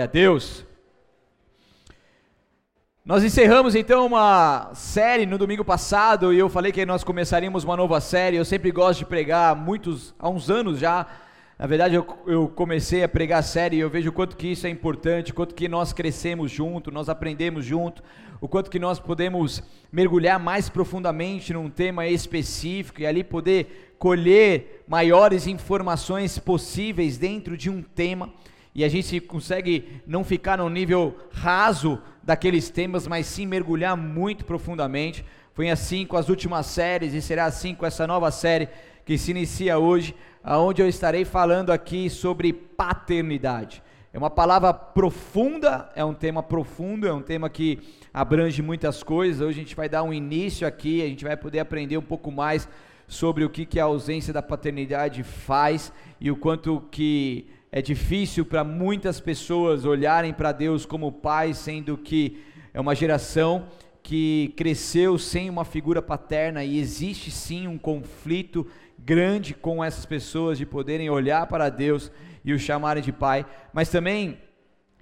a 0.00 0.06
Deus. 0.06 0.64
Nós 3.04 3.22
encerramos 3.22 3.74
então 3.74 4.06
uma 4.06 4.70
série 4.74 5.26
no 5.26 5.36
domingo 5.36 5.64
passado 5.64 6.32
e 6.32 6.38
eu 6.38 6.48
falei 6.48 6.72
que 6.72 6.86
nós 6.86 7.04
começaríamos 7.04 7.64
uma 7.64 7.76
nova 7.76 8.00
série. 8.00 8.36
Eu 8.36 8.44
sempre 8.44 8.70
gosto 8.70 9.00
de 9.00 9.04
pregar 9.04 9.54
muitos, 9.54 10.14
há 10.18 10.28
uns 10.28 10.48
anos 10.48 10.78
já. 10.78 11.06
Na 11.58 11.66
verdade, 11.66 11.94
eu, 11.94 12.06
eu 12.26 12.48
comecei 12.48 13.04
a 13.04 13.08
pregar 13.08 13.40
a 13.40 13.42
série 13.42 13.76
e 13.76 13.80
eu 13.80 13.90
vejo 13.90 14.08
o 14.08 14.12
quanto 14.12 14.36
que 14.36 14.48
isso 14.48 14.66
é 14.66 14.70
importante, 14.70 15.32
o 15.32 15.34
quanto 15.34 15.54
que 15.54 15.68
nós 15.68 15.92
crescemos 15.92 16.50
junto, 16.50 16.90
nós 16.90 17.10
aprendemos 17.10 17.64
junto, 17.64 18.02
o 18.40 18.48
quanto 18.48 18.70
que 18.70 18.78
nós 18.78 18.98
podemos 18.98 19.62
mergulhar 19.92 20.40
mais 20.40 20.70
profundamente 20.70 21.52
num 21.52 21.68
tema 21.68 22.06
específico 22.06 23.02
e 23.02 23.06
ali 23.06 23.22
poder 23.22 23.94
colher 23.98 24.82
maiores 24.88 25.46
informações 25.46 26.38
possíveis 26.38 27.18
dentro 27.18 27.54
de 27.54 27.68
um 27.68 27.82
tema 27.82 28.32
e 28.74 28.84
a 28.84 28.88
gente 28.88 29.20
consegue 29.20 30.00
não 30.06 30.22
ficar 30.22 30.58
no 30.58 30.68
nível 30.68 31.16
raso 31.32 32.00
daqueles 32.22 32.70
temas, 32.70 33.06
mas 33.06 33.26
sim 33.26 33.46
mergulhar 33.46 33.96
muito 33.96 34.44
profundamente. 34.44 35.24
Foi 35.52 35.70
assim 35.70 36.06
com 36.06 36.16
as 36.16 36.28
últimas 36.28 36.66
séries 36.66 37.12
e 37.12 37.20
será 37.20 37.46
assim 37.46 37.74
com 37.74 37.84
essa 37.84 38.06
nova 38.06 38.30
série 38.30 38.68
que 39.04 39.18
se 39.18 39.32
inicia 39.32 39.78
hoje, 39.78 40.14
aonde 40.42 40.80
eu 40.80 40.88
estarei 40.88 41.24
falando 41.24 41.70
aqui 41.70 42.08
sobre 42.08 42.52
paternidade. 42.52 43.82
É 44.12 44.18
uma 44.18 44.30
palavra 44.30 44.72
profunda, 44.72 45.90
é 45.94 46.04
um 46.04 46.14
tema 46.14 46.42
profundo, 46.42 47.06
é 47.06 47.12
um 47.12 47.22
tema 47.22 47.50
que 47.50 47.78
abrange 48.14 48.62
muitas 48.62 49.02
coisas. 49.02 49.40
Hoje 49.40 49.60
a 49.60 49.62
gente 49.62 49.76
vai 49.76 49.88
dar 49.88 50.02
um 50.02 50.12
início 50.12 50.66
aqui, 50.66 51.02
a 51.02 51.06
gente 51.06 51.24
vai 51.24 51.36
poder 51.36 51.58
aprender 51.58 51.96
um 51.96 52.02
pouco 52.02 52.30
mais 52.30 52.68
sobre 53.06 53.44
o 53.44 53.50
que, 53.50 53.66
que 53.66 53.80
a 53.80 53.84
ausência 53.84 54.32
da 54.32 54.42
paternidade 54.42 55.24
faz 55.24 55.92
e 56.20 56.30
o 56.30 56.36
quanto 56.36 56.82
que 56.90 57.48
é 57.72 57.80
difícil 57.80 58.44
para 58.44 58.64
muitas 58.64 59.20
pessoas 59.20 59.84
olharem 59.84 60.32
para 60.32 60.50
Deus 60.50 60.84
como 60.84 61.12
pai, 61.12 61.54
sendo 61.54 61.96
que 61.96 62.42
é 62.74 62.80
uma 62.80 62.94
geração 62.94 63.68
que 64.02 64.52
cresceu 64.56 65.18
sem 65.18 65.48
uma 65.48 65.64
figura 65.64 66.02
paterna 66.02 66.64
e 66.64 66.78
existe 66.78 67.30
sim 67.30 67.68
um 67.68 67.78
conflito 67.78 68.66
grande 68.98 69.54
com 69.54 69.84
essas 69.84 70.04
pessoas 70.04 70.58
de 70.58 70.66
poderem 70.66 71.10
olhar 71.10 71.46
para 71.46 71.68
Deus 71.68 72.10
e 72.44 72.52
o 72.52 72.58
chamarem 72.58 73.02
de 73.02 73.12
pai, 73.12 73.46
mas 73.72 73.88
também 73.88 74.38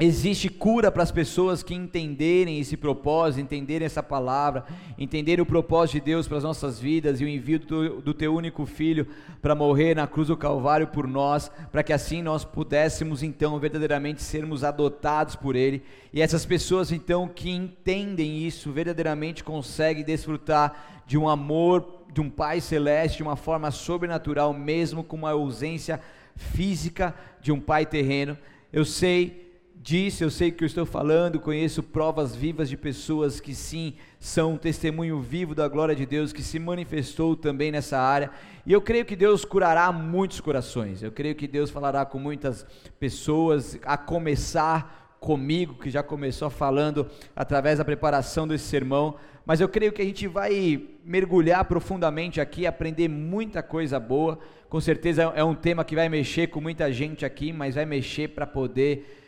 Existe 0.01 0.49
cura 0.49 0.93
para 0.93 1.03
as 1.03 1.11
pessoas 1.11 1.61
que 1.61 1.75
entenderem 1.75 2.61
esse 2.61 2.77
propósito, 2.77 3.41
entenderem 3.41 3.85
essa 3.85 4.01
palavra, 4.01 4.65
entenderem 4.97 5.43
o 5.43 5.47
propósito 5.47 5.95
de 5.95 6.03
Deus 6.03 6.29
para 6.29 6.39
as 6.39 6.45
nossas 6.45 6.79
vidas 6.79 7.21
e 7.21 7.25
o 7.25 7.29
envio 7.29 7.59
do, 7.59 8.01
do 8.01 8.15
teu 8.15 8.33
único 8.33 8.65
filho 8.65 9.09
para 9.43 9.57
morrer 9.57 9.97
na 9.97 10.07
cruz 10.07 10.29
do 10.29 10.37
Calvário 10.37 10.87
por 10.87 11.09
nós, 11.09 11.51
para 11.73 11.83
que 11.83 11.93
assim 11.93 12.23
nós 12.23 12.45
pudéssemos 12.45 13.25
então 13.25 13.59
verdadeiramente 13.59 14.23
sermos 14.23 14.63
adotados 14.63 15.35
por 15.35 15.57
Ele. 15.57 15.83
E 16.13 16.23
essas 16.23 16.47
pessoas 16.47 16.93
então 16.93 17.27
que 17.27 17.51
entendem 17.51 18.47
isso 18.47 18.71
verdadeiramente 18.71 19.43
conseguem 19.43 20.05
desfrutar 20.05 21.03
de 21.09 21.19
um 21.19 21.29
amor 21.29 22.05
de 22.13 22.21
um 22.21 22.31
Pai 22.31 22.61
Celeste 22.61 23.17
de 23.17 23.25
uma 23.25 23.35
forma 23.35 23.73
sobrenatural, 23.73 24.55
mesmo 24.55 25.03
com 25.03 25.17
uma 25.17 25.33
ausência 25.33 26.01
física 26.37 27.13
de 27.41 27.51
um 27.51 27.59
Pai 27.59 27.85
terreno. 27.85 28.39
Eu 28.73 28.85
sei 28.85 29.48
disse, 29.81 30.25
eu 30.25 30.31
sei 30.31 30.51
que 30.51 30.65
eu 30.65 30.67
estou 30.67 30.85
falando, 30.85 31.39
conheço 31.39 31.83
provas 31.83 32.35
vivas 32.35 32.69
de 32.69 32.77
pessoas 32.77 33.41
que 33.41 33.55
sim 33.55 33.95
são 34.19 34.55
um 34.55 34.57
testemunho 34.57 35.21
vivo 35.21 35.55
da 35.55 35.69
glória 35.69 35.95
de 35.95 36.05
Deus, 36.05 36.33
que 36.33 36.43
se 36.43 36.59
manifestou 36.59 37.37
também 37.37 37.71
nessa 37.71 37.99
área, 37.99 38.31
e 38.67 38.73
eu 38.73 38.81
creio 38.81 39.05
que 39.05 39.15
Deus 39.15 39.45
curará 39.45 39.91
muitos 39.93 40.41
corações, 40.41 41.03
eu 41.03 41.13
creio 41.13 41.35
que 41.35 41.47
Deus 41.47 41.71
falará 41.71 42.05
com 42.05 42.19
muitas 42.19 42.67
pessoas, 42.99 43.79
a 43.85 43.97
começar 43.97 45.17
comigo, 45.21 45.75
que 45.75 45.91
já 45.91 46.03
começou 46.03 46.51
falando 46.51 47.09
através 47.35 47.79
da 47.79 47.85
preparação 47.85 48.47
desse 48.47 48.65
sermão, 48.65 49.17
mas 49.47 49.61
eu 49.61 49.69
creio 49.69 49.93
que 49.93 50.03
a 50.03 50.05
gente 50.05 50.27
vai 50.27 50.83
mergulhar 51.05 51.65
profundamente 51.65 52.41
aqui, 52.41 52.67
aprender 52.67 53.09
muita 53.09 53.63
coisa 53.63 53.99
boa, 53.99 54.39
com 54.69 54.81
certeza 54.81 55.23
é 55.35 55.43
um 55.43 55.55
tema 55.55 55.85
que 55.85 55.95
vai 55.95 56.09
mexer 56.09 56.49
com 56.49 56.61
muita 56.61 56.93
gente 56.93 57.25
aqui, 57.25 57.53
mas 57.53 57.77
vai 57.77 57.87
mexer 57.87 58.29
para 58.29 58.47
poder 58.47 59.28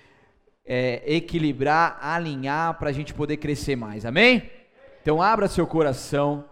é, 0.64 1.02
equilibrar, 1.06 1.98
alinhar 2.00 2.78
para 2.78 2.90
a 2.90 2.92
gente 2.92 3.12
poder 3.12 3.36
crescer 3.38 3.76
mais. 3.76 4.04
Amém? 4.04 4.50
Então 5.02 5.22
abra 5.22 5.48
seu 5.48 5.66
coração, 5.66 6.44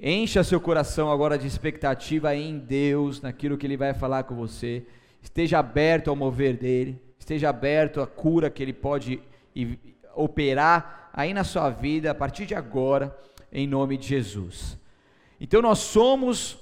encha 0.00 0.44
seu 0.44 0.60
coração 0.60 1.10
agora 1.10 1.36
de 1.36 1.46
expectativa 1.46 2.34
em 2.34 2.58
Deus, 2.58 3.20
naquilo 3.20 3.58
que 3.58 3.66
Ele 3.66 3.76
vai 3.76 3.92
falar 3.92 4.22
com 4.22 4.34
você. 4.34 4.86
Esteja 5.20 5.58
aberto 5.58 6.08
ao 6.08 6.16
mover 6.16 6.56
dele, 6.56 7.02
esteja 7.18 7.48
aberto 7.48 8.00
à 8.00 8.06
cura 8.06 8.48
que 8.48 8.62
Ele 8.62 8.72
pode 8.72 9.20
operar 10.14 11.10
aí 11.12 11.34
na 11.34 11.44
sua 11.44 11.68
vida 11.68 12.10
a 12.10 12.14
partir 12.14 12.46
de 12.46 12.54
agora, 12.54 13.16
em 13.52 13.66
nome 13.66 13.96
de 13.96 14.06
Jesus. 14.06 14.78
Então 15.40 15.60
nós 15.60 15.80
somos 15.80 16.58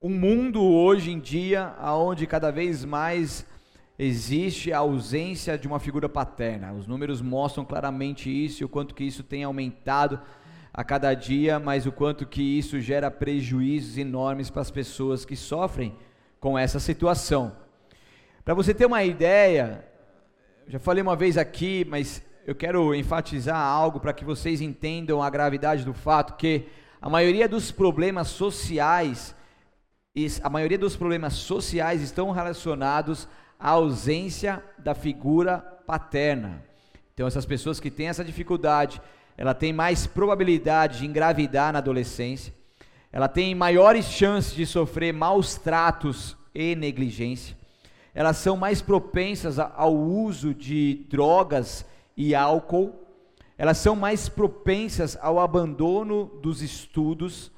um 0.00 0.10
mundo 0.10 0.62
hoje 0.62 1.10
em 1.10 1.18
dia 1.18 1.74
onde 1.80 2.26
cada 2.26 2.50
vez 2.50 2.84
mais 2.84 3.46
existe 3.98 4.72
a 4.72 4.78
ausência 4.78 5.58
de 5.58 5.66
uma 5.66 5.80
figura 5.80 6.08
paterna. 6.08 6.72
Os 6.72 6.86
números 6.86 7.20
mostram 7.20 7.64
claramente 7.64 8.30
isso 8.30 8.64
o 8.64 8.68
quanto 8.68 8.94
que 8.94 9.02
isso 9.02 9.24
tem 9.24 9.42
aumentado 9.42 10.20
a 10.72 10.84
cada 10.84 11.12
dia, 11.14 11.58
mas 11.58 11.86
o 11.86 11.90
quanto 11.90 12.24
que 12.24 12.40
isso 12.40 12.80
gera 12.80 13.10
prejuízos 13.10 13.98
enormes 13.98 14.48
para 14.48 14.62
as 14.62 14.70
pessoas 14.70 15.24
que 15.24 15.34
sofrem 15.34 15.96
com 16.38 16.56
essa 16.56 16.78
situação. 16.78 17.56
Para 18.44 18.54
você 18.54 18.72
ter 18.72 18.86
uma 18.86 19.02
ideia, 19.02 19.84
já 20.68 20.78
falei 20.78 21.02
uma 21.02 21.16
vez 21.16 21.36
aqui, 21.36 21.84
mas 21.88 22.22
eu 22.46 22.54
quero 22.54 22.94
enfatizar 22.94 23.58
algo 23.58 23.98
para 23.98 24.12
que 24.12 24.24
vocês 24.24 24.60
entendam 24.60 25.20
a 25.20 25.28
gravidade 25.28 25.84
do 25.84 25.92
fato 25.92 26.36
que 26.36 26.68
a 27.02 27.10
maioria 27.10 27.48
dos 27.48 27.72
problemas 27.72 28.28
sociais, 28.28 29.34
a 30.42 30.48
maioria 30.48 30.78
dos 30.78 30.96
problemas 30.96 31.34
sociais 31.34 32.00
estão 32.00 32.30
relacionados 32.30 33.28
a 33.58 33.70
ausência 33.70 34.62
da 34.78 34.94
figura 34.94 35.58
paterna. 35.86 36.62
Então 37.14 37.26
essas 37.26 37.44
pessoas 37.44 37.80
que 37.80 37.90
têm 37.90 38.08
essa 38.08 38.24
dificuldade, 38.24 39.00
ela 39.36 39.54
tem 39.54 39.72
mais 39.72 40.06
probabilidade 40.06 40.98
de 40.98 41.06
engravidar 41.06 41.72
na 41.72 41.78
adolescência, 41.80 42.54
ela 43.10 43.26
tem 43.26 43.54
maiores 43.54 44.04
chances 44.04 44.54
de 44.54 44.64
sofrer 44.66 45.12
maus 45.12 45.56
tratos 45.56 46.36
e 46.54 46.76
negligência, 46.76 47.56
elas 48.14 48.36
são 48.36 48.56
mais 48.56 48.82
propensas 48.82 49.58
ao 49.58 49.94
uso 49.94 50.54
de 50.54 51.06
drogas 51.08 51.84
e 52.16 52.34
álcool, 52.34 52.94
elas 53.56 53.78
são 53.78 53.96
mais 53.96 54.28
propensas 54.28 55.18
ao 55.20 55.40
abandono 55.40 56.26
dos 56.40 56.62
estudos. 56.62 57.50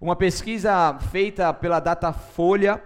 Uma 0.00 0.16
pesquisa 0.16 0.98
feita 1.10 1.52
pela 1.54 1.78
Datafolha 1.78 2.82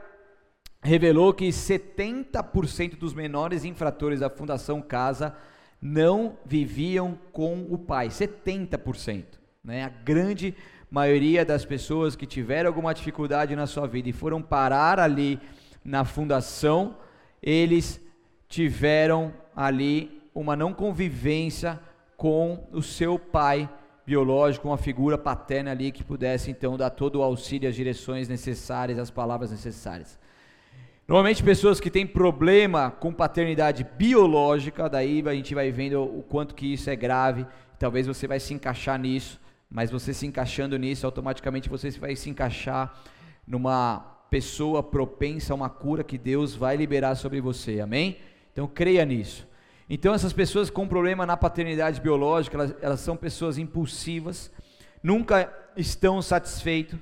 revelou 0.82 1.34
que 1.34 1.48
70% 1.48 2.96
dos 2.96 3.12
menores 3.12 3.64
infratores 3.64 4.20
da 4.20 4.30
Fundação 4.30 4.80
Casa 4.80 5.34
não 5.80 6.36
viviam 6.44 7.18
com 7.32 7.66
o 7.70 7.78
pai. 7.78 8.08
70%. 8.08 9.24
Né? 9.62 9.84
A 9.84 9.88
grande 9.88 10.54
maioria 10.90 11.44
das 11.44 11.64
pessoas 11.64 12.16
que 12.16 12.26
tiveram 12.26 12.68
alguma 12.68 12.92
dificuldade 12.92 13.54
na 13.54 13.66
sua 13.66 13.86
vida 13.86 14.08
e 14.08 14.12
foram 14.12 14.42
parar 14.42 14.98
ali 14.98 15.38
na 15.84 16.04
fundação, 16.04 16.96
eles 17.42 18.00
tiveram 18.48 19.32
ali 19.54 20.20
uma 20.34 20.56
não 20.56 20.72
convivência 20.72 21.78
com 22.16 22.66
o 22.72 22.82
seu 22.82 23.18
pai 23.18 23.68
biológico, 24.04 24.68
uma 24.68 24.76
figura 24.76 25.16
paterna 25.16 25.70
ali 25.70 25.92
que 25.92 26.02
pudesse 26.02 26.50
então 26.50 26.76
dar 26.76 26.90
todo 26.90 27.16
o 27.16 27.22
auxílio, 27.22 27.68
as 27.68 27.76
direções 27.76 28.28
necessárias, 28.28 28.98
as 28.98 29.10
palavras 29.10 29.50
necessárias. 29.50 30.18
Normalmente 31.10 31.42
pessoas 31.42 31.80
que 31.80 31.90
têm 31.90 32.06
problema 32.06 32.88
com 32.88 33.12
paternidade 33.12 33.82
biológica, 33.98 34.88
daí 34.88 35.24
a 35.26 35.34
gente 35.34 35.56
vai 35.56 35.72
vendo 35.72 36.00
o 36.00 36.22
quanto 36.22 36.54
que 36.54 36.72
isso 36.72 36.88
é 36.88 36.94
grave, 36.94 37.44
talvez 37.80 38.06
você 38.06 38.28
vai 38.28 38.38
se 38.38 38.54
encaixar 38.54 38.96
nisso, 38.96 39.40
mas 39.68 39.90
você 39.90 40.14
se 40.14 40.24
encaixando 40.24 40.78
nisso, 40.78 41.04
automaticamente 41.04 41.68
você 41.68 41.90
vai 41.90 42.14
se 42.14 42.30
encaixar 42.30 42.94
numa 43.44 43.98
pessoa 44.30 44.84
propensa 44.84 45.52
a 45.52 45.56
uma 45.56 45.68
cura 45.68 46.04
que 46.04 46.16
Deus 46.16 46.54
vai 46.54 46.76
liberar 46.76 47.16
sobre 47.16 47.40
você, 47.40 47.80
amém? 47.80 48.18
Então 48.52 48.68
creia 48.68 49.04
nisso. 49.04 49.48
Então 49.88 50.14
essas 50.14 50.32
pessoas 50.32 50.70
com 50.70 50.86
problema 50.86 51.26
na 51.26 51.36
paternidade 51.36 52.00
biológica, 52.00 52.56
elas, 52.56 52.74
elas 52.80 53.00
são 53.00 53.16
pessoas 53.16 53.58
impulsivas, 53.58 54.48
nunca 55.02 55.52
estão 55.76 56.22
satisfeitos 56.22 57.00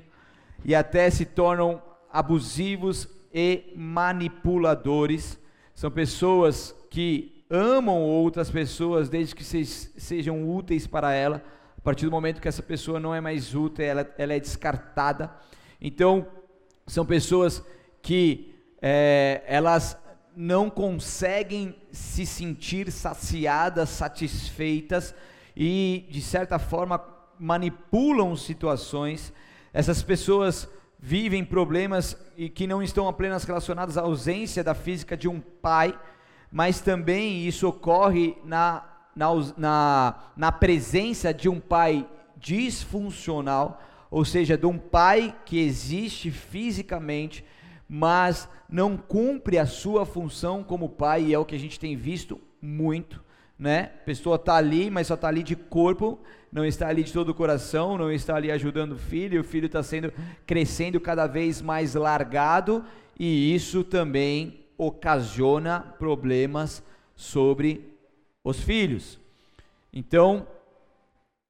e 0.64 0.74
até 0.74 1.10
se 1.10 1.26
tornam 1.26 1.82
abusivos, 2.10 3.17
e 3.32 3.72
manipuladores. 3.76 5.38
São 5.74 5.90
pessoas 5.90 6.74
que 6.90 7.44
amam 7.50 8.00
outras 8.02 8.50
pessoas 8.50 9.08
desde 9.08 9.34
que 9.34 9.44
sejam 9.44 10.48
úteis 10.48 10.86
para 10.86 11.12
ela. 11.12 11.42
A 11.76 11.80
partir 11.80 12.04
do 12.04 12.10
momento 12.10 12.40
que 12.40 12.48
essa 12.48 12.62
pessoa 12.62 13.00
não 13.00 13.14
é 13.14 13.20
mais 13.20 13.54
útil, 13.54 13.84
ela, 13.84 14.08
ela 14.18 14.34
é 14.34 14.40
descartada. 14.40 15.32
Então, 15.80 16.26
são 16.86 17.06
pessoas 17.06 17.64
que 18.02 18.54
é, 18.82 19.42
elas 19.46 19.96
não 20.36 20.70
conseguem 20.70 21.74
se 21.90 22.24
sentir 22.24 22.90
saciadas, 22.92 23.88
satisfeitas 23.88 25.14
e, 25.56 26.06
de 26.10 26.20
certa 26.20 26.58
forma, 26.58 27.02
manipulam 27.38 28.36
situações. 28.36 29.32
Essas 29.72 30.02
pessoas 30.02 30.68
vivem 30.98 31.44
problemas 31.44 32.16
e 32.36 32.48
que 32.48 32.66
não 32.66 32.82
estão 32.82 33.08
apenas 33.08 33.44
relacionados 33.44 33.96
à 33.96 34.02
ausência 34.02 34.64
da 34.64 34.74
física 34.74 35.16
de 35.16 35.28
um 35.28 35.40
pai, 35.40 35.98
mas 36.50 36.80
também 36.80 37.46
isso 37.46 37.68
ocorre 37.68 38.36
na, 38.44 38.84
na, 39.14 39.28
na, 39.56 40.14
na 40.36 40.52
presença 40.52 41.32
de 41.32 41.48
um 41.48 41.60
pai 41.60 42.08
disfuncional, 42.36 43.82
ou 44.10 44.24
seja, 44.24 44.56
de 44.56 44.66
um 44.66 44.78
pai 44.78 45.36
que 45.44 45.58
existe 45.58 46.30
fisicamente, 46.30 47.44
mas 47.88 48.48
não 48.68 48.96
cumpre 48.96 49.58
a 49.58 49.66
sua 49.66 50.04
função 50.04 50.62
como 50.62 50.88
pai, 50.88 51.24
e 51.24 51.34
é 51.34 51.38
o 51.38 51.44
que 51.44 51.54
a 51.54 51.58
gente 51.58 51.78
tem 51.78 51.96
visto 51.96 52.40
muito, 52.60 53.22
né? 53.58 53.90
A 54.02 54.04
pessoa 54.04 54.36
está 54.36 54.54
ali, 54.54 54.90
mas 54.90 55.08
só 55.08 55.14
está 55.14 55.28
ali 55.28 55.42
de 55.42 55.56
corpo, 55.56 56.18
não 56.52 56.64
está 56.64 56.88
ali 56.88 57.02
de 57.02 57.12
todo 57.12 57.30
o 57.30 57.34
coração, 57.34 57.98
não 57.98 58.10
está 58.10 58.36
ali 58.36 58.50
ajudando 58.50 58.92
o 58.92 58.98
filho, 58.98 59.40
o 59.40 59.44
filho 59.44 59.66
está 59.66 59.82
sendo 59.82 60.12
crescendo 60.46 61.00
cada 61.00 61.26
vez 61.26 61.60
mais 61.60 61.94
largado, 61.94 62.84
e 63.18 63.54
isso 63.54 63.82
também 63.82 64.60
ocasiona 64.76 65.80
problemas 65.80 66.82
sobre 67.16 67.92
os 68.44 68.60
filhos. 68.60 69.18
Então, 69.92 70.46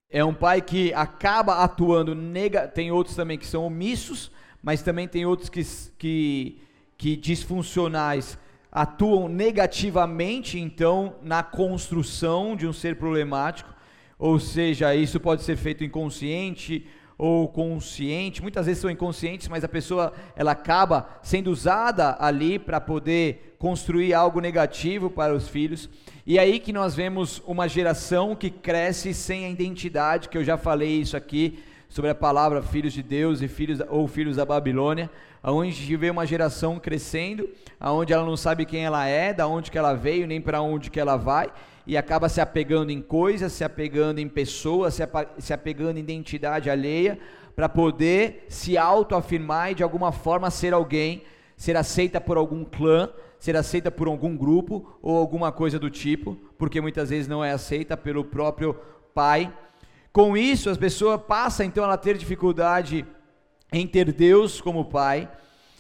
é 0.09 0.25
um 0.25 0.33
pai 0.33 0.63
que 0.63 0.95
acaba 0.95 1.63
atuando 1.63 2.15
nega, 2.15 2.67
tem 2.67 2.91
outros 2.91 3.15
também 3.15 3.37
que 3.37 3.47
são 3.47 3.67
omissos, 3.67 4.31
mas 4.63 4.81
também 4.81 5.07
tem 5.07 5.27
outros 5.27 5.51
que, 5.51 5.63
que, 5.99 6.63
que 6.97 7.17
disfuncionais 7.17 8.39
atuam 8.70 9.29
negativamente, 9.29 10.59
então, 10.59 11.17
na 11.23 11.43
construção 11.43 12.55
de 12.55 12.67
um 12.67 12.73
ser 12.73 12.97
problemático, 12.97 13.75
ou 14.19 14.38
seja, 14.38 14.94
isso 14.94 15.19
pode 15.20 15.43
ser 15.43 15.56
feito 15.56 15.85
inconsciente 15.85 16.87
ou 17.17 17.49
consciente, 17.49 18.41
muitas 18.41 18.67
vezes 18.67 18.81
são 18.81 18.91
inconscientes, 18.91 19.49
mas 19.49 19.65
a 19.65 19.69
pessoa 19.69 20.12
ela 20.37 20.53
acaba 20.53 21.09
sendo 21.20 21.50
usada 21.50 22.17
ali 22.20 22.59
para 22.59 22.81
poder 22.81 23.56
construir 23.59 24.15
algo 24.15 24.41
negativo 24.41 25.11
para 25.11 25.35
os 25.35 25.49
filhos. 25.49 25.91
E 26.25 26.38
aí 26.38 26.61
que 26.61 26.73
nós 26.73 26.94
vemos 26.94 27.43
uma 27.44 27.69
geração 27.69 28.37
que 28.37 28.50
cresce 28.50 29.12
sem 29.12 29.47
a 29.47 29.50
identidade, 29.50 30.29
que 30.29 30.38
eu 30.38 30.44
já 30.44 30.56
falei 30.56 31.00
isso 31.00 31.17
aqui 31.17 31.59
sobre 31.88 32.11
a 32.11 32.14
palavra 32.14 32.62
filhos 32.62 32.93
de 32.93 33.02
Deus 33.02 33.40
e 33.40 33.49
filhos 33.49 33.81
ou 33.88 34.06
filhos 34.06 34.37
da 34.37 34.44
Babilônia, 34.44 35.11
aonde 35.43 35.70
a 35.70 35.73
gente 35.75 35.96
vê 35.96 36.11
uma 36.11 36.26
geração 36.26 36.79
crescendo, 36.79 37.49
aonde 37.81 38.12
ela 38.12 38.25
não 38.25 38.37
sabe 38.37 38.64
quem 38.67 38.85
ela 38.85 39.06
é, 39.06 39.32
da 39.32 39.46
onde 39.46 39.70
que 39.70 39.79
ela 39.79 39.94
veio, 39.94 40.26
nem 40.26 40.40
para 40.40 40.61
onde 40.61 40.90
que 40.90 41.00
ela 41.00 41.17
vai, 41.17 41.50
e 41.87 41.96
acaba 41.96 42.29
se 42.29 42.40
apegando 42.40 42.90
em 42.90 43.00
coisas, 43.00 43.52
se 43.52 43.64
apegando 43.64 44.19
em 44.19 44.29
pessoas, 44.29 44.99
se 45.38 45.52
apegando 45.52 45.96
em 45.96 46.00
identidade 46.00 46.69
alheia, 46.69 47.19
para 47.56 47.69
poder 47.69 48.44
se 48.49 48.76
autoafirmar 48.76 49.73
e 49.73 49.75
de 49.75 49.82
alguma 49.82 50.12
forma 50.12 50.50
ser 50.50 50.73
alguém, 50.73 51.23
ser 51.56 51.76
aceita 51.76 52.20
por 52.20 52.37
algum 52.37 52.64
clã, 52.64 53.08
ser 53.38 53.56
aceita 53.56 53.90
por 53.90 54.06
algum 54.06 54.37
grupo 54.37 54.96
ou 55.02 55.17
alguma 55.17 55.50
coisa 55.50 55.79
do 55.79 55.90
tipo, 55.90 56.37
porque 56.56 56.81
muitas 56.81 57.11
vezes 57.11 57.26
não 57.26 57.44
é 57.44 57.52
aceita 57.52 57.96
pelo 57.96 58.25
próprio 58.25 58.76
pai. 59.14 59.52
Com 60.19 60.37
isso, 60.37 60.69
as 60.69 60.76
pessoas 60.76 61.20
passam 61.29 61.65
então 61.65 61.88
a 61.88 61.97
ter 61.97 62.19
dificuldade 62.19 63.06
em 63.73 63.87
ter 63.87 64.12
Deus 64.12 64.61
como 64.61 64.87
pai, 64.87 65.31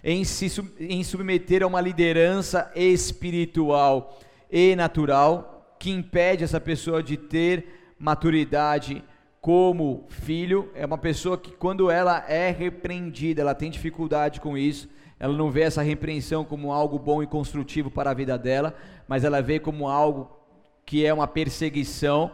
em 0.04 0.22
se 0.22 0.46
em 0.78 1.02
submeter 1.02 1.64
a 1.64 1.66
uma 1.66 1.80
liderança 1.80 2.70
espiritual 2.76 4.16
e 4.48 4.76
natural, 4.76 5.74
que 5.76 5.90
impede 5.90 6.44
essa 6.44 6.60
pessoa 6.60 7.02
de 7.02 7.16
ter 7.16 7.96
maturidade 7.98 9.02
como 9.40 10.04
filho. 10.08 10.70
É 10.72 10.86
uma 10.86 10.98
pessoa 10.98 11.36
que, 11.36 11.50
quando 11.50 11.90
ela 11.90 12.24
é 12.30 12.52
repreendida, 12.52 13.42
ela 13.42 13.56
tem 13.56 13.68
dificuldade 13.68 14.40
com 14.40 14.56
isso. 14.56 14.88
Ela 15.18 15.36
não 15.36 15.50
vê 15.50 15.62
essa 15.62 15.82
repreensão 15.82 16.44
como 16.44 16.70
algo 16.70 16.96
bom 16.96 17.24
e 17.24 17.26
construtivo 17.26 17.90
para 17.90 18.12
a 18.12 18.14
vida 18.14 18.38
dela, 18.38 18.72
mas 19.08 19.24
ela 19.24 19.42
vê 19.42 19.58
como 19.58 19.88
algo 19.88 20.30
que 20.86 21.04
é 21.04 21.12
uma 21.12 21.26
perseguição. 21.26 22.30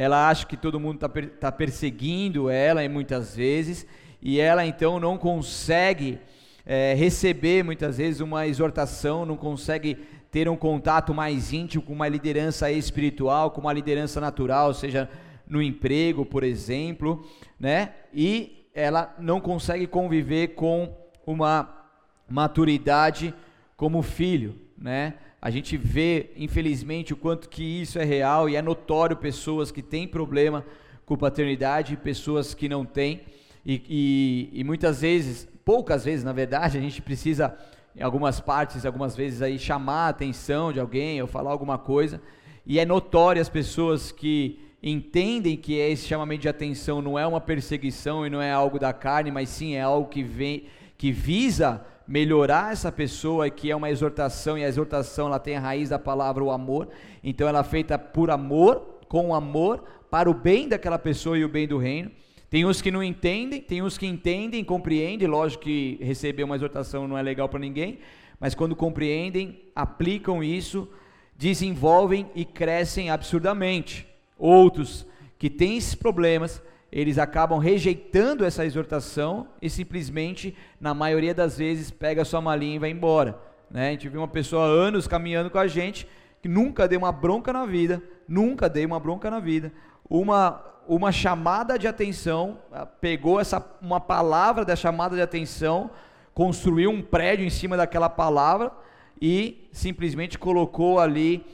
Ela 0.00 0.28
acha 0.28 0.46
que 0.46 0.56
todo 0.56 0.78
mundo 0.78 0.94
está 0.94 1.08
tá 1.40 1.50
perseguindo 1.50 2.48
ela, 2.48 2.84
e 2.84 2.88
muitas 2.88 3.34
vezes, 3.34 3.84
e 4.22 4.38
ela 4.38 4.64
então 4.64 5.00
não 5.00 5.18
consegue 5.18 6.20
é, 6.64 6.94
receber 6.94 7.64
muitas 7.64 7.98
vezes 7.98 8.20
uma 8.20 8.46
exortação, 8.46 9.26
não 9.26 9.36
consegue 9.36 9.96
ter 10.30 10.48
um 10.48 10.56
contato 10.56 11.12
mais 11.12 11.52
íntimo 11.52 11.82
com 11.82 11.92
uma 11.92 12.06
liderança 12.06 12.70
espiritual, 12.70 13.50
com 13.50 13.60
uma 13.60 13.72
liderança 13.72 14.20
natural, 14.20 14.72
seja 14.72 15.10
no 15.48 15.60
emprego, 15.60 16.24
por 16.24 16.44
exemplo, 16.44 17.28
né? 17.58 17.92
E 18.14 18.68
ela 18.72 19.12
não 19.18 19.40
consegue 19.40 19.88
conviver 19.88 20.54
com 20.54 20.96
uma 21.26 21.88
maturidade 22.30 23.34
como 23.76 24.00
filho, 24.00 24.60
né? 24.78 25.14
A 25.40 25.50
gente 25.50 25.76
vê, 25.76 26.30
infelizmente, 26.36 27.12
o 27.12 27.16
quanto 27.16 27.48
que 27.48 27.62
isso 27.62 27.98
é 27.98 28.04
real 28.04 28.48
e 28.48 28.56
é 28.56 28.62
notório 28.62 29.16
pessoas 29.16 29.70
que 29.70 29.82
têm 29.82 30.06
problema 30.06 30.64
com 31.06 31.16
paternidade, 31.16 31.96
pessoas 31.96 32.54
que 32.54 32.68
não 32.68 32.84
têm, 32.84 33.22
e, 33.64 33.82
e, 33.88 34.60
e 34.60 34.64
muitas 34.64 35.00
vezes, 35.00 35.48
poucas 35.64 36.04
vezes, 36.04 36.24
na 36.24 36.32
verdade, 36.32 36.76
a 36.76 36.80
gente 36.80 37.00
precisa 37.00 37.56
em 37.94 38.02
algumas 38.02 38.40
partes, 38.40 38.84
algumas 38.84 39.16
vezes 39.16 39.40
aí 39.40 39.58
chamar 39.58 40.06
a 40.06 40.08
atenção 40.08 40.72
de 40.72 40.80
alguém 40.80 41.20
ou 41.22 41.28
falar 41.28 41.50
alguma 41.50 41.78
coisa, 41.78 42.20
e 42.66 42.78
é 42.78 42.84
notório 42.84 43.40
as 43.40 43.48
pessoas 43.48 44.10
que 44.10 44.58
entendem 44.82 45.56
que 45.56 45.74
esse 45.74 46.06
chamamento 46.06 46.42
de 46.42 46.48
atenção 46.48 47.00
não 47.00 47.18
é 47.18 47.26
uma 47.26 47.40
perseguição 47.40 48.26
e 48.26 48.30
não 48.30 48.42
é 48.42 48.52
algo 48.52 48.78
da 48.78 48.92
carne, 48.92 49.30
mas 49.30 49.48
sim 49.48 49.74
é 49.74 49.82
algo 49.82 50.08
que 50.08 50.22
vem 50.22 50.64
que 50.96 51.12
visa 51.12 51.84
melhorar 52.08 52.72
essa 52.72 52.90
pessoa, 52.90 53.50
que 53.50 53.70
é 53.70 53.76
uma 53.76 53.90
exortação 53.90 54.56
e 54.56 54.64
a 54.64 54.68
exortação 54.68 55.26
ela 55.26 55.38
tem 55.38 55.56
a 55.56 55.60
raiz 55.60 55.90
da 55.90 55.98
palavra 55.98 56.42
o 56.42 56.50
amor. 56.50 56.88
Então 57.22 57.46
ela 57.46 57.60
é 57.60 57.64
feita 57.64 57.98
por 57.98 58.30
amor, 58.30 59.00
com 59.06 59.34
amor 59.34 59.84
para 60.10 60.30
o 60.30 60.34
bem 60.34 60.66
daquela 60.66 60.98
pessoa 60.98 61.36
e 61.36 61.44
o 61.44 61.48
bem 61.48 61.68
do 61.68 61.76
reino. 61.76 62.10
Tem 62.48 62.64
uns 62.64 62.80
que 62.80 62.90
não 62.90 63.02
entendem, 63.02 63.60
tem 63.60 63.82
uns 63.82 63.98
que 63.98 64.06
entendem, 64.06 64.64
compreendem, 64.64 65.28
lógico 65.28 65.64
que 65.64 65.98
receber 66.00 66.44
uma 66.44 66.56
exortação 66.56 67.06
não 67.06 67.18
é 67.18 67.22
legal 67.22 67.46
para 67.46 67.60
ninguém, 67.60 67.98
mas 68.40 68.54
quando 68.54 68.74
compreendem, 68.74 69.60
aplicam 69.76 70.42
isso, 70.42 70.88
desenvolvem 71.36 72.26
e 72.34 72.46
crescem 72.46 73.10
absurdamente. 73.10 74.06
Outros 74.38 75.06
que 75.38 75.50
têm 75.50 75.76
esses 75.76 75.94
problemas, 75.94 76.62
eles 76.90 77.18
acabam 77.18 77.58
rejeitando 77.58 78.44
essa 78.44 78.64
exortação 78.64 79.48
e 79.60 79.68
simplesmente, 79.68 80.56
na 80.80 80.94
maioria 80.94 81.34
das 81.34 81.58
vezes, 81.58 81.90
pega 81.90 82.24
sua 82.24 82.40
malinha 82.40 82.76
e 82.76 82.78
vai 82.78 82.90
embora. 82.90 83.38
Né? 83.70 83.88
A 83.88 83.90
gente 83.90 84.08
viu 84.08 84.20
uma 84.20 84.28
pessoa 84.28 84.64
há 84.64 84.68
anos 84.68 85.06
caminhando 85.06 85.50
com 85.50 85.58
a 85.58 85.66
gente, 85.66 86.08
que 86.40 86.48
nunca 86.48 86.88
deu 86.88 86.98
uma 86.98 87.12
bronca 87.12 87.52
na 87.52 87.66
vida, 87.66 88.02
nunca 88.26 88.68
dei 88.68 88.86
uma 88.86 88.98
bronca 88.98 89.30
na 89.30 89.40
vida, 89.40 89.72
uma 90.08 90.64
uma 90.88 91.12
chamada 91.12 91.78
de 91.78 91.86
atenção, 91.86 92.60
ah, 92.72 92.86
pegou 92.86 93.38
essa 93.38 93.62
uma 93.82 94.00
palavra 94.00 94.64
da 94.64 94.74
chamada 94.74 95.14
de 95.14 95.20
atenção, 95.20 95.90
construiu 96.32 96.90
um 96.90 97.02
prédio 97.02 97.44
em 97.44 97.50
cima 97.50 97.76
daquela 97.76 98.08
palavra 98.08 98.72
e 99.20 99.68
simplesmente 99.70 100.38
colocou 100.38 100.98
ali 100.98 101.44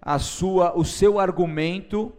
a 0.00 0.20
sua 0.20 0.78
o 0.78 0.84
seu 0.84 1.18
argumento, 1.18 2.12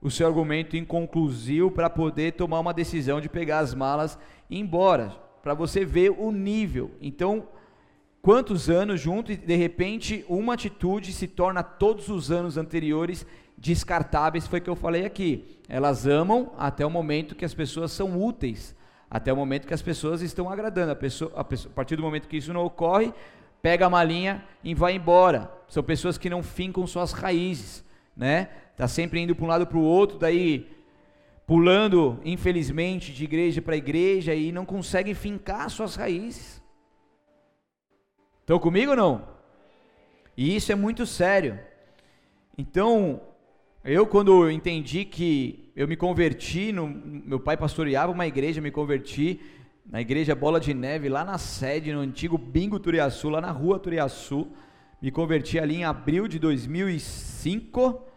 o 0.00 0.10
seu 0.10 0.26
argumento 0.26 0.76
inconclusivo 0.76 1.70
para 1.70 1.90
poder 1.90 2.32
tomar 2.32 2.60
uma 2.60 2.74
decisão 2.74 3.20
de 3.20 3.28
pegar 3.28 3.60
as 3.60 3.74
malas 3.74 4.18
e 4.48 4.56
ir 4.56 4.60
embora, 4.60 5.10
para 5.42 5.54
você 5.54 5.84
ver 5.84 6.10
o 6.10 6.30
nível. 6.30 6.90
Então, 7.00 7.48
quantos 8.20 8.68
anos 8.68 9.00
junto 9.00 9.32
e 9.32 9.36
de 9.36 9.54
repente 9.56 10.24
uma 10.28 10.54
atitude 10.54 11.12
se 11.12 11.28
torna 11.28 11.62
todos 11.62 12.08
os 12.08 12.30
anos 12.30 12.56
anteriores 12.56 13.26
descartáveis, 13.56 14.46
foi 14.46 14.58
o 14.58 14.62
que 14.62 14.70
eu 14.70 14.76
falei 14.76 15.04
aqui. 15.04 15.60
Elas 15.68 16.06
amam 16.06 16.52
até 16.58 16.84
o 16.84 16.90
momento 16.90 17.34
que 17.34 17.44
as 17.44 17.54
pessoas 17.54 17.90
são 17.90 18.22
úteis, 18.22 18.76
até 19.10 19.32
o 19.32 19.36
momento 19.36 19.66
que 19.66 19.74
as 19.74 19.82
pessoas 19.82 20.20
estão 20.20 20.50
agradando. 20.50 20.92
A, 20.92 20.96
pessoa, 20.96 21.32
a, 21.34 21.44
pessoa, 21.44 21.72
a 21.72 21.74
partir 21.74 21.96
do 21.96 22.02
momento 22.02 22.28
que 22.28 22.36
isso 22.36 22.52
não 22.52 22.64
ocorre, 22.64 23.12
pega 23.62 23.86
a 23.86 23.90
malinha 23.90 24.44
e 24.62 24.74
vai 24.74 24.94
embora. 24.94 25.50
São 25.68 25.82
pessoas 25.82 26.18
que 26.18 26.30
não 26.30 26.42
fincam 26.42 26.86
suas 26.86 27.12
raízes, 27.12 27.84
né? 28.16 28.48
Tá 28.76 28.86
sempre 28.86 29.20
indo 29.20 29.34
para 29.34 29.44
um 29.44 29.48
lado 29.48 29.66
para 29.66 29.78
o 29.78 29.82
outro, 29.82 30.18
daí 30.18 30.68
pulando, 31.46 32.20
infelizmente, 32.24 33.12
de 33.12 33.24
igreja 33.24 33.62
para 33.62 33.76
igreja 33.76 34.34
e 34.34 34.52
não 34.52 34.66
conseguem 34.66 35.14
fincar 35.14 35.70
suas 35.70 35.94
raízes. 35.94 36.62
Estão 38.40 38.58
comigo 38.58 38.90
ou 38.90 38.96
não? 38.96 39.28
E 40.36 40.54
isso 40.54 40.70
é 40.70 40.74
muito 40.74 41.06
sério. 41.06 41.58
Então, 42.58 43.20
eu, 43.82 44.06
quando 44.06 44.50
entendi 44.50 45.04
que 45.04 45.72
eu 45.74 45.88
me 45.88 45.96
converti, 45.96 46.72
no, 46.72 46.86
meu 46.86 47.40
pai 47.40 47.56
pastoreava 47.56 48.12
uma 48.12 48.26
igreja, 48.26 48.60
me 48.60 48.70
converti 48.70 49.40
na 49.88 50.00
igreja 50.00 50.34
Bola 50.34 50.58
de 50.58 50.74
Neve, 50.74 51.08
lá 51.08 51.24
na 51.24 51.38
sede, 51.38 51.92
no 51.92 52.00
antigo 52.00 52.36
Bingo 52.36 52.78
Turiaçu, 52.80 53.28
lá 53.28 53.40
na 53.40 53.52
rua 53.52 53.78
Turiaçu. 53.78 54.48
Me 55.00 55.10
converti 55.10 55.58
ali 55.58 55.76
em 55.76 55.84
abril 55.84 56.26
de 56.26 56.38
2005. 56.38 58.15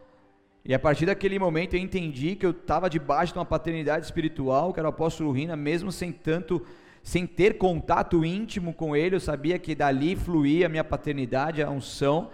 E 0.69 0.73
a 0.75 0.77
partir 0.77 1.07
daquele 1.07 1.39
momento 1.39 1.73
eu 1.73 1.79
entendi 1.79 2.35
que 2.35 2.45
eu 2.45 2.51
estava 2.51 2.87
debaixo 2.91 3.33
de 3.33 3.39
uma 3.39 3.45
paternidade 3.45 4.05
espiritual, 4.05 4.71
que 4.71 4.79
era 4.79 4.87
o 4.87 4.91
apóstolo 4.91 5.31
Rina, 5.31 5.55
mesmo 5.55 5.91
sem 5.91 6.11
tanto, 6.11 6.63
sem 7.01 7.25
ter 7.25 7.57
contato 7.57 8.23
íntimo 8.23 8.71
com 8.71 8.95
ele, 8.95 9.15
eu 9.15 9.19
sabia 9.19 9.57
que 9.57 9.73
dali 9.73 10.15
fluía 10.15 10.67
a 10.67 10.69
minha 10.69 10.83
paternidade, 10.83 11.63
a 11.63 11.71
unção. 11.71 12.29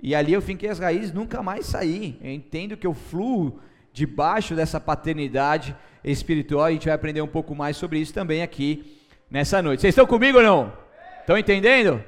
E 0.00 0.14
ali 0.14 0.32
eu 0.32 0.40
finquei 0.40 0.68
as 0.68 0.78
raízes, 0.78 1.12
nunca 1.12 1.42
mais 1.42 1.66
saí. 1.66 2.16
Eu 2.22 2.30
entendo 2.30 2.76
que 2.76 2.86
eu 2.86 2.94
fluo 2.94 3.58
debaixo 3.92 4.54
dessa 4.54 4.78
paternidade 4.78 5.74
espiritual. 6.04 6.66
A 6.66 6.70
gente 6.70 6.84
vai 6.84 6.94
aprender 6.94 7.20
um 7.20 7.26
pouco 7.26 7.52
mais 7.52 7.76
sobre 7.76 7.98
isso 7.98 8.14
também 8.14 8.44
aqui 8.44 8.96
nessa 9.28 9.60
noite. 9.60 9.80
Vocês 9.80 9.90
estão 9.90 10.06
comigo 10.06 10.38
ou 10.38 10.44
não? 10.44 10.72
Estão 11.18 11.36
entendendo? 11.36 12.00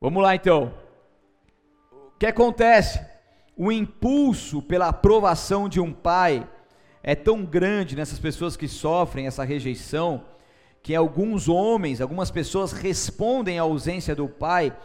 Vamos 0.00 0.22
lá 0.22 0.36
então. 0.36 0.72
O 1.90 2.16
que 2.16 2.26
acontece? 2.26 3.15
O 3.56 3.72
impulso 3.72 4.60
pela 4.60 4.88
aprovação 4.88 5.66
de 5.66 5.80
um 5.80 5.90
pai 5.90 6.46
é 7.02 7.14
tão 7.14 7.42
grande 7.42 7.96
nessas 7.96 8.18
pessoas 8.18 8.54
que 8.54 8.68
sofrem 8.68 9.26
essa 9.26 9.44
rejeição, 9.44 10.24
que 10.82 10.94
alguns 10.94 11.48
homens, 11.48 12.02
algumas 12.02 12.30
pessoas 12.30 12.72
respondem 12.72 13.58
à 13.58 13.62
ausência 13.62 14.14
do 14.14 14.28
pai 14.28 14.76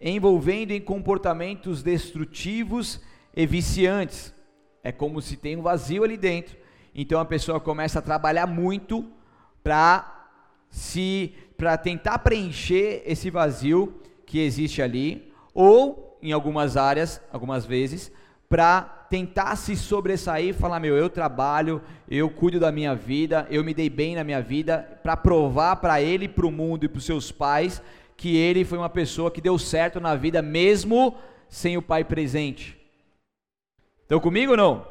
envolvendo 0.00 0.72
em 0.72 0.80
comportamentos 0.80 1.82
destrutivos 1.82 3.00
e 3.34 3.46
viciantes. 3.46 4.34
É 4.82 4.90
como 4.90 5.22
se 5.22 5.36
tem 5.36 5.56
um 5.56 5.62
vazio 5.62 6.02
ali 6.02 6.16
dentro. 6.16 6.56
Então 6.94 7.20
a 7.20 7.24
pessoa 7.24 7.60
começa 7.60 8.00
a 8.00 8.02
trabalhar 8.02 8.46
muito 8.46 9.08
para 9.62 10.28
se 10.68 11.32
para 11.56 11.78
tentar 11.78 12.18
preencher 12.18 13.02
esse 13.06 13.30
vazio 13.30 14.00
que 14.26 14.40
existe 14.40 14.82
ali, 14.82 15.32
ou 15.54 16.05
em 16.22 16.32
algumas 16.32 16.76
áreas, 16.76 17.20
algumas 17.32 17.64
vezes, 17.64 18.12
para 18.48 18.82
tentar 19.10 19.56
se 19.56 19.76
sobressair 19.76 20.54
falar: 20.54 20.80
meu, 20.80 20.96
eu 20.96 21.08
trabalho, 21.08 21.82
eu 22.08 22.28
cuido 22.30 22.60
da 22.60 22.72
minha 22.72 22.94
vida, 22.94 23.46
eu 23.50 23.64
me 23.64 23.74
dei 23.74 23.90
bem 23.90 24.14
na 24.14 24.24
minha 24.24 24.40
vida, 24.40 24.98
para 25.02 25.16
provar 25.16 25.76
para 25.76 26.00
ele, 26.00 26.28
para 26.28 26.46
o 26.46 26.52
mundo 26.52 26.84
e 26.84 26.88
para 26.88 26.98
os 26.98 27.04
seus 27.04 27.30
pais 27.32 27.82
que 28.16 28.36
ele 28.36 28.64
foi 28.64 28.78
uma 28.78 28.88
pessoa 28.88 29.30
que 29.30 29.40
deu 29.40 29.58
certo 29.58 30.00
na 30.00 30.14
vida 30.14 30.40
mesmo 30.40 31.14
sem 31.48 31.76
o 31.76 31.82
pai 31.82 32.02
presente. 32.02 32.76
Estão 34.02 34.18
comigo 34.18 34.52
ou 34.52 34.56
não? 34.56 34.86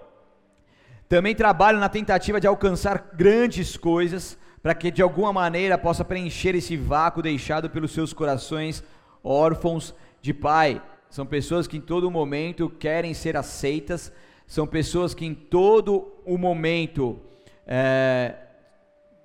Também 1.09 1.35
trabalho 1.35 1.79
na 1.79 1.89
tentativa 1.89 2.39
de 2.39 2.47
alcançar 2.47 3.11
grandes 3.13 3.75
coisas, 3.77 4.37
para 4.61 4.75
que 4.75 4.91
de 4.91 5.01
alguma 5.01 5.31
maneira 5.31 5.77
possa 5.77 6.03
preencher 6.03 6.55
esse 6.55 6.75
vácuo 6.75 7.21
deixado 7.21 7.69
pelos 7.69 7.91
seus 7.91 8.13
corações 8.13 8.83
órfãos 9.23 9.93
de 10.21 10.33
pai. 10.33 10.81
São 11.15 11.25
pessoas 11.25 11.65
que 11.65 11.77
em 11.77 11.79
todo 11.79 12.11
momento 12.11 12.69
querem 12.69 13.13
ser 13.13 13.37
aceitas, 13.37 14.11
são 14.45 14.67
pessoas 14.67 15.13
que 15.13 15.25
em 15.25 15.33
todo 15.33 16.11
o 16.25 16.37
momento 16.37 17.17
é, 17.65 18.35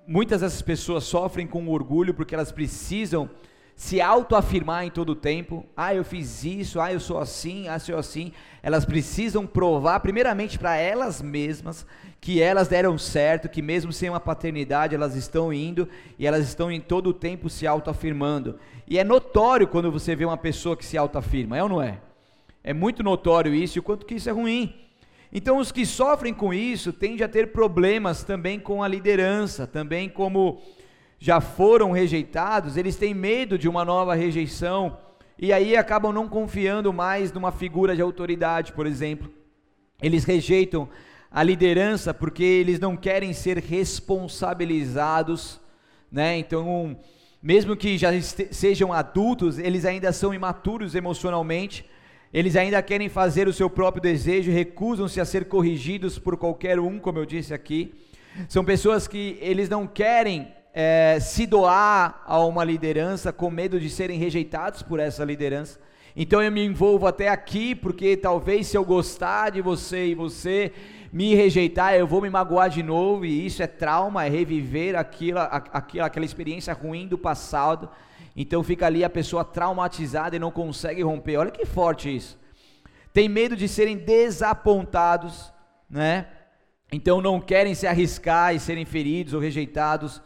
muitas 0.07 0.39
dessas 0.39 0.61
pessoas 0.61 1.03
sofrem 1.03 1.45
com 1.45 1.67
orgulho 1.67 2.13
porque 2.13 2.33
elas 2.33 2.49
precisam 2.49 3.29
se 3.75 3.99
autoafirmar 3.99 4.85
em 4.85 4.89
todo 4.89 5.09
o 5.09 5.15
tempo. 5.15 5.65
Ah, 5.75 5.93
eu 5.93 6.05
fiz 6.05 6.45
isso, 6.45 6.79
ah, 6.79 6.93
eu 6.93 6.99
sou 7.01 7.19
assim, 7.19 7.67
ah, 7.67 7.75
eu 7.75 7.79
sou 7.81 7.97
assim. 7.97 8.31
Elas 8.63 8.85
precisam 8.85 9.45
provar, 9.45 9.99
primeiramente 9.99 10.57
para 10.57 10.77
elas 10.77 11.21
mesmas, 11.21 11.85
que 12.21 12.39
elas 12.39 12.67
deram 12.67 12.99
certo, 12.99 13.49
que 13.49 13.63
mesmo 13.63 13.91
sem 13.91 14.07
uma 14.07 14.19
paternidade 14.19 14.93
elas 14.93 15.15
estão 15.15 15.51
indo 15.51 15.89
e 16.19 16.27
elas 16.27 16.47
estão 16.47 16.71
em 16.71 16.79
todo 16.79 17.07
o 17.07 17.13
tempo 17.13 17.49
se 17.49 17.65
autoafirmando. 17.65 18.59
E 18.87 18.99
é 18.99 19.03
notório 19.03 19.67
quando 19.67 19.91
você 19.91 20.15
vê 20.15 20.23
uma 20.23 20.37
pessoa 20.37 20.77
que 20.77 20.85
se 20.85 20.95
autoafirma, 20.95 21.57
é 21.57 21.63
ou 21.63 21.69
não 21.69 21.81
é? 21.81 21.99
É 22.63 22.73
muito 22.73 23.01
notório 23.01 23.55
isso 23.55 23.77
e 23.77 23.79
o 23.79 23.83
quanto 23.83 24.05
que 24.05 24.13
isso 24.13 24.29
é 24.29 24.31
ruim. 24.31 24.75
Então, 25.33 25.57
os 25.57 25.71
que 25.71 25.83
sofrem 25.83 26.33
com 26.33 26.53
isso 26.53 26.93
tendem 26.93 27.25
a 27.25 27.29
ter 27.29 27.51
problemas 27.51 28.23
também 28.23 28.59
com 28.59 28.83
a 28.83 28.87
liderança, 28.87 29.65
também 29.65 30.07
como 30.07 30.61
já 31.17 31.41
foram 31.41 31.91
rejeitados, 31.91 32.77
eles 32.77 32.97
têm 32.97 33.15
medo 33.15 33.57
de 33.57 33.67
uma 33.67 33.83
nova 33.83 34.13
rejeição 34.13 34.97
e 35.39 35.51
aí 35.51 35.75
acabam 35.75 36.13
não 36.13 36.27
confiando 36.27 36.93
mais 36.93 37.31
numa 37.31 37.51
figura 37.51 37.95
de 37.95 38.01
autoridade, 38.01 38.73
por 38.73 38.85
exemplo. 38.85 39.31
Eles 40.01 40.23
rejeitam 40.23 40.89
a 41.31 41.41
liderança 41.41 42.13
porque 42.13 42.43
eles 42.43 42.79
não 42.79 42.97
querem 42.97 43.31
ser 43.31 43.57
responsabilizados, 43.57 45.61
né? 46.11 46.37
Então, 46.37 46.97
mesmo 47.41 47.75
que 47.75 47.97
já 47.97 48.09
sejam 48.21 48.91
adultos, 48.91 49.57
eles 49.57 49.85
ainda 49.85 50.11
são 50.11 50.33
imaturos 50.33 50.93
emocionalmente. 50.93 51.85
Eles 52.33 52.55
ainda 52.55 52.81
querem 52.81 53.09
fazer 53.09 53.47
o 53.47 53.53
seu 53.53 53.69
próprio 53.69 54.01
desejo, 54.01 54.51
recusam-se 54.51 55.21
a 55.21 55.25
ser 55.25 55.45
corrigidos 55.45 56.19
por 56.19 56.37
qualquer 56.37 56.79
um, 56.79 56.99
como 56.99 57.17
eu 57.17 57.25
disse 57.25 57.53
aqui. 57.53 57.93
São 58.47 58.63
pessoas 58.63 59.07
que 59.07 59.37
eles 59.41 59.69
não 59.69 59.87
querem 59.87 60.53
é, 60.73 61.19
se 61.19 61.45
doar 61.45 62.23
a 62.25 62.39
uma 62.39 62.63
liderança 62.63 63.33
com 63.33 63.49
medo 63.49 63.79
de 63.79 63.89
serem 63.89 64.17
rejeitados 64.17 64.81
por 64.81 64.99
essa 64.99 65.23
liderança. 65.23 65.79
Então 66.15 66.41
eu 66.41 66.51
me 66.51 66.63
envolvo 66.63 67.07
até 67.07 67.29
aqui, 67.29 67.73
porque 67.73 68.17
talvez 68.17 68.67
se 68.67 68.77
eu 68.77 68.83
gostar 68.83 69.51
de 69.51 69.61
você 69.61 70.07
e 70.07 70.15
você 70.15 70.71
me 71.11 71.35
rejeitar, 71.35 71.93
eu 71.93 72.07
vou 72.07 72.21
me 72.21 72.29
magoar 72.29 72.69
de 72.69 72.83
novo, 72.83 73.25
e 73.25 73.45
isso 73.45 73.61
é 73.61 73.67
trauma, 73.67 74.25
é 74.25 74.29
reviver 74.29 74.95
aquilo, 74.95 75.39
aquilo, 75.39 76.03
aquela 76.03 76.25
experiência 76.25 76.73
ruim 76.73 77.07
do 77.07 77.17
passado. 77.17 77.89
Então 78.35 78.63
fica 78.63 78.85
ali 78.85 79.03
a 79.03 79.09
pessoa 79.09 79.43
traumatizada 79.43 80.35
e 80.35 80.39
não 80.39 80.51
consegue 80.51 81.01
romper. 81.01 81.37
Olha 81.37 81.51
que 81.51 81.65
forte 81.65 82.13
isso. 82.13 82.39
Tem 83.13 83.27
medo 83.27 83.57
de 83.57 83.67
serem 83.67 83.97
desapontados, 83.97 85.51
né? 85.89 86.27
Então 86.93 87.21
não 87.21 87.41
querem 87.41 87.75
se 87.75 87.87
arriscar 87.87 88.55
e 88.55 88.59
serem 88.59 88.85
feridos 88.85 89.33
ou 89.33 89.39
rejeitados 89.39 90.21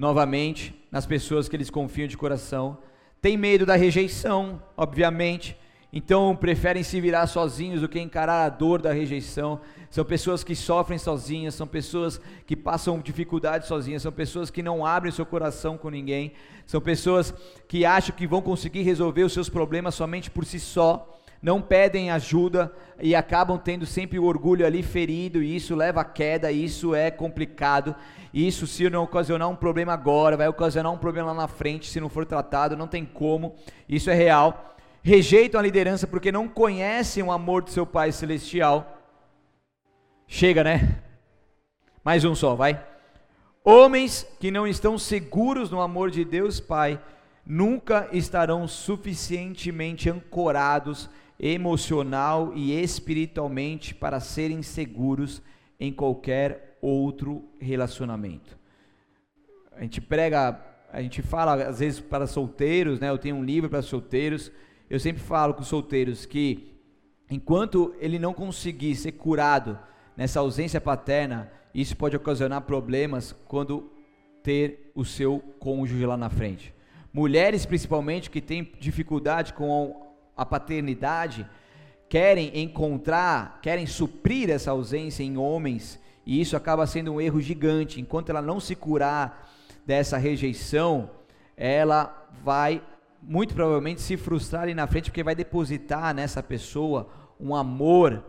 novamente 0.00 0.74
nas 0.90 1.04
pessoas 1.04 1.46
que 1.46 1.54
eles 1.54 1.68
confiam 1.68 2.08
de 2.08 2.16
coração. 2.16 2.78
Tem 3.20 3.36
medo 3.36 3.66
da 3.66 3.76
rejeição, 3.76 4.60
obviamente. 4.74 5.54
Então 5.92 6.34
preferem 6.34 6.82
se 6.82 6.98
virar 7.02 7.26
sozinhos 7.26 7.82
do 7.82 7.88
que 7.88 8.00
encarar 8.00 8.46
a 8.46 8.48
dor 8.48 8.80
da 8.80 8.94
rejeição. 8.94 9.60
São 9.90 10.02
pessoas 10.02 10.42
que 10.42 10.56
sofrem 10.56 10.98
sozinhas, 10.98 11.54
são 11.54 11.66
pessoas 11.66 12.18
que 12.46 12.56
passam 12.56 12.98
dificuldades 12.98 13.68
sozinhas, 13.68 14.00
são 14.00 14.10
pessoas 14.10 14.48
que 14.50 14.62
não 14.62 14.86
abrem 14.86 15.12
seu 15.12 15.26
coração 15.26 15.76
com 15.76 15.90
ninguém, 15.90 16.32
são 16.64 16.80
pessoas 16.80 17.34
que 17.68 17.84
acham 17.84 18.16
que 18.16 18.26
vão 18.26 18.40
conseguir 18.40 18.82
resolver 18.82 19.24
os 19.24 19.34
seus 19.34 19.50
problemas 19.50 19.94
somente 19.94 20.30
por 20.30 20.46
si 20.46 20.58
só 20.58 21.19
não 21.42 21.62
pedem 21.62 22.10
ajuda 22.10 22.72
e 23.00 23.14
acabam 23.14 23.58
tendo 23.58 23.86
sempre 23.86 24.18
o 24.18 24.24
orgulho 24.24 24.66
ali 24.66 24.82
ferido, 24.82 25.42
e 25.42 25.56
isso 25.56 25.74
leva 25.74 26.02
à 26.02 26.04
queda, 26.04 26.52
e 26.52 26.64
isso 26.64 26.94
é 26.94 27.10
complicado. 27.10 27.94
Isso, 28.32 28.66
se 28.66 28.88
não 28.90 29.04
ocasionar 29.04 29.48
um 29.48 29.56
problema 29.56 29.92
agora, 29.92 30.36
vai 30.36 30.48
ocasionar 30.48 30.92
um 30.92 30.98
problema 30.98 31.28
lá 31.28 31.42
na 31.42 31.48
frente, 31.48 31.88
se 31.88 32.00
não 32.00 32.08
for 32.08 32.26
tratado, 32.26 32.76
não 32.76 32.86
tem 32.86 33.04
como, 33.04 33.54
isso 33.88 34.10
é 34.10 34.14
real. 34.14 34.76
Rejeitam 35.02 35.58
a 35.58 35.62
liderança 35.62 36.06
porque 36.06 36.30
não 36.30 36.46
conhecem 36.46 37.22
o 37.22 37.32
amor 37.32 37.62
do 37.62 37.70
seu 37.70 37.86
Pai 37.86 38.12
Celestial. 38.12 38.98
Chega, 40.26 40.62
né? 40.62 41.02
Mais 42.04 42.24
um 42.24 42.34
só, 42.34 42.54
vai. 42.54 42.84
Homens 43.64 44.26
que 44.38 44.50
não 44.50 44.66
estão 44.66 44.98
seguros 44.98 45.70
no 45.70 45.80
amor 45.80 46.10
de 46.10 46.24
Deus 46.24 46.60
Pai 46.60 47.00
nunca 47.44 48.08
estarão 48.12 48.68
suficientemente 48.68 50.08
ancorados 50.08 51.10
emocional 51.40 52.52
e 52.54 52.78
espiritualmente 52.78 53.94
para 53.94 54.20
serem 54.20 54.62
seguros 54.62 55.42
em 55.78 55.90
qualquer 55.90 56.76
outro 56.82 57.48
relacionamento. 57.58 58.58
A 59.72 59.82
gente 59.82 60.02
prega, 60.02 60.60
a 60.92 61.00
gente 61.00 61.22
fala 61.22 61.54
às 61.54 61.78
vezes 61.78 61.98
para 61.98 62.26
solteiros, 62.26 63.00
né? 63.00 63.08
Eu 63.08 63.16
tenho 63.16 63.36
um 63.36 63.44
livro 63.44 63.70
para 63.70 63.80
solteiros. 63.80 64.52
Eu 64.90 65.00
sempre 65.00 65.22
falo 65.22 65.54
com 65.54 65.62
os 65.62 65.68
solteiros 65.68 66.26
que 66.26 66.74
enquanto 67.30 67.94
ele 67.98 68.18
não 68.18 68.34
conseguir 68.34 68.94
ser 68.94 69.12
curado 69.12 69.78
nessa 70.14 70.40
ausência 70.40 70.80
paterna, 70.80 71.50
isso 71.74 71.96
pode 71.96 72.14
ocasionar 72.16 72.62
problemas 72.62 73.32
quando 73.46 73.90
ter 74.42 74.92
o 74.94 75.04
seu 75.04 75.38
cônjuge 75.58 76.04
lá 76.04 76.16
na 76.16 76.28
frente. 76.28 76.74
Mulheres 77.12 77.64
principalmente 77.64 78.28
que 78.28 78.40
têm 78.40 78.70
dificuldade 78.78 79.54
com 79.54 80.09
a 80.40 80.46
paternidade, 80.46 81.46
querem 82.08 82.62
encontrar, 82.62 83.58
querem 83.60 83.86
suprir 83.86 84.48
essa 84.48 84.70
ausência 84.70 85.22
em 85.22 85.36
homens, 85.36 86.00
e 86.24 86.40
isso 86.40 86.56
acaba 86.56 86.86
sendo 86.86 87.12
um 87.12 87.20
erro 87.20 87.42
gigante. 87.42 88.00
Enquanto 88.00 88.30
ela 88.30 88.40
não 88.40 88.58
se 88.58 88.74
curar 88.74 89.52
dessa 89.84 90.16
rejeição, 90.16 91.10
ela 91.58 92.26
vai 92.42 92.82
muito 93.22 93.52
provavelmente 93.52 94.00
se 94.00 94.16
frustrar 94.16 94.62
ali 94.62 94.72
na 94.72 94.86
frente, 94.86 95.10
porque 95.10 95.22
vai 95.22 95.34
depositar 95.34 96.14
nessa 96.14 96.42
pessoa 96.42 97.10
um 97.38 97.54
amor 97.54 98.24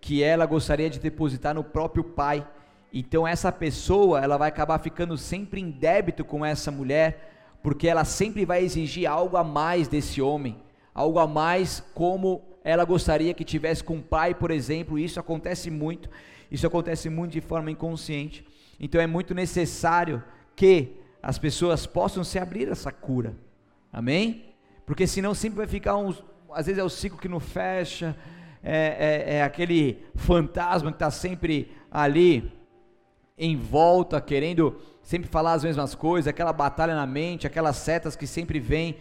que 0.00 0.22
ela 0.22 0.46
gostaria 0.46 0.88
de 0.88 1.00
depositar 1.00 1.52
no 1.52 1.64
próprio 1.64 2.04
pai. 2.04 2.46
Então 2.92 3.26
essa 3.26 3.50
pessoa, 3.50 4.22
ela 4.22 4.36
vai 4.36 4.50
acabar 4.50 4.78
ficando 4.78 5.18
sempre 5.18 5.60
em 5.60 5.68
débito 5.68 6.24
com 6.24 6.44
essa 6.44 6.70
mulher, 6.70 7.58
porque 7.60 7.88
ela 7.88 8.04
sempre 8.04 8.44
vai 8.44 8.62
exigir 8.62 9.10
algo 9.10 9.36
a 9.36 9.42
mais 9.42 9.88
desse 9.88 10.22
homem 10.22 10.64
algo 10.96 11.18
a 11.18 11.26
mais 11.26 11.84
como 11.92 12.42
ela 12.64 12.82
gostaria 12.82 13.34
que 13.34 13.44
tivesse 13.44 13.84
com 13.84 13.98
o 13.98 14.02
pai, 14.02 14.34
por 14.34 14.50
exemplo. 14.50 14.98
Isso 14.98 15.20
acontece 15.20 15.70
muito, 15.70 16.08
isso 16.50 16.66
acontece 16.66 17.10
muito 17.10 17.32
de 17.32 17.42
forma 17.42 17.70
inconsciente. 17.70 18.46
Então 18.80 18.98
é 18.98 19.06
muito 19.06 19.34
necessário 19.34 20.24
que 20.56 20.96
as 21.22 21.38
pessoas 21.38 21.86
possam 21.86 22.24
se 22.24 22.38
abrir 22.38 22.66
essa 22.66 22.90
cura. 22.90 23.36
Amém? 23.92 24.54
Porque 24.86 25.06
senão 25.06 25.34
sempre 25.34 25.58
vai 25.58 25.66
ficar 25.66 25.96
uns. 25.96 26.24
Às 26.50 26.64
vezes 26.64 26.80
é 26.80 26.84
o 26.84 26.88
ciclo 26.88 27.18
que 27.18 27.28
não 27.28 27.40
fecha, 27.40 28.16
é, 28.62 29.26
é, 29.28 29.34
é 29.36 29.42
aquele 29.42 30.02
fantasma 30.14 30.90
que 30.90 30.96
está 30.96 31.10
sempre 31.10 31.70
ali 31.90 32.50
em 33.36 33.54
volta, 33.54 34.18
querendo 34.18 34.80
sempre 35.02 35.28
falar 35.28 35.52
as 35.52 35.62
mesmas 35.62 35.94
coisas, 35.94 36.26
aquela 36.26 36.54
batalha 36.54 36.94
na 36.94 37.06
mente, 37.06 37.46
aquelas 37.46 37.76
setas 37.76 38.16
que 38.16 38.26
sempre 38.26 38.58
vêm 38.58 38.96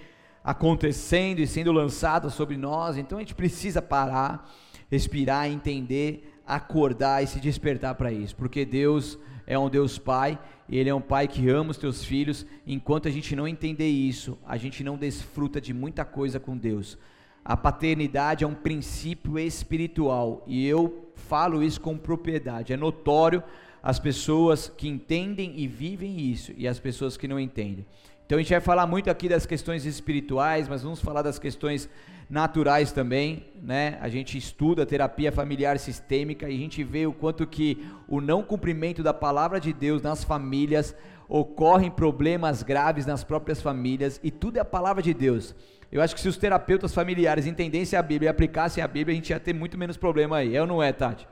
acontecendo 0.45 1.39
e 1.39 1.47
sendo 1.47 1.71
lançadas 1.71 2.35
sobre 2.35 2.55
nós. 2.55 2.97
Então 2.97 3.17
a 3.17 3.21
gente 3.21 3.33
precisa 3.33 3.81
parar, 3.81 4.47
respirar, 4.91 5.47
entender, 5.47 6.39
acordar 6.45 7.23
e 7.23 7.27
se 7.27 7.39
despertar 7.39 7.95
para 7.95 8.11
isso, 8.11 8.35
porque 8.35 8.63
Deus 8.63 9.17
é 9.47 9.57
um 9.57 9.67
Deus 9.67 9.97
Pai, 9.97 10.39
Ele 10.69 10.89
é 10.89 10.93
um 10.93 11.01
Pai 11.01 11.27
que 11.27 11.49
ama 11.49 11.71
os 11.71 11.77
teus 11.77 12.03
filhos. 12.03 12.45
Enquanto 12.65 13.07
a 13.07 13.11
gente 13.11 13.35
não 13.35 13.47
entender 13.47 13.89
isso, 13.89 14.37
a 14.45 14.55
gente 14.55 14.83
não 14.83 14.97
desfruta 14.97 15.59
de 15.59 15.73
muita 15.73 16.05
coisa 16.05 16.39
com 16.39 16.55
Deus. 16.55 16.95
A 17.43 17.57
paternidade 17.57 18.43
é 18.43 18.47
um 18.47 18.55
princípio 18.55 19.37
espiritual 19.39 20.43
e 20.47 20.67
eu 20.67 21.11
falo 21.15 21.63
isso 21.63 21.81
com 21.81 21.97
propriedade. 21.97 22.73
É 22.73 22.77
notório 22.77 23.43
as 23.81 23.99
pessoas 23.99 24.67
que 24.67 24.87
entendem 24.87 25.53
e 25.59 25.67
vivem 25.67 26.19
isso 26.19 26.51
e 26.57 26.67
as 26.67 26.79
pessoas 26.79 27.17
que 27.17 27.27
não 27.27 27.39
entendem. 27.39 27.85
Então 28.25 28.39
a 28.39 28.41
gente 28.41 28.49
vai 28.49 28.59
falar 28.59 28.87
muito 28.87 29.09
aqui 29.09 29.29
das 29.29 29.45
questões 29.45 29.85
espirituais, 29.85 30.67
mas 30.67 30.81
vamos 30.81 30.99
falar 30.99 31.21
das 31.21 31.37
questões 31.37 31.87
naturais 32.27 32.91
também, 32.91 33.45
né? 33.61 33.99
A 34.01 34.09
gente 34.09 34.35
estuda 34.35 34.83
terapia 34.83 35.31
familiar 35.31 35.77
sistêmica 35.77 36.49
e 36.49 36.55
a 36.55 36.57
gente 36.57 36.83
vê 36.83 37.05
o 37.05 37.13
quanto 37.13 37.45
que 37.45 37.87
o 38.07 38.19
não 38.19 38.41
cumprimento 38.41 39.03
da 39.03 39.13
palavra 39.13 39.59
de 39.59 39.71
Deus 39.71 40.01
nas 40.01 40.23
famílias 40.23 40.95
ocorrem 41.29 41.91
problemas 41.91 42.63
graves 42.63 43.05
nas 43.05 43.23
próprias 43.23 43.61
famílias 43.61 44.19
e 44.23 44.31
tudo 44.31 44.57
é 44.57 44.59
a 44.59 44.65
palavra 44.65 45.03
de 45.03 45.13
Deus. 45.13 45.53
Eu 45.91 46.01
acho 46.01 46.15
que 46.15 46.21
se 46.21 46.27
os 46.27 46.35
terapeutas 46.35 46.95
familiares 46.95 47.45
entendessem 47.45 47.97
a 47.97 48.01
Bíblia 48.01 48.27
e 48.27 48.31
aplicassem 48.31 48.83
a 48.83 48.87
Bíblia, 48.87 49.13
a 49.13 49.15
gente 49.17 49.29
ia 49.29 49.39
ter 49.39 49.53
muito 49.53 49.77
menos 49.77 49.97
problema 49.97 50.37
aí. 50.37 50.55
É 50.55 50.61
ou 50.61 50.67
não 50.67 50.81
é, 50.81 50.91
Tati? 50.91 51.27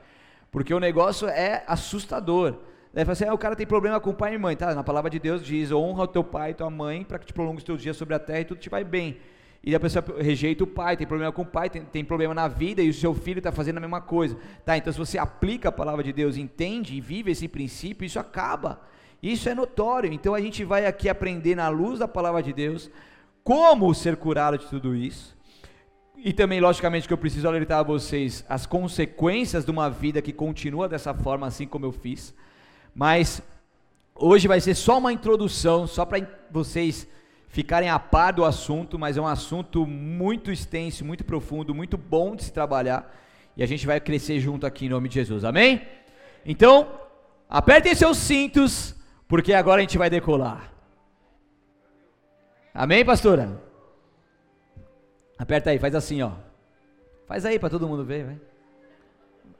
Porque 0.48 0.72
o 0.72 0.78
negócio 0.78 1.26
é 1.28 1.64
assustador. 1.66 2.58
Daí 2.94 3.04
fala 3.04 3.12
assim, 3.12 3.24
ah, 3.24 3.34
o 3.34 3.38
cara 3.38 3.56
tem 3.56 3.66
problema 3.66 3.98
com 3.98 4.10
o 4.10 4.14
pai 4.14 4.34
e 4.34 4.38
mãe. 4.38 4.56
Tá, 4.56 4.72
na 4.72 4.84
palavra 4.84 5.10
de 5.10 5.18
Deus 5.18 5.44
diz, 5.44 5.72
honra 5.72 6.04
o 6.04 6.06
teu 6.06 6.22
pai 6.22 6.52
e 6.52 6.54
tua 6.54 6.70
mãe 6.70 7.02
para 7.02 7.18
que 7.18 7.26
te 7.26 7.32
prolongue 7.32 7.58
os 7.58 7.64
teus 7.64 7.82
dias 7.82 7.96
sobre 7.96 8.14
a 8.14 8.20
terra 8.20 8.40
e 8.40 8.44
tudo 8.44 8.58
te 8.60 8.70
vai 8.70 8.84
bem. 8.84 9.18
E 9.64 9.74
a 9.74 9.80
pessoa 9.80 10.04
rejeita 10.20 10.62
o 10.62 10.66
pai, 10.66 10.96
tem 10.96 11.06
problema 11.06 11.32
com 11.32 11.42
o 11.42 11.46
pai, 11.46 11.68
tem, 11.68 11.82
tem 11.82 12.04
problema 12.04 12.32
na 12.32 12.46
vida 12.46 12.82
e 12.82 12.88
o 12.88 12.94
seu 12.94 13.12
filho 13.12 13.38
está 13.38 13.50
fazendo 13.50 13.78
a 13.78 13.80
mesma 13.80 14.00
coisa. 14.00 14.36
Tá, 14.64 14.76
então 14.76 14.92
se 14.92 14.98
você 14.98 15.18
aplica 15.18 15.70
a 15.70 15.72
palavra 15.72 16.04
de 16.04 16.12
Deus, 16.12 16.36
entende 16.36 16.94
e 16.94 17.00
vive 17.00 17.32
esse 17.32 17.48
princípio, 17.48 18.06
isso 18.06 18.20
acaba. 18.20 18.80
Isso 19.20 19.48
é 19.48 19.54
notório. 19.54 20.12
Então 20.12 20.32
a 20.32 20.40
gente 20.40 20.62
vai 20.62 20.86
aqui 20.86 21.08
aprender 21.08 21.56
na 21.56 21.68
luz 21.68 21.98
da 21.98 22.06
palavra 22.06 22.42
de 22.42 22.52
Deus 22.52 22.88
como 23.42 23.92
ser 23.92 24.16
curado 24.16 24.56
de 24.56 24.66
tudo 24.66 24.94
isso. 24.94 25.36
E 26.16 26.32
também, 26.32 26.60
logicamente, 26.60 27.08
que 27.08 27.12
eu 27.12 27.18
preciso 27.18 27.48
alertar 27.48 27.80
a 27.80 27.82
vocês 27.82 28.44
as 28.48 28.66
consequências 28.66 29.64
de 29.64 29.70
uma 29.70 29.90
vida 29.90 30.22
que 30.22 30.32
continua 30.32 30.88
dessa 30.88 31.12
forma, 31.12 31.46
assim 31.46 31.66
como 31.66 31.86
eu 31.86 31.92
fiz. 31.92 32.34
Mas 32.94 33.42
hoje 34.14 34.46
vai 34.46 34.60
ser 34.60 34.74
só 34.74 34.98
uma 34.98 35.12
introdução, 35.12 35.86
só 35.86 36.04
para 36.04 36.26
vocês 36.50 37.08
ficarem 37.48 37.88
a 37.88 37.98
par 37.98 38.32
do 38.32 38.44
assunto, 38.44 38.98
mas 38.98 39.16
é 39.16 39.20
um 39.20 39.26
assunto 39.26 39.86
muito 39.86 40.50
extenso, 40.50 41.04
muito 41.04 41.24
profundo, 41.24 41.74
muito 41.74 41.96
bom 41.96 42.34
de 42.34 42.44
se 42.44 42.52
trabalhar. 42.52 43.14
E 43.56 43.62
a 43.62 43.66
gente 43.66 43.86
vai 43.86 44.00
crescer 44.00 44.40
junto 44.40 44.66
aqui 44.66 44.86
em 44.86 44.88
nome 44.88 45.08
de 45.08 45.14
Jesus, 45.14 45.44
amém? 45.44 45.86
Então, 46.44 46.88
apertem 47.48 47.94
seus 47.94 48.18
cintos, 48.18 48.94
porque 49.28 49.52
agora 49.52 49.78
a 49.78 49.82
gente 49.82 49.98
vai 49.98 50.10
decolar. 50.10 50.72
Amém, 52.72 53.04
pastora? 53.04 53.62
Aperta 55.38 55.70
aí, 55.70 55.78
faz 55.78 55.94
assim, 55.94 56.22
ó. 56.22 56.32
Faz 57.26 57.44
aí 57.44 57.58
para 57.58 57.70
todo 57.70 57.88
mundo 57.88 58.04
ver, 58.04 58.24
vai. 58.24 58.40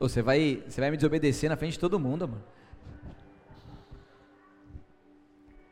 Você 0.01 0.21
vai, 0.21 0.63
você 0.67 0.81
vai 0.81 0.91
me 0.91 0.97
desobedecer 0.97 1.49
na 1.49 1.57
frente 1.57 1.75
de 1.75 1.79
todo 1.79 1.99
mundo, 1.99 2.27
mano. 2.27 2.43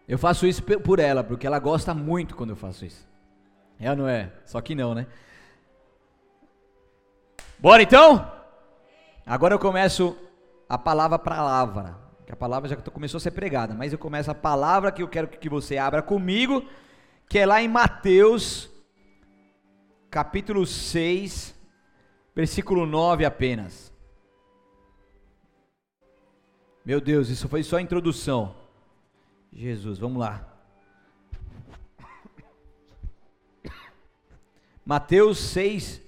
Eu 0.06 0.18
faço 0.18 0.46
isso 0.46 0.62
por 0.62 0.98
ela, 0.98 1.22
porque 1.22 1.46
ela 1.46 1.58
gosta 1.58 1.94
muito 1.94 2.34
quando 2.34 2.50
eu 2.50 2.56
faço 2.56 2.84
isso. 2.84 3.06
É 3.78 3.94
não 3.94 4.08
é? 4.08 4.32
Só 4.44 4.60
que 4.60 4.74
não, 4.74 4.94
né? 4.94 5.06
Bora 7.58 7.82
então? 7.82 8.30
Agora 9.24 9.54
eu 9.54 9.58
começo 9.58 10.16
a 10.68 10.76
palavra 10.76 11.18
palavra. 11.18 11.98
Que 12.26 12.32
a 12.32 12.36
palavra 12.36 12.68
já 12.68 12.76
começou 12.76 13.18
a 13.18 13.20
ser 13.20 13.30
pregada, 13.32 13.74
mas 13.74 13.92
eu 13.92 13.98
começo 13.98 14.30
a 14.30 14.34
palavra 14.34 14.92
que 14.92 15.02
eu 15.02 15.08
quero 15.08 15.28
que 15.28 15.48
você 15.48 15.76
abra 15.76 16.02
comigo, 16.02 16.64
que 17.28 17.38
é 17.38 17.46
lá 17.46 17.62
em 17.62 17.68
Mateus, 17.68 18.70
capítulo 20.10 20.64
6, 20.66 21.54
versículo 22.34 22.86
9 22.86 23.24
apenas. 23.24 23.92
Meu 26.84 27.00
Deus, 27.00 27.28
isso 27.28 27.48
foi 27.48 27.62
só 27.62 27.76
a 27.76 27.82
introdução. 27.82 28.61
Jesus, 29.52 29.98
vamos 29.98 30.18
lá. 30.18 30.48
Mateus 34.84 35.38
6, 35.38 36.00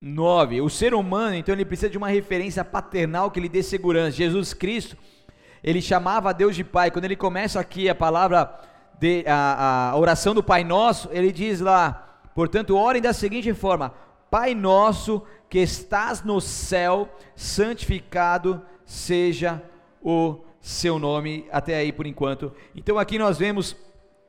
9. 0.00 0.60
O 0.60 0.70
ser 0.70 0.94
humano, 0.94 1.34
então, 1.34 1.54
ele 1.54 1.64
precisa 1.64 1.90
de 1.90 1.98
uma 1.98 2.08
referência 2.08 2.64
paternal 2.64 3.30
que 3.30 3.40
lhe 3.40 3.48
dê 3.48 3.62
segurança. 3.62 4.16
Jesus 4.16 4.54
Cristo, 4.54 4.96
ele 5.62 5.82
chamava 5.82 6.30
a 6.30 6.32
Deus 6.32 6.54
de 6.54 6.62
Pai. 6.62 6.90
Quando 6.90 7.04
ele 7.04 7.16
começa 7.16 7.58
aqui 7.58 7.88
a 7.88 7.94
palavra, 7.94 8.58
de, 8.98 9.24
a, 9.26 9.90
a 9.90 9.96
oração 9.98 10.34
do 10.34 10.42
Pai 10.42 10.62
Nosso, 10.62 11.08
ele 11.12 11.32
diz 11.32 11.60
lá, 11.60 12.22
portanto, 12.34 12.76
orem 12.76 13.02
da 13.02 13.12
seguinte 13.12 13.52
forma: 13.52 13.92
Pai 14.30 14.54
Nosso 14.54 15.22
que 15.48 15.58
estás 15.58 16.22
no 16.22 16.40
céu, 16.40 17.08
santificado 17.34 18.62
seja 18.86 19.60
o 20.00 20.44
seu 20.60 20.98
nome 20.98 21.46
até 21.50 21.76
aí 21.76 21.92
por 21.92 22.06
enquanto. 22.06 22.52
Então 22.74 22.98
aqui 22.98 23.18
nós 23.18 23.38
vemos 23.38 23.76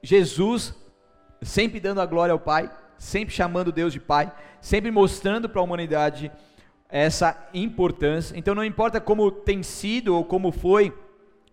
Jesus 0.02 0.74
sempre 1.42 1.80
dando 1.80 2.02
a 2.02 2.06
glória 2.06 2.34
ao 2.34 2.40
Pai, 2.40 2.72
sempre 2.98 3.34
chamando 3.34 3.72
Deus 3.72 3.92
de 3.94 4.00
Pai, 4.00 4.32
sempre 4.62 4.92
mostrando 4.92 5.50
para 5.50 5.60
a 5.60 5.64
humanidade 5.64 6.32
essa 6.90 7.50
importância. 7.54 8.38
Então 8.38 8.56
não 8.56 8.64
importa 8.64 9.02
como 9.02 9.32
tem 9.32 9.64
sido 9.64 10.16
ou 10.16 10.26
como 10.26 10.52
foi 10.52 10.94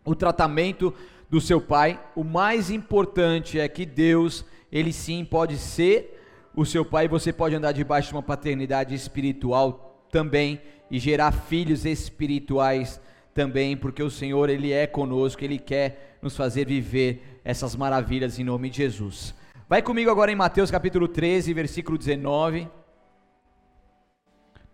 o 0.05 0.15
tratamento 0.15 0.95
do 1.29 1.41
seu 1.41 1.61
pai, 1.61 2.01
o 2.17 2.25
mais 2.25 2.71
importante 2.71 3.61
é 3.61 3.69
que 3.69 3.85
Deus, 3.85 4.47
ele 4.73 4.95
sim 4.95 5.25
pode 5.27 5.59
ser 5.59 6.19
o 6.59 6.65
seu 6.65 6.85
pai 6.85 7.07
você 7.07 7.33
pode 7.33 7.55
andar 7.55 7.71
debaixo 7.71 8.09
de 8.09 8.15
uma 8.17 8.23
paternidade 8.23 8.93
espiritual 8.93 10.05
também 10.11 10.61
e 10.91 10.99
gerar 10.99 11.31
filhos 11.31 11.85
espirituais 11.85 13.01
também, 13.35 13.77
porque 13.77 14.03
o 14.03 14.11
Senhor 14.11 14.51
ele 14.51 14.73
é 14.73 14.87
conosco, 14.87 15.45
ele 15.45 15.59
quer 15.59 16.19
nos 16.21 16.37
fazer 16.37 16.67
viver 16.67 17.41
essas 17.45 17.77
maravilhas 17.77 18.39
em 18.39 18.45
nome 18.45 18.71
de 18.71 18.79
Jesus. 18.79 19.35
Vai 19.69 19.83
comigo 19.83 20.11
agora 20.11 20.33
em 20.33 20.37
Mateus 20.37 20.71
capítulo 20.71 21.07
13, 21.07 21.53
versículo 21.53 21.99
19. 21.99 22.69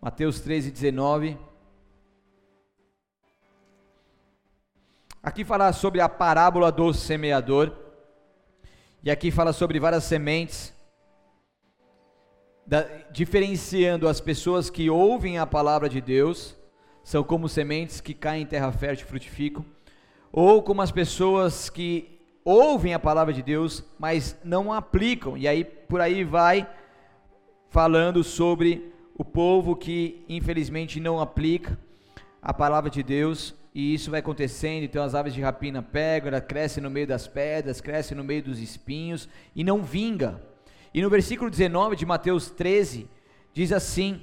Mateus 0.00 0.40
13, 0.40 0.70
19. 0.70 1.38
Aqui 5.22 5.44
fala 5.44 5.72
sobre 5.72 6.00
a 6.00 6.08
parábola 6.08 6.70
do 6.70 6.92
semeador. 6.92 7.72
E 9.02 9.10
aqui 9.10 9.30
fala 9.30 9.52
sobre 9.52 9.78
várias 9.78 10.04
sementes, 10.04 10.72
da, 12.66 12.82
diferenciando 13.10 14.08
as 14.08 14.20
pessoas 14.20 14.70
que 14.70 14.88
ouvem 14.88 15.38
a 15.38 15.46
palavra 15.46 15.88
de 15.88 16.00
Deus 16.00 16.56
são 17.04 17.22
como 17.22 17.48
sementes 17.48 18.00
que 18.00 18.14
caem 18.14 18.42
em 18.42 18.46
terra 18.46 18.72
fértil 18.72 19.04
e 19.04 19.08
frutificam, 19.08 19.64
ou 20.32 20.62
como 20.62 20.82
as 20.82 20.90
pessoas 20.90 21.70
que 21.70 22.18
ouvem 22.44 22.94
a 22.94 22.98
palavra 22.98 23.32
de 23.32 23.42
Deus, 23.42 23.84
mas 23.98 24.36
não 24.42 24.72
aplicam. 24.72 25.36
E 25.36 25.46
aí 25.46 25.62
por 25.62 26.00
aí 26.00 26.24
vai 26.24 26.66
falando 27.68 28.24
sobre 28.24 28.92
o 29.16 29.24
povo 29.24 29.76
que 29.76 30.24
infelizmente 30.28 30.98
não 30.98 31.20
aplica 31.20 31.78
a 32.42 32.52
palavra 32.52 32.90
de 32.90 33.02
Deus, 33.02 33.54
e 33.74 33.92
isso 33.92 34.10
vai 34.10 34.20
acontecendo, 34.20 34.84
então 34.84 35.02
as 35.02 35.14
aves 35.14 35.34
de 35.34 35.40
rapina 35.40 35.82
pegam, 35.82 36.28
ela 36.28 36.40
cresce 36.40 36.80
no 36.80 36.90
meio 36.90 37.06
das 37.06 37.26
pedras, 37.26 37.80
cresce 37.80 38.14
no 38.14 38.22
meio 38.22 38.42
dos 38.42 38.60
espinhos 38.60 39.28
e 39.54 39.64
não 39.64 39.82
vinga. 39.82 40.40
E 40.92 41.02
no 41.02 41.10
versículo 41.10 41.50
19 41.50 41.96
de 41.96 42.06
Mateus 42.06 42.50
13 42.50 43.08
diz 43.52 43.72
assim: 43.72 44.22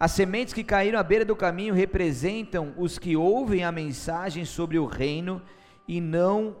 as 0.00 0.12
sementes 0.12 0.54
que 0.54 0.62
caíram 0.62 0.96
à 0.96 1.02
beira 1.02 1.24
do 1.24 1.34
caminho 1.34 1.74
representam 1.74 2.72
os 2.76 3.00
que 3.00 3.16
ouvem 3.16 3.64
a 3.64 3.72
mensagem 3.72 4.44
sobre 4.44 4.78
o 4.78 4.86
reino 4.86 5.42
e 5.88 6.00
não 6.00 6.56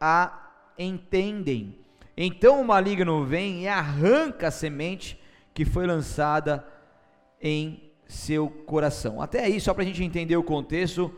a 0.00 0.52
entendem. 0.78 1.78
Então 2.16 2.58
o 2.58 2.64
maligno 2.64 3.26
vem 3.26 3.64
e 3.64 3.68
arranca 3.68 4.48
a 4.48 4.50
semente 4.50 5.20
que 5.52 5.66
foi 5.66 5.86
lançada 5.86 6.66
em 7.42 7.92
seu 8.06 8.48
coração. 8.48 9.20
Até 9.20 9.44
aí, 9.44 9.60
só 9.60 9.74
para 9.74 9.82
a 9.82 9.86
gente 9.86 10.02
entender 10.02 10.38
o 10.38 10.42
contexto, 10.42 11.14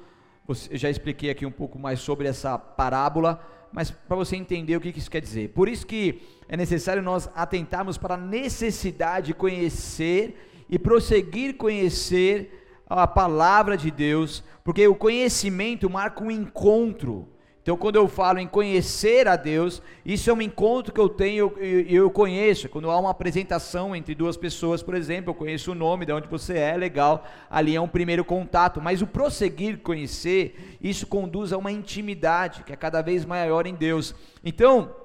eu 0.48 0.76
já 0.76 0.90
expliquei 0.90 1.30
aqui 1.30 1.46
um 1.46 1.52
pouco 1.52 1.78
mais 1.78 2.00
sobre 2.00 2.26
essa 2.26 2.58
parábola, 2.58 3.40
mas 3.70 3.92
para 3.92 4.16
você 4.16 4.34
entender 4.34 4.76
o 4.76 4.80
que 4.80 4.88
isso 4.88 5.08
quer 5.08 5.20
dizer. 5.20 5.50
Por 5.50 5.68
isso 5.68 5.86
que 5.86 6.20
é 6.48 6.56
necessário 6.56 7.00
nós 7.00 7.30
atentarmos 7.32 7.96
para 7.96 8.14
a 8.14 8.18
necessidade 8.18 9.28
de 9.28 9.34
conhecer 9.34 10.49
e 10.70 10.78
prosseguir 10.78 11.56
conhecer 11.56 12.82
a 12.86 13.06
palavra 13.06 13.76
de 13.76 13.90
Deus, 13.90 14.42
porque 14.64 14.86
o 14.86 14.94
conhecimento 14.94 15.90
marca 15.90 16.22
um 16.22 16.30
encontro 16.30 17.28
então, 17.62 17.76
quando 17.76 17.96
eu 17.96 18.08
falo 18.08 18.38
em 18.38 18.48
conhecer 18.48 19.28
a 19.28 19.36
Deus, 19.36 19.82
isso 20.04 20.30
é 20.30 20.32
um 20.32 20.40
encontro 20.40 20.94
que 20.94 21.00
eu 21.00 21.10
tenho 21.10 21.52
e 21.60 21.94
eu, 21.94 22.04
eu, 22.04 22.10
conheço. 22.10 22.70
Quando 22.70 22.90
há 22.90 22.98
uma 22.98 23.10
apresentação 23.10 23.94
entre 23.94 24.14
duas 24.14 24.36
pessoas, 24.36 24.82
por 24.82 24.94
exemplo, 24.94 25.30
eu 25.30 25.34
conheço 25.34 25.72
o 25.72 25.74
nome, 25.74 26.06
de 26.06 26.12
onde 26.12 26.26
você 26.26 26.56
é, 26.56 26.74
legal, 26.76 27.24
ali 27.50 27.76
é 27.76 27.80
um 27.80 27.86
primeiro 27.86 28.24
contato. 28.24 28.80
Mas 28.80 29.02
o 29.02 29.06
prosseguir 29.06 29.78
conhecer, 29.80 30.78
isso 30.80 31.06
conduz 31.06 31.52
a 31.52 31.58
uma 31.58 31.70
intimidade 31.70 32.64
que 32.64 32.72
é 32.72 32.76
cada 32.76 33.02
vez 33.02 33.26
maior 33.26 33.66
em 33.66 33.74
Deus. 33.74 34.14
Então, 34.42 34.96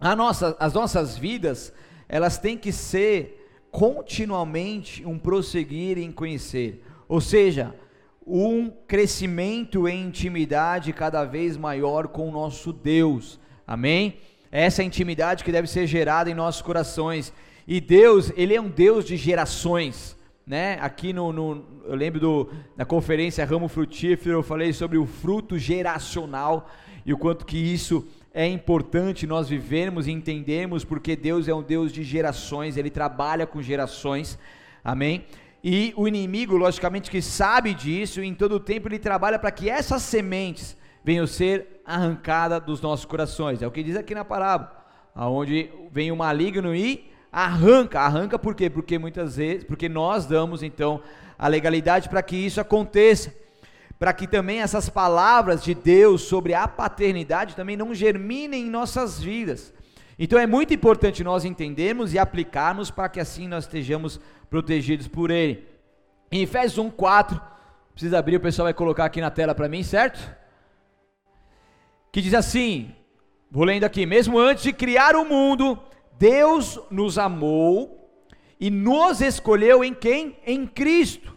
nossa, 0.00 0.56
as 0.60 0.72
nossas 0.72 1.18
vidas, 1.18 1.72
elas 2.08 2.38
têm 2.38 2.56
que 2.56 2.70
ser 2.70 3.43
continuamente 3.74 5.04
um 5.04 5.18
prosseguir 5.18 5.98
em 5.98 6.12
conhecer. 6.12 6.80
Ou 7.08 7.20
seja, 7.20 7.74
um 8.24 8.70
crescimento 8.70 9.88
em 9.88 10.06
intimidade 10.06 10.92
cada 10.92 11.24
vez 11.24 11.56
maior 11.56 12.06
com 12.06 12.28
o 12.28 12.30
nosso 12.30 12.72
Deus. 12.72 13.40
Amém? 13.66 14.18
Essa 14.48 14.84
intimidade 14.84 15.42
que 15.42 15.50
deve 15.50 15.66
ser 15.66 15.88
gerada 15.88 16.30
em 16.30 16.34
nossos 16.34 16.62
corações. 16.62 17.32
E 17.66 17.80
Deus, 17.80 18.32
Ele 18.36 18.54
é 18.54 18.60
um 18.60 18.68
Deus 18.68 19.04
de 19.04 19.16
gerações. 19.16 20.16
Né? 20.46 20.78
Aqui 20.80 21.12
no, 21.12 21.32
no 21.32 21.64
eu 21.84 21.96
lembro 21.96 22.20
do, 22.20 22.50
da 22.76 22.84
conferência 22.84 23.44
Ramo 23.44 23.66
Frutífero, 23.66 24.36
eu 24.36 24.42
falei 24.44 24.72
sobre 24.72 24.98
o 24.98 25.04
fruto 25.04 25.58
geracional 25.58 26.70
e 27.04 27.12
o 27.12 27.18
quanto 27.18 27.44
que 27.44 27.58
isso 27.58 28.06
é 28.34 28.48
importante 28.48 29.28
nós 29.28 29.48
vivermos 29.48 30.08
e 30.08 30.10
entendermos, 30.10 30.84
porque 30.84 31.14
Deus 31.14 31.46
é 31.46 31.54
um 31.54 31.62
Deus 31.62 31.92
de 31.92 32.02
gerações, 32.02 32.76
Ele 32.76 32.90
trabalha 32.90 33.46
com 33.46 33.62
gerações. 33.62 34.36
Amém? 34.82 35.24
E 35.62 35.94
o 35.96 36.08
inimigo, 36.08 36.56
logicamente, 36.56 37.10
que 37.10 37.22
sabe 37.22 37.72
disso, 37.72 38.20
em 38.20 38.34
todo 38.34 38.56
o 38.56 38.60
tempo 38.60 38.86
ele 38.86 38.98
trabalha 38.98 39.38
para 39.38 39.50
que 39.50 39.70
essas 39.70 40.02
sementes 40.02 40.76
venham 41.02 41.26
ser 41.26 41.80
arrancadas 41.86 42.62
dos 42.62 42.82
nossos 42.82 43.06
corações. 43.06 43.62
É 43.62 43.66
o 43.66 43.70
que 43.70 43.82
diz 43.82 43.96
aqui 43.96 44.14
na 44.14 44.26
parábola, 44.26 44.84
aonde 45.14 45.70
vem 45.90 46.12
o 46.12 46.16
maligno 46.16 46.74
e 46.74 47.10
arranca. 47.32 48.00
Arranca 48.00 48.38
por 48.38 48.54
quê? 48.54 48.68
Porque 48.68 48.98
muitas 48.98 49.36
vezes, 49.36 49.64
porque 49.64 49.88
nós 49.88 50.26
damos 50.26 50.62
então 50.62 51.00
a 51.38 51.48
legalidade 51.48 52.10
para 52.10 52.22
que 52.22 52.36
isso 52.36 52.60
aconteça. 52.60 53.34
Para 54.04 54.12
que 54.12 54.26
também 54.26 54.60
essas 54.60 54.90
palavras 54.90 55.64
de 55.64 55.74
Deus 55.74 56.20
sobre 56.20 56.52
a 56.52 56.68
paternidade 56.68 57.56
também 57.56 57.74
não 57.74 57.94
germinem 57.94 58.66
em 58.66 58.70
nossas 58.70 59.18
vidas. 59.18 59.72
Então 60.18 60.38
é 60.38 60.46
muito 60.46 60.74
importante 60.74 61.24
nós 61.24 61.42
entendermos 61.42 62.12
e 62.12 62.18
aplicarmos 62.18 62.90
para 62.90 63.08
que 63.08 63.18
assim 63.18 63.48
nós 63.48 63.64
estejamos 63.64 64.20
protegidos 64.50 65.08
por 65.08 65.30
Ele. 65.30 65.66
Em 66.30 66.42
Efésios 66.42 66.76
1, 66.76 66.90
4, 66.90 67.40
precisa 67.94 68.18
abrir, 68.18 68.36
o 68.36 68.40
pessoal 68.40 68.66
vai 68.66 68.74
colocar 68.74 69.06
aqui 69.06 69.22
na 69.22 69.30
tela 69.30 69.54
para 69.54 69.70
mim, 69.70 69.82
certo? 69.82 70.20
Que 72.12 72.20
diz 72.20 72.34
assim, 72.34 72.94
vou 73.50 73.64
lendo 73.64 73.84
aqui: 73.84 74.04
mesmo 74.04 74.38
antes 74.38 74.64
de 74.64 74.74
criar 74.74 75.16
o 75.16 75.24
mundo, 75.24 75.78
Deus 76.18 76.78
nos 76.90 77.16
amou 77.16 78.06
e 78.60 78.68
nos 78.68 79.22
escolheu 79.22 79.82
em 79.82 79.94
quem? 79.94 80.36
Em 80.44 80.66
Cristo, 80.66 81.34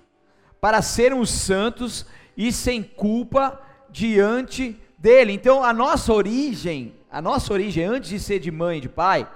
para 0.60 0.82
sermos 0.82 1.30
santos 1.30 2.06
e 2.38 2.52
sem 2.52 2.84
culpa 2.84 3.60
diante 3.90 4.80
dele. 4.98 5.34
Então, 5.34 5.64
a 5.64 5.74
nossa 5.74 6.14
origem, 6.14 6.94
a 7.12 7.20
nossa 7.22 7.52
origem 7.52 7.84
antes 7.84 8.12
de 8.12 8.20
ser 8.20 8.40
de 8.40 8.52
mãe 8.52 8.78
e 8.78 8.82
de 8.82 8.90
pai, 8.90 9.28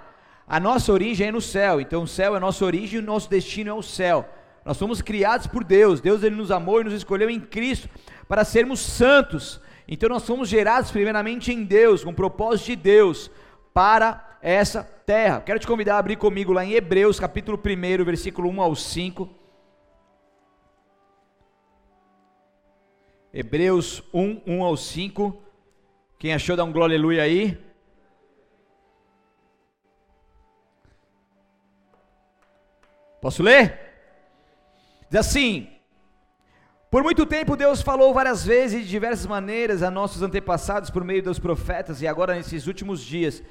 a 0.48 0.60
nossa 0.60 0.92
origem 0.92 1.28
é 1.28 1.32
no 1.32 1.42
céu, 1.42 1.82
então 1.82 2.04
o 2.04 2.08
céu 2.08 2.36
é 2.36 2.40
nossa 2.40 2.64
origem 2.64 3.00
e 3.00 3.02
o 3.02 3.06
nosso 3.06 3.30
destino 3.30 3.70
é 3.70 3.74
o 3.74 3.82
céu. 3.82 4.28
Nós 4.64 4.78
somos 4.78 5.02
criados 5.02 5.48
por 5.48 5.64
Deus, 5.64 6.00
Deus 6.00 6.22
ele 6.24 6.36
nos 6.36 6.52
amou 6.52 6.82
e 6.82 6.84
nos 6.84 6.94
escolheu 6.94 7.30
em 7.30 7.40
Cristo 7.40 7.90
para 8.28 8.44
sermos 8.44 8.80
santos. 8.80 9.60
Então 9.88 10.10
nós 10.10 10.24
somos 10.24 10.48
gerados 10.48 10.92
primeiramente 10.92 11.52
em 11.52 11.64
Deus, 11.64 12.04
com 12.04 12.12
o 12.12 12.16
propósito 12.16 12.68
de 12.68 12.76
Deus 12.76 13.32
para 13.74 14.38
essa 14.42 14.84
terra. 14.84 15.42
Quero 15.42 15.60
te 15.60 15.66
convidar 15.66 15.96
a 15.96 16.00
abrir 16.00 16.18
comigo 16.18 16.54
lá 16.54 16.64
em 16.64 16.74
Hebreus, 16.74 17.20
capítulo 17.20 17.58
1, 17.58 18.04
versículo 18.04 18.50
1 18.50 18.62
ao 18.62 18.76
5. 18.76 19.41
Hebreus 23.34 24.04
1, 24.14 24.42
1 24.46 24.64
ao 24.64 24.76
5. 24.76 25.42
Quem 26.20 26.34
achou, 26.34 26.58
dá 26.58 26.66
um 26.66 26.72
glória 26.72 26.96
aleluia 26.96 27.24
aí. 27.24 27.58
Posso 33.22 33.42
ler? 33.42 33.80
Diz 35.10 35.22
assim: 35.22 35.70
Por 36.90 37.04
muito 37.04 37.26
tempo 37.26 37.56
Deus 37.56 37.82
falou 37.82 38.14
várias 38.14 38.46
vezes 38.46 38.82
e 38.82 38.84
de 38.84 38.90
diversas 38.90 39.26
maneiras 39.26 39.82
a 39.82 39.90
nossos 39.90 40.22
antepassados 40.22 40.90
por 40.90 41.04
meio 41.04 41.24
dos 41.24 41.40
profetas, 41.40 42.02
e 42.02 42.08
agora 42.08 42.36
nesses 42.36 42.68
últimos 42.68 43.02
dias 43.02 43.42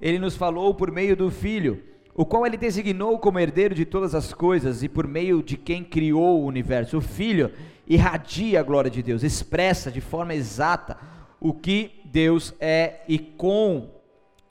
ele 0.00 0.18
nos 0.18 0.36
falou 0.36 0.74
por 0.74 0.90
meio 0.90 1.16
do 1.16 1.30
Filho, 1.30 1.82
o 2.14 2.26
qual 2.26 2.44
ele 2.44 2.56
designou 2.58 3.18
como 3.18 3.38
herdeiro 3.38 3.74
de 3.74 3.86
todas 3.86 4.14
as 4.14 4.34
coisas 4.34 4.82
e 4.82 4.88
por 4.88 5.06
meio 5.06 5.42
de 5.42 5.56
quem 5.56 5.82
criou 5.82 6.42
o 6.42 6.46
universo. 6.46 6.98
O 6.98 7.00
Filho 7.00 7.52
irradia 7.90 8.60
a 8.60 8.62
glória 8.62 8.88
de 8.88 9.02
Deus, 9.02 9.24
expressa 9.24 9.90
de 9.90 10.00
forma 10.00 10.32
exata 10.32 10.96
o 11.40 11.52
que 11.52 12.00
Deus 12.04 12.54
é 12.60 13.00
e 13.08 13.18
com 13.18 13.90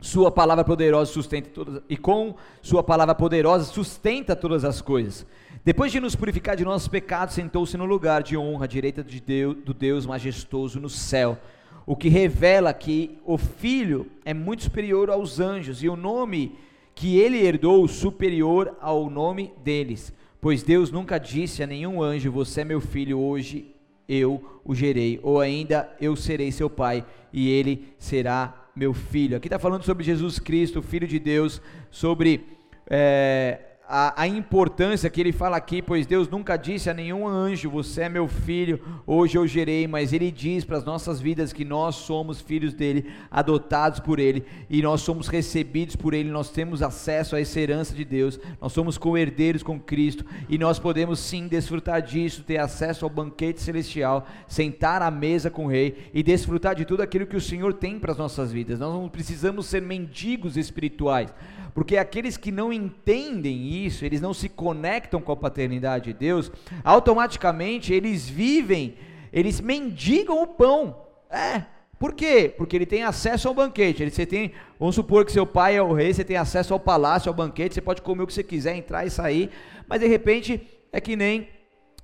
sua 0.02 0.30
palavra 0.30 0.66
poderosa 0.66 1.12
sustenta 1.12 1.50
todas 1.50 1.82
e 1.90 1.96
com 1.96 2.36
sua 2.62 2.84
palavra 2.84 3.16
poderosa 3.16 3.64
sustenta 3.64 4.36
todas 4.36 4.66
as 4.66 4.82
coisas. 4.82 5.26
Depois 5.64 5.90
de 5.90 6.02
nos 6.02 6.18
purificar 6.18 6.58
de 6.58 6.66
nossos 6.66 6.90
pecados, 6.90 7.34
sentou-se 7.34 7.78
no 7.78 7.86
lugar 7.86 8.24
de 8.24 8.36
honra 8.36 8.66
à 8.66 8.68
direita 8.68 9.02
de 9.02 9.22
Deus, 9.22 9.56
do 9.64 9.74
Deus 9.74 10.06
majestoso 10.06 10.78
no 10.78 10.90
céu, 10.90 11.38
o 11.86 11.96
que 11.96 12.10
revela 12.10 12.74
que 12.74 13.20
o 13.26 13.38
Filho 13.38 14.08
é 14.26 14.34
muito 14.34 14.64
superior 14.64 15.10
aos 15.10 15.40
anjos 15.40 15.82
e 15.82 15.88
o 15.88 15.96
nome 15.96 16.58
que 16.94 17.18
ele 17.18 17.38
herdou 17.38 17.88
superior 17.88 18.76
ao 18.82 19.10
nome 19.10 19.54
deles. 19.64 20.14
Pois 20.42 20.64
Deus 20.64 20.92
nunca 20.92 21.18
disse 21.18 21.62
a 21.62 21.68
nenhum 21.68 22.02
anjo: 22.02 22.32
Você 22.32 22.62
é 22.62 22.66
meu 22.66 22.80
filho, 22.80 23.20
hoje 23.20 23.76
eu 24.08 24.62
o 24.64 24.74
gerei, 24.74 25.20
ou 25.22 25.40
ainda 25.40 25.90
eu 26.00 26.16
serei 26.16 26.52
seu 26.52 26.70
pai 26.70 27.06
e 27.32 27.50
ele 27.50 27.94
será 28.00 28.68
meu 28.76 28.94
filho. 28.94 29.36
Aqui 29.36 29.48
está 29.48 29.60
falando 29.60 29.84
sobre 29.84 30.04
Jesus 30.04 30.40
Cristo, 30.40 30.82
Filho 30.82 31.08
de 31.08 31.20
Deus, 31.20 31.62
sobre 31.92 32.46
é, 32.90 33.60
a, 33.92 34.22
a, 34.22 34.28
importância 34.28 35.10
que 35.10 35.20
ele 35.20 35.32
fala 35.32 35.58
aqui, 35.58 35.82
pois 35.82 36.06
Deus 36.06 36.30
nunca 36.30 36.56
disse 36.56 36.92
a 36.92 36.94
nenhum 36.94 37.28
anjo: 37.28 37.72
Você 37.72 38.04
é 38.04 38.10
meu 38.10 38.28
filho, 38.28 38.80
hoje 39.08 39.36
eu 39.36 39.48
gerei, 39.48 39.88
mas 39.88 40.14
ele 40.14 40.30
diz 40.30 40.64
para 40.64 40.78
as 40.78 40.86
nossas 40.86 41.20
vidas 41.20 41.52
que 41.52 41.66
nós 41.66 41.96
somos 41.96 42.40
filhos 42.40 42.76
dele, 42.76 43.12
adotados 43.32 44.00
por 44.00 44.20
ele, 44.20 44.46
e 44.70 44.84
nós 44.84 45.02
somos 45.02 45.28
recebidos 45.28 45.96
por 45.96 46.14
ele, 46.14 46.30
nós 46.30 46.52
temos 46.52 46.84
acesso 46.84 47.36
a 47.36 47.42
essa 47.42 47.60
herança 47.60 47.96
de 47.96 48.06
Deus, 48.06 48.40
nós 48.62 48.72
somos 48.74 48.96
co-herdeiros 48.96 49.64
com 49.64 49.80
Cristo, 49.80 50.24
e 50.48 50.60
nós 50.60 50.78
podemos 50.78 51.20
sim 51.20 51.48
desfrutar 51.48 52.04
disso, 52.04 52.44
ter 52.44 52.58
acesso 52.58 53.06
ao 53.06 53.10
banquete 53.10 53.60
celestial, 53.60 54.28
sentar 54.48 55.02
à 55.02 55.10
mesa 55.10 55.50
com 55.50 55.66
o 55.66 55.70
Rei 55.70 56.12
e 56.14 56.22
desfrutar 56.22 56.76
de 56.76 56.86
tudo 56.86 57.02
aquilo 57.02 57.26
que 57.26 57.36
o 57.36 57.42
Senhor 57.42 57.74
tem 57.74 57.98
para 57.98 58.12
as 58.12 58.20
nossas 58.20 58.52
vidas. 58.52 58.80
Nós 58.80 58.94
não 58.94 59.10
precisamos 59.10 59.66
ser 59.66 59.82
mendigos 59.82 60.58
espirituais 60.58 61.34
porque 61.74 61.98
aqueles 61.98 62.38
que 62.38 62.52
não 62.52 62.72
entendem 62.72 63.86
isso, 63.86 64.06
eles 64.06 64.22
não 64.22 64.34
se 64.34 64.50
conectam 64.50 65.22
com 65.22 65.32
a 65.32 65.38
paternidade 65.38 66.06
de 66.06 66.14
Deus, 66.14 66.52
automaticamente 66.84 67.94
eles 67.94 68.28
vivem, 68.28 68.96
eles 69.32 69.62
mendigam 69.62 70.42
o 70.42 70.48
pão. 70.48 71.06
É, 71.30 71.64
por 72.00 72.14
quê? 72.14 72.54
Porque 72.58 72.76
ele 72.76 72.86
tem 72.86 73.04
acesso 73.04 73.48
ao 73.48 73.54
banquete. 73.54 74.02
Ele, 74.02 74.10
você 74.10 74.26
tem, 74.26 74.54
vamos 74.80 74.96
supor 74.96 75.26
que 75.26 75.32
seu 75.32 75.46
pai 75.46 75.76
é 75.76 75.82
o 75.82 75.94
rei, 75.94 76.14
você 76.14 76.24
tem 76.24 76.38
acesso 76.38 76.74
ao 76.74 76.80
palácio, 76.80 77.30
ao 77.30 77.36
banquete, 77.36 77.76
você 77.76 77.82
pode 77.82 78.02
comer 78.02 78.24
o 78.24 78.28
que 78.28 78.34
você 78.34 78.44
quiser, 78.44 78.76
entrar 78.76 79.06
e 79.06 79.10
sair, 79.10 79.50
mas 79.88 80.00
de 80.00 80.08
repente 80.08 80.66
é 80.94 81.02
que 81.02 81.16
nem 81.16 81.50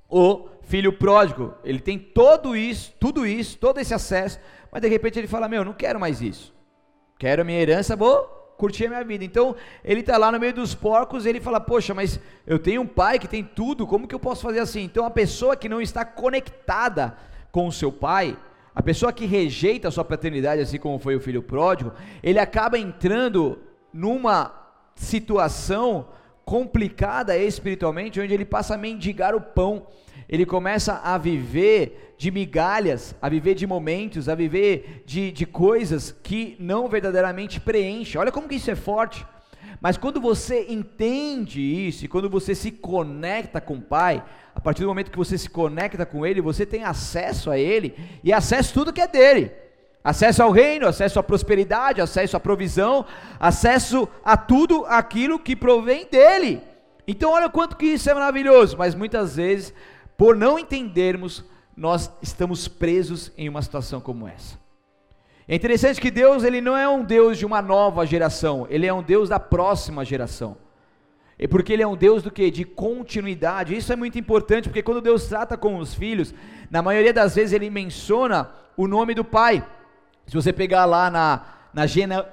o 0.09 0.49
filho 0.63 0.91
pródigo. 0.91 1.53
Ele 1.63 1.79
tem 1.79 1.97
todo 1.97 2.55
isso, 2.55 2.93
tudo 2.99 3.25
isso, 3.25 3.57
todo 3.57 3.79
esse 3.79 3.93
acesso, 3.93 4.39
mas 4.69 4.81
de 4.81 4.89
repente 4.89 5.17
ele 5.17 5.27
fala: 5.27 5.47
Meu, 5.47 5.63
não 5.63 5.73
quero 5.73 5.99
mais 5.99 6.21
isso. 6.21 6.53
Quero 7.17 7.45
minha 7.45 7.61
herança, 7.61 7.95
vou 7.95 8.44
curtir 8.57 8.85
a 8.85 8.89
minha 8.89 9.03
vida. 9.03 9.23
Então, 9.23 9.55
ele 9.83 9.99
está 9.99 10.17
lá 10.17 10.31
no 10.31 10.39
meio 10.39 10.53
dos 10.53 10.73
porcos, 10.73 11.25
ele 11.25 11.39
fala: 11.39 11.59
"Poxa, 11.59 11.93
mas 11.93 12.19
eu 12.45 12.59
tenho 12.59 12.81
um 12.81 12.87
pai 12.87 13.19
que 13.19 13.27
tem 13.27 13.43
tudo, 13.43 13.87
como 13.87 14.07
que 14.07 14.15
eu 14.15 14.19
posso 14.19 14.41
fazer 14.41 14.59
assim?". 14.59 14.81
Então, 14.81 15.05
a 15.05 15.11
pessoa 15.11 15.55
que 15.55 15.69
não 15.69 15.81
está 15.81 16.03
conectada 16.05 17.17
com 17.51 17.67
o 17.67 17.71
seu 17.71 17.91
pai, 17.91 18.37
a 18.73 18.83
pessoa 18.83 19.13
que 19.13 19.25
rejeita 19.25 19.87
a 19.87 19.91
sua 19.91 20.03
paternidade, 20.03 20.61
assim 20.61 20.77
como 20.77 20.99
foi 20.99 21.15
o 21.15 21.21
filho 21.21 21.41
pródigo, 21.41 21.93
ele 22.21 22.39
acaba 22.39 22.77
entrando 22.77 23.57
numa 23.93 24.51
situação 24.95 26.07
complicada 26.43 27.37
espiritualmente, 27.37 28.19
onde 28.19 28.33
ele 28.33 28.45
passa 28.45 28.75
a 28.75 28.77
mendigar 28.77 29.33
o 29.33 29.41
pão. 29.41 29.87
Ele 30.27 30.45
começa 30.45 31.01
a 31.03 31.17
viver 31.17 32.15
de 32.17 32.31
migalhas, 32.31 33.15
a 33.21 33.29
viver 33.29 33.55
de 33.55 33.67
momentos, 33.67 34.29
a 34.29 34.35
viver 34.35 35.03
de, 35.05 35.31
de 35.31 35.45
coisas 35.45 36.15
que 36.23 36.55
não 36.59 36.87
verdadeiramente 36.87 37.59
preenchem. 37.59 38.19
Olha 38.19 38.31
como 38.31 38.47
que 38.47 38.55
isso 38.55 38.71
é 38.71 38.75
forte. 38.75 39.25
Mas 39.81 39.97
quando 39.97 40.19
você 40.21 40.65
entende 40.69 41.61
isso, 41.61 42.05
e 42.05 42.07
quando 42.07 42.29
você 42.29 42.55
se 42.55 42.71
conecta 42.71 43.59
com 43.59 43.75
o 43.75 43.81
Pai, 43.81 44.23
a 44.55 44.59
partir 44.59 44.81
do 44.81 44.87
momento 44.87 45.11
que 45.11 45.17
você 45.17 45.37
se 45.37 45.49
conecta 45.49 46.05
com 46.05 46.25
Ele, 46.25 46.41
você 46.41 46.65
tem 46.65 46.83
acesso 46.83 47.51
a 47.51 47.57
Ele 47.57 47.93
e 48.23 48.31
acesso 48.31 48.71
a 48.71 48.73
tudo 48.73 48.93
que 48.93 49.01
é 49.01 49.07
dele. 49.07 49.51
Acesso 50.03 50.43
ao 50.43 50.51
reino, 50.51 50.87
acesso 50.87 51.19
à 51.19 51.23
prosperidade, 51.23 51.99
acesso 51.99 52.37
à 52.37 52.39
provisão, 52.39 53.05
acesso 53.39 54.07
a 54.23 54.37
tudo 54.37 54.85
aquilo 54.85 55.39
que 55.39 55.55
provém 55.55 56.07
dele. 56.09 56.61
Então 57.07 57.31
olha 57.31 57.49
quanto 57.49 57.75
que 57.75 57.87
isso 57.87 58.09
é 58.09 58.13
maravilhoso, 58.13 58.77
mas 58.77 58.95
muitas 58.95 59.35
vezes, 59.35 59.73
por 60.17 60.35
não 60.35 60.57
entendermos, 60.57 61.43
nós 61.75 62.11
estamos 62.21 62.67
presos 62.67 63.31
em 63.37 63.49
uma 63.49 63.61
situação 63.61 63.99
como 63.99 64.27
essa. 64.27 64.57
É 65.47 65.55
interessante 65.55 66.01
que 66.01 66.09
Deus, 66.09 66.43
ele 66.43 66.61
não 66.61 66.75
é 66.75 66.87
um 66.87 67.03
Deus 67.03 67.37
de 67.37 67.45
uma 67.45 67.61
nova 67.61 68.05
geração, 68.05 68.65
ele 68.69 68.87
é 68.87 68.93
um 68.93 69.03
Deus 69.03 69.29
da 69.29 69.39
próxima 69.39 70.03
geração. 70.03 70.57
E 71.37 71.47
porque 71.47 71.73
ele 71.73 71.83
é 71.83 71.87
um 71.87 71.97
Deus 71.97 72.23
do 72.23 72.31
que? 72.31 72.49
De 72.49 72.63
continuidade. 72.63 73.75
Isso 73.75 73.91
é 73.91 73.95
muito 73.95 74.17
importante, 74.17 74.69
porque 74.69 74.81
quando 74.81 75.01
Deus 75.01 75.27
trata 75.27 75.57
com 75.57 75.77
os 75.77 75.93
filhos, 75.93 76.33
na 76.71 76.81
maioria 76.81 77.13
das 77.13 77.35
vezes 77.35 77.51
ele 77.51 77.69
menciona 77.69 78.49
o 78.77 78.87
nome 78.87 79.13
do 79.13 79.23
pai. 79.23 79.65
Se 80.25 80.33
você 80.33 80.53
pegar 80.53 80.85
lá 80.85 81.11
na, 81.11 81.45
na 81.73 81.85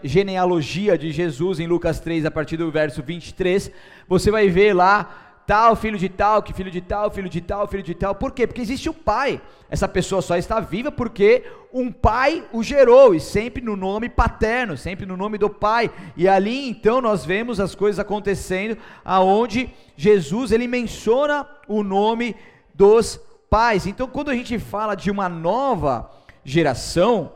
genealogia 0.04 0.96
de 0.96 1.10
Jesus 1.10 1.58
em 1.58 1.66
Lucas 1.66 1.98
3, 1.98 2.24
a 2.24 2.30
partir 2.30 2.56
do 2.56 2.70
verso 2.70 3.02
23, 3.02 3.72
você 4.08 4.30
vai 4.30 4.48
ver 4.48 4.72
lá 4.72 5.31
tal 5.46 5.74
filho 5.76 5.98
de 5.98 6.08
tal, 6.08 6.42
que 6.42 6.52
filho 6.52 6.70
de 6.70 6.80
tal, 6.80 7.10
filho 7.10 7.28
de 7.28 7.40
tal, 7.40 7.66
filho 7.66 7.82
de 7.82 7.94
tal. 7.94 8.14
Por 8.14 8.32
quê? 8.32 8.46
Porque 8.46 8.60
existe 8.60 8.88
um 8.88 8.92
pai. 8.94 9.40
Essa 9.68 9.88
pessoa 9.88 10.22
só 10.22 10.36
está 10.36 10.60
viva 10.60 10.92
porque 10.92 11.44
um 11.72 11.90
pai 11.90 12.44
o 12.52 12.62
gerou, 12.62 13.14
e 13.14 13.20
sempre 13.20 13.62
no 13.62 13.74
nome 13.74 14.08
paterno, 14.08 14.76
sempre 14.76 15.06
no 15.06 15.16
nome 15.16 15.38
do 15.38 15.48
pai. 15.48 15.90
E 16.16 16.28
ali 16.28 16.68
então 16.68 17.00
nós 17.00 17.24
vemos 17.24 17.58
as 17.58 17.74
coisas 17.74 17.98
acontecendo, 17.98 18.76
aonde 19.04 19.70
Jesus 19.96 20.52
ele 20.52 20.68
menciona 20.68 21.46
o 21.66 21.82
nome 21.82 22.36
dos 22.74 23.18
pais. 23.48 23.86
Então 23.86 24.06
quando 24.06 24.30
a 24.30 24.34
gente 24.34 24.58
fala 24.58 24.94
de 24.94 25.10
uma 25.10 25.28
nova 25.28 26.10
geração, 26.44 27.32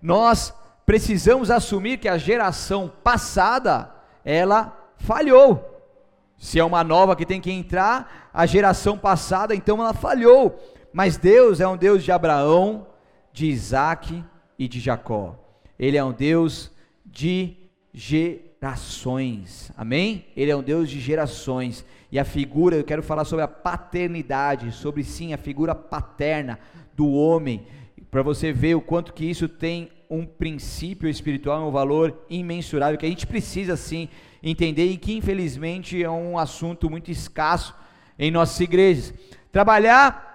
nós 0.00 0.54
precisamos 0.84 1.50
assumir 1.50 1.98
que 1.98 2.08
a 2.08 2.18
geração 2.18 2.90
passada, 3.02 3.90
ela 4.24 4.76
falhou. 4.96 5.77
Se 6.38 6.58
é 6.58 6.64
uma 6.64 6.84
nova 6.84 7.16
que 7.16 7.26
tem 7.26 7.40
que 7.40 7.50
entrar, 7.50 8.30
a 8.32 8.46
geração 8.46 8.96
passada, 8.96 9.54
então 9.54 9.80
ela 9.80 9.92
falhou. 9.92 10.58
Mas 10.92 11.16
Deus 11.16 11.60
é 11.60 11.66
um 11.66 11.76
Deus 11.76 12.04
de 12.04 12.12
Abraão, 12.12 12.86
de 13.32 13.46
Isaac 13.46 14.24
e 14.58 14.68
de 14.68 14.78
Jacó. 14.78 15.36
Ele 15.78 15.96
é 15.96 16.04
um 16.04 16.12
Deus 16.12 16.70
de 17.04 17.56
gerações. 17.92 19.72
Amém? 19.76 20.26
Ele 20.36 20.50
é 20.50 20.56
um 20.56 20.62
Deus 20.62 20.88
de 20.88 21.00
gerações. 21.00 21.84
E 22.10 22.18
a 22.18 22.24
figura, 22.24 22.76
eu 22.76 22.84
quero 22.84 23.02
falar 23.02 23.24
sobre 23.24 23.44
a 23.44 23.48
paternidade, 23.48 24.72
sobre 24.72 25.02
sim 25.02 25.34
a 25.34 25.38
figura 25.38 25.74
paterna 25.74 26.58
do 26.94 27.12
homem 27.12 27.66
para 28.10 28.22
você 28.22 28.52
ver 28.52 28.74
o 28.74 28.80
quanto 28.80 29.12
que 29.12 29.24
isso 29.24 29.48
tem 29.48 29.90
um 30.10 30.24
princípio 30.24 31.08
espiritual, 31.08 31.68
um 31.68 31.70
valor 31.70 32.24
imensurável 32.30 32.98
que 32.98 33.06
a 33.06 33.08
gente 33.08 33.26
precisa 33.26 33.76
sim 33.76 34.08
entender 34.42 34.86
e 34.86 34.96
que 34.96 35.16
infelizmente 35.16 36.02
é 36.02 36.10
um 36.10 36.38
assunto 36.38 36.88
muito 36.88 37.10
escasso 37.10 37.74
em 38.18 38.30
nossas 38.30 38.58
igrejas. 38.60 39.12
Trabalhar 39.52 40.28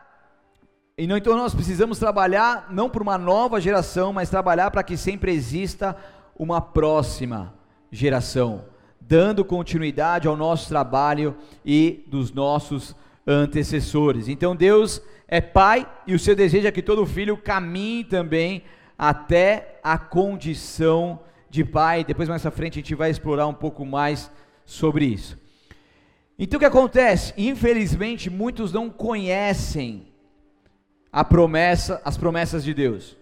e 0.95 1.05
então 1.05 1.35
nós 1.35 1.55
precisamos 1.55 1.97
trabalhar 1.97 2.67
não 2.69 2.87
para 2.87 3.01
uma 3.01 3.17
nova 3.17 3.59
geração, 3.59 4.13
mas 4.13 4.29
trabalhar 4.29 4.69
para 4.69 4.83
que 4.83 4.95
sempre 4.95 5.31
exista 5.31 5.97
uma 6.37 6.61
próxima 6.61 7.51
geração, 7.91 8.65
dando 9.01 9.43
continuidade 9.43 10.27
ao 10.27 10.37
nosso 10.37 10.69
trabalho 10.69 11.35
e 11.65 12.03
dos 12.07 12.31
nossos 12.31 12.95
antecessores. 13.25 14.27
Então 14.27 14.55
Deus 14.55 15.01
é 15.33 15.41
pai 15.41 15.89
e 16.05 16.13
o 16.13 16.19
seu 16.19 16.35
desejo 16.35 16.67
é 16.67 16.71
que 16.71 16.83
todo 16.83 17.07
filho 17.07 17.35
caminhe 17.35 18.03
também 18.03 18.61
até 18.95 19.79
a 19.83 19.97
condição 19.97 21.21
de 21.49 21.65
pai. 21.65 22.03
Depois 22.03 22.29
mais 22.29 22.45
à 22.45 22.51
frente 22.51 22.73
a 22.73 22.81
gente 22.81 22.93
vai 22.93 23.09
explorar 23.09 23.47
um 23.47 23.53
pouco 23.53 23.83
mais 23.83 24.29
sobre 24.63 25.05
isso. 25.05 25.35
Então 26.37 26.57
o 26.57 26.59
que 26.59 26.67
acontece? 26.67 27.33
Infelizmente 27.35 28.29
muitos 28.29 28.71
não 28.71 28.91
conhecem 28.91 30.05
a 31.11 31.23
promessa, 31.23 31.99
as 32.05 32.15
promessas 32.15 32.63
de 32.63 32.71
Deus. 32.71 33.17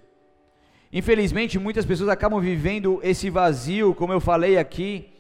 Infelizmente 0.92 1.58
muitas 1.58 1.86
pessoas 1.86 2.10
acabam 2.10 2.42
vivendo 2.42 3.00
esse 3.04 3.30
vazio, 3.30 3.96
como 3.96 4.12
eu 4.12 4.20
falei 4.20 4.58
aqui. 4.58 5.14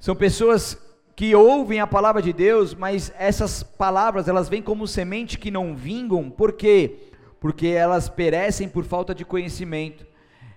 São 0.00 0.16
pessoas 0.16 0.78
que 1.16 1.34
ouvem 1.34 1.78
a 1.80 1.86
palavra 1.86 2.20
de 2.20 2.32
Deus, 2.32 2.74
mas 2.74 3.12
essas 3.18 3.62
palavras 3.62 4.26
elas 4.26 4.48
vêm 4.48 4.60
como 4.60 4.86
semente 4.86 5.38
que 5.38 5.50
não 5.50 5.74
vingam, 5.74 6.28
por 6.28 6.52
quê? 6.52 7.10
Porque 7.38 7.68
elas 7.68 8.08
perecem 8.08 8.68
por 8.68 8.84
falta 8.84 9.14
de 9.14 9.24
conhecimento. 9.24 10.04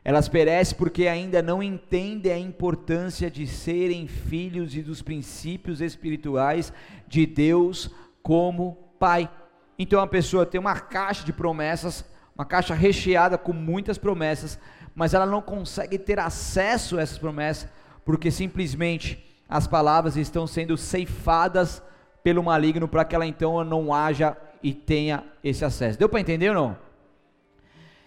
Elas 0.04 0.30
perecem 0.30 0.78
porque 0.78 1.06
ainda 1.08 1.42
não 1.42 1.62
entendem 1.62 2.32
a 2.32 2.40
importância 2.40 3.30
de 3.30 3.46
serem 3.46 4.08
filhos 4.08 4.74
e 4.74 4.82
dos 4.82 5.02
princípios 5.02 5.82
espirituais 5.82 6.72
de 7.08 7.26
Deus 7.26 7.92
como 8.24 8.78
Pai. 8.98 9.30
Então 9.78 10.00
a 10.00 10.08
pessoa 10.08 10.46
tem 10.46 10.60
uma 10.60 10.80
caixa 10.80 11.26
de 11.26 11.34
promessas, 11.34 12.06
uma 12.34 12.46
caixa 12.46 12.74
recheada 12.74 13.38
com 13.38 13.52
muitas 13.52 13.98
promessas, 13.98 14.58
mas 14.96 15.14
ela 15.14 15.26
não 15.26 15.42
consegue 15.42 16.00
ter 16.00 16.20
acesso 16.20 16.98
a 16.98 17.02
essas 17.02 17.18
promessas 17.18 17.70
porque 18.06 18.32
simplesmente 18.32 19.27
as 19.50 19.68
palavras 19.68 20.18
estão 20.18 20.46
sendo 20.46 20.76
ceifadas 20.78 21.82
pelo 22.24 22.44
maligno 22.44 22.88
para 22.88 23.06
que 23.06 23.16
ela 23.16 23.26
então 23.26 23.64
não 23.64 23.94
haja 23.94 24.36
e 24.62 24.74
tenha 24.74 25.24
esse 25.44 25.64
acesso. 25.64 25.98
Deu 25.98 26.10
para 26.10 26.20
entender 26.20 26.50
ou 26.50 26.56
não? 26.56 26.78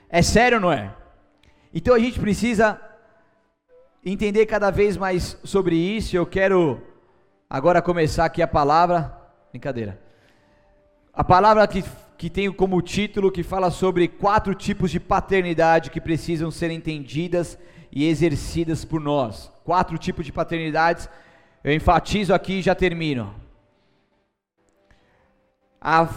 É 0.09 0.21
sério 0.23 0.59
ou 0.59 0.63
não 0.63 0.73
é? 0.73 0.95
Então 1.73 1.95
a 1.95 1.99
gente 1.99 2.21
precisa 2.21 2.81
entender 4.05 4.45
cada 4.47 4.71
vez 4.71 4.97
mais 4.97 5.39
sobre 5.45 5.77
isso. 5.77 6.17
Eu 6.17 6.27
quero 6.27 6.83
agora 7.49 7.81
começar 7.81 8.25
aqui 8.25 8.43
a 8.43 8.49
palavra. 8.49 9.17
Brincadeira. 9.51 10.01
A 11.13 11.25
palavra 11.25 11.67
que, 11.67 11.85
que 12.19 12.29
tem 12.29 12.53
como 12.53 12.83
título 12.83 13.33
que 13.33 13.43
fala 13.43 13.71
sobre 13.71 14.09
quatro 14.09 14.55
tipos 14.55 14.91
de 14.91 15.01
paternidade 15.01 15.91
que 15.91 16.01
precisam 16.01 16.51
ser 16.51 16.71
entendidas 16.71 17.59
e 17.93 18.07
exercidas 18.07 18.85
por 18.85 19.01
nós. 19.01 19.51
Quatro 19.65 19.97
tipos 19.97 20.27
de 20.27 20.33
paternidades 20.33 21.09
eu 21.63 21.75
enfatizo 21.75 22.33
aqui 22.33 22.55
e 22.55 22.63
já 22.63 22.75
termino. 22.75 23.35
A, 25.81 26.09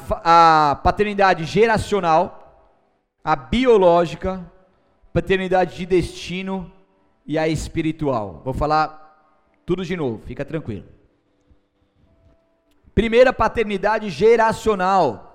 a 0.72 0.76
paternidade 0.76 1.46
geracional, 1.46 2.76
a 3.24 3.36
biológica, 3.36 4.50
paternidade 5.14 5.76
de 5.76 5.86
destino 5.86 6.72
e 7.26 7.38
a 7.38 7.48
espiritual. 7.48 8.42
Vou 8.44 8.54
falar 8.54 9.02
tudo 9.66 9.86
de 9.86 9.96
novo, 9.96 10.22
fica 10.26 10.44
tranquilo. 10.44 10.86
Primeira 12.96 13.34
paternidade 13.34 14.10
geracional. 14.10 15.30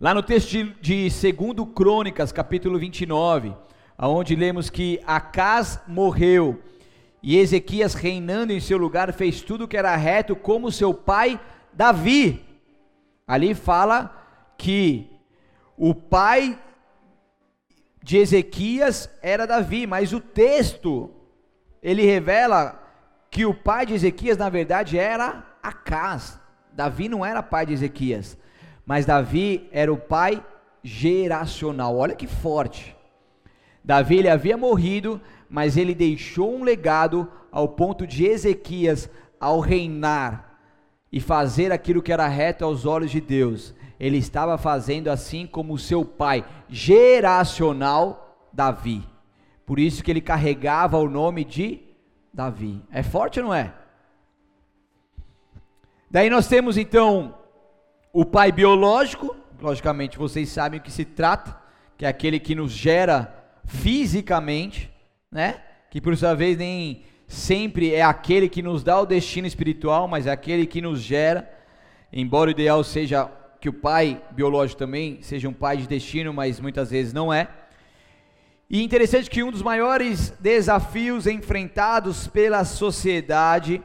Lá 0.00 0.14
no 0.14 0.22
texto 0.22 0.50
de, 0.50 1.08
de 1.08 1.32
2 1.32 1.68
Crônicas, 1.74 2.30
capítulo 2.30 2.78
29, 2.78 3.54
aonde 3.96 4.36
lemos 4.36 4.70
que 4.70 5.00
Acas 5.06 5.80
morreu 5.86 6.62
e 7.22 7.36
Ezequias, 7.36 7.94
reinando 7.94 8.52
em 8.52 8.60
seu 8.60 8.78
lugar, 8.78 9.12
fez 9.12 9.40
tudo 9.40 9.64
o 9.64 9.68
que 9.68 9.76
era 9.76 9.94
reto, 9.96 10.36
como 10.36 10.70
seu 10.70 10.94
pai 10.94 11.40
Davi. 11.72 12.44
Ali 13.26 13.54
fala 13.54 14.14
que 14.56 15.10
o 15.76 15.94
pai 15.94 16.58
de 18.02 18.16
Ezequias 18.18 19.10
era 19.20 19.46
Davi, 19.46 19.86
mas 19.86 20.12
o 20.12 20.20
texto 20.20 21.10
ele 21.82 22.04
revela 22.04 22.82
que 23.30 23.44
o 23.44 23.54
pai 23.54 23.84
de 23.84 23.94
Ezequias 23.94 24.36
na 24.36 24.48
verdade 24.48 24.98
era 24.98 25.44
Acás. 25.62 26.40
Davi 26.72 27.08
não 27.08 27.24
era 27.26 27.42
pai 27.42 27.66
de 27.66 27.72
Ezequias, 27.72 28.38
mas 28.86 29.04
Davi 29.04 29.68
era 29.72 29.92
o 29.92 29.96
pai 29.96 30.42
geracional. 30.82 31.96
Olha 31.96 32.14
que 32.14 32.26
forte. 32.26 32.96
Davi 33.84 34.18
ele 34.18 34.28
havia 34.28 34.56
morrido, 34.56 35.20
mas 35.48 35.76
ele 35.76 35.94
deixou 35.94 36.54
um 36.54 36.64
legado 36.64 37.30
ao 37.50 37.68
ponto 37.68 38.06
de 38.06 38.26
Ezequias, 38.26 39.10
ao 39.40 39.60
reinar 39.60 40.58
e 41.10 41.20
fazer 41.20 41.72
aquilo 41.72 42.02
que 42.02 42.12
era 42.12 42.28
reto 42.28 42.64
aos 42.64 42.84
olhos 42.84 43.10
de 43.10 43.20
Deus, 43.20 43.74
ele 43.98 44.18
estava 44.18 44.58
fazendo 44.58 45.08
assim 45.08 45.46
como 45.46 45.78
seu 45.78 46.04
pai 46.04 46.44
geracional 46.68 48.48
Davi. 48.52 49.02
Por 49.64 49.78
isso 49.78 50.02
que 50.02 50.10
ele 50.10 50.20
carregava 50.20 50.98
o 50.98 51.08
nome 51.08 51.44
de 51.44 51.80
Davi. 52.32 52.82
É 52.90 53.02
forte 53.02 53.40
ou 53.40 53.46
não 53.46 53.54
é? 53.54 53.72
Daí 56.10 56.30
nós 56.30 56.46
temos 56.46 56.76
então 56.76 57.34
o 58.12 58.24
pai 58.24 58.50
biológico, 58.50 59.36
logicamente 59.60 60.16
vocês 60.16 60.48
sabem 60.48 60.80
o 60.80 60.82
que 60.82 60.90
se 60.90 61.04
trata, 61.04 61.58
que 61.96 62.06
é 62.06 62.08
aquele 62.08 62.38
que 62.40 62.54
nos 62.54 62.72
gera 62.72 63.34
fisicamente, 63.64 64.90
né? 65.30 65.60
Que 65.90 66.00
por 66.00 66.16
sua 66.16 66.34
vez 66.34 66.56
nem 66.56 67.02
sempre 67.26 67.94
é 67.94 68.02
aquele 68.02 68.48
que 68.48 68.62
nos 68.62 68.82
dá 68.82 69.00
o 69.00 69.06
destino 69.06 69.46
espiritual, 69.46 70.08
mas 70.08 70.26
é 70.26 70.30
aquele 70.30 70.66
que 70.66 70.80
nos 70.80 71.00
gera. 71.00 71.48
Embora 72.12 72.48
o 72.48 72.52
ideal 72.52 72.82
seja 72.82 73.30
que 73.60 73.68
o 73.68 73.72
pai 73.72 74.22
biológico 74.30 74.78
também 74.78 75.18
seja 75.20 75.48
um 75.48 75.52
pai 75.52 75.76
de 75.76 75.86
destino, 75.86 76.32
mas 76.32 76.60
muitas 76.60 76.90
vezes 76.90 77.12
não 77.12 77.32
é. 77.32 77.48
E 78.70 78.82
interessante 78.82 79.30
que 79.30 79.42
um 79.42 79.50
dos 79.50 79.62
maiores 79.62 80.30
desafios 80.40 81.26
enfrentados 81.26 82.26
pela 82.26 82.64
sociedade 82.64 83.82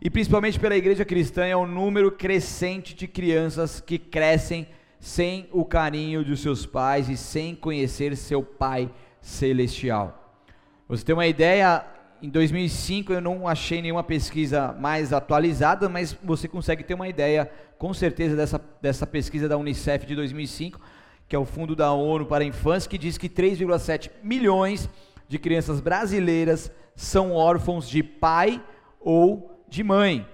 e 0.00 0.08
principalmente 0.08 0.58
pela 0.58 0.76
igreja 0.76 1.04
cristã 1.04 1.44
é 1.44 1.56
o 1.56 1.66
número 1.66 2.10
crescente 2.10 2.94
de 2.94 3.06
crianças 3.06 3.80
que 3.80 3.98
crescem 3.98 4.66
sem 4.98 5.48
o 5.52 5.64
carinho 5.64 6.24
dos 6.24 6.40
seus 6.40 6.64
pais 6.64 7.08
e 7.08 7.16
sem 7.16 7.54
conhecer 7.54 8.16
seu 8.16 8.42
pai 8.42 8.90
celestial. 9.20 10.21
Você 10.92 11.06
tem 11.06 11.14
uma 11.14 11.26
ideia, 11.26 11.86
em 12.20 12.28
2005 12.28 13.14
eu 13.14 13.20
não 13.22 13.48
achei 13.48 13.80
nenhuma 13.80 14.02
pesquisa 14.02 14.76
mais 14.78 15.10
atualizada, 15.10 15.88
mas 15.88 16.14
você 16.22 16.46
consegue 16.46 16.84
ter 16.84 16.92
uma 16.92 17.08
ideia 17.08 17.50
com 17.78 17.94
certeza 17.94 18.36
dessa, 18.36 18.60
dessa 18.82 19.06
pesquisa 19.06 19.48
da 19.48 19.56
Unicef 19.56 20.04
de 20.04 20.14
2005, 20.14 20.78
que 21.26 21.34
é 21.34 21.38
o 21.38 21.46
Fundo 21.46 21.74
da 21.74 21.90
ONU 21.92 22.26
para 22.26 22.44
a 22.44 22.46
Infância, 22.46 22.90
que 22.90 22.98
diz 22.98 23.16
que 23.16 23.26
3,7 23.26 24.10
milhões 24.22 24.86
de 25.26 25.38
crianças 25.38 25.80
brasileiras 25.80 26.70
são 26.94 27.32
órfãos 27.32 27.88
de 27.88 28.02
pai 28.02 28.62
ou 29.00 29.64
de 29.70 29.82
mãe. 29.82 30.28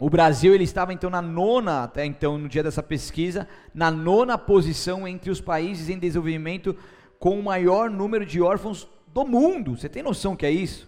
O 0.00 0.10
Brasil 0.10 0.52
ele 0.52 0.64
estava 0.64 0.92
então 0.92 1.08
na 1.08 1.22
nona, 1.22 1.84
até 1.84 2.04
então 2.04 2.36
no 2.36 2.48
dia 2.48 2.64
dessa 2.64 2.82
pesquisa, 2.82 3.46
na 3.72 3.88
nona 3.88 4.36
posição 4.36 5.06
entre 5.06 5.30
os 5.30 5.40
países 5.40 5.88
em 5.88 5.96
desenvolvimento 5.96 6.74
com 7.20 7.38
o 7.38 7.42
maior 7.44 7.88
número 7.88 8.26
de 8.26 8.42
órfãos 8.42 8.88
do 9.16 9.24
mundo. 9.24 9.76
Você 9.76 9.88
tem 9.88 10.02
noção 10.02 10.36
que 10.36 10.44
é 10.44 10.50
isso? 10.50 10.86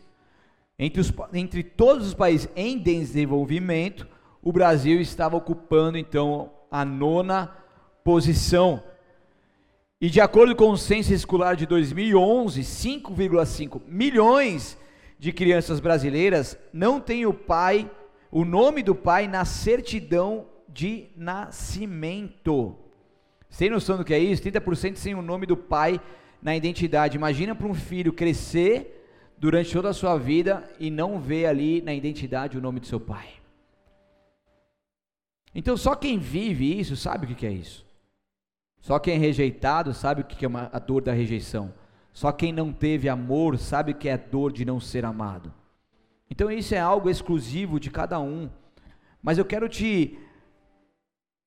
Entre, 0.78 1.00
os, 1.00 1.10
entre 1.32 1.62
todos 1.62 2.08
os 2.08 2.14
países 2.14 2.48
em 2.54 2.78
desenvolvimento, 2.78 4.06
o 4.42 4.52
Brasil 4.52 5.00
estava 5.00 5.36
ocupando 5.36 5.96
então 5.96 6.52
a 6.70 6.84
nona 6.84 7.56
posição. 8.04 8.82
E 9.98 10.10
de 10.10 10.20
acordo 10.20 10.54
com 10.54 10.70
o 10.70 10.76
censo 10.76 11.12
escolar 11.14 11.56
de 11.56 11.64
2011, 11.64 12.60
5,5 12.60 13.80
milhões 13.86 14.76
de 15.18 15.32
crianças 15.32 15.80
brasileiras 15.80 16.56
não 16.72 17.00
têm 17.00 17.24
o 17.24 17.32
pai 17.32 17.90
o 18.30 18.44
nome 18.44 18.82
do 18.82 18.94
pai 18.94 19.26
na 19.26 19.46
certidão 19.46 20.46
de 20.68 21.08
nascimento. 21.16 22.76
Você 23.48 23.64
tem 23.64 23.70
noção 23.70 23.96
do 23.96 24.04
que 24.04 24.12
é 24.12 24.18
isso? 24.18 24.42
30% 24.42 24.96
sem 24.96 25.14
o 25.14 25.22
nome 25.22 25.46
do 25.46 25.56
pai 25.56 25.98
na 26.42 26.57
identidade. 26.57 27.16
Imagina 27.16 27.55
para 27.55 27.66
um 27.66 27.74
filho 27.74 28.12
crescer 28.12 28.94
durante 29.38 29.72
toda 29.72 29.88
a 29.88 29.94
sua 29.94 30.16
vida 30.16 30.68
e 30.79 30.90
não 30.90 31.20
ver 31.20 31.46
ali 31.46 31.81
na 31.81 31.94
identidade 31.94 32.59
o 32.59 32.61
nome 32.61 32.81
do 32.81 32.87
seu 32.87 33.01
pai. 33.01 33.29
Então 35.55 35.77
só 35.77 35.94
quem 35.94 36.18
vive 36.18 36.79
isso 36.79 36.96
sabe 36.96 37.33
o 37.33 37.35
que 37.35 37.46
é 37.46 37.53
isso. 37.53 37.87
Só 38.81 38.98
quem 38.98 39.14
é 39.14 39.18
rejeitado 39.18 39.92
sabe 39.92 40.22
o 40.22 40.24
que 40.24 40.44
é 40.44 40.48
uma, 40.48 40.70
a 40.72 40.79
dor 40.79 41.03
da 41.03 41.12
rejeição. 41.12 41.72
Só 42.12 42.33
quem 42.33 42.53
não 42.53 42.72
teve 42.72 43.09
amor 43.09 43.59
sabe 43.59 43.92
o 43.92 43.94
que 43.94 44.09
é 44.09 44.14
a 44.14 44.16
dor 44.16 44.53
de 44.53 44.64
não 44.64 44.81
ser 44.81 45.05
amado. 45.05 45.53
Então 46.31 46.51
isso 46.51 46.74
é 46.74 46.79
algo 46.79 47.09
exclusivo 47.09 47.81
de 47.81 47.90
cada 47.90 48.20
um. 48.20 48.48
Mas 49.22 49.38
eu 49.38 49.44
quero 49.44 49.68
te. 49.68 50.18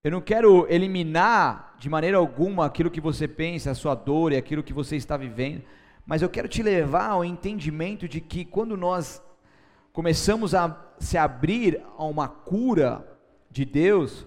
Eu 0.04 0.10
não 0.10 0.20
quero 0.20 0.66
eliminar 0.68 1.76
de 1.78 1.88
maneira 1.88 2.18
alguma 2.18 2.66
aquilo 2.66 2.90
que 2.90 3.00
você 3.00 3.28
pensa, 3.28 3.70
a 3.70 3.76
sua 3.76 3.94
dor 3.94 4.32
e 4.32 4.36
aquilo 4.36 4.64
que 4.64 4.74
você 4.74 4.96
está 4.96 5.16
vivendo. 5.16 5.62
Mas 6.08 6.24
eu 6.24 6.30
quero 6.30 6.48
te 6.48 6.64
levar 6.64 7.10
ao 7.10 7.24
entendimento 7.24 8.08
de 8.08 8.20
que 8.20 8.44
quando 8.44 8.76
nós 8.76 9.22
começamos 9.94 10.56
a 10.56 10.76
se 10.98 11.20
abrir 11.20 11.80
a 12.00 12.04
uma 12.04 12.28
cura 12.28 13.08
de 13.52 13.64
Deus, 13.64 14.26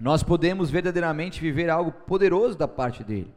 nós 0.00 0.24
podemos 0.24 0.68
verdadeiramente 0.68 1.40
viver 1.40 1.70
algo 1.70 1.92
poderoso 1.92 2.58
da 2.58 2.66
parte 2.66 3.04
dele. 3.04 3.32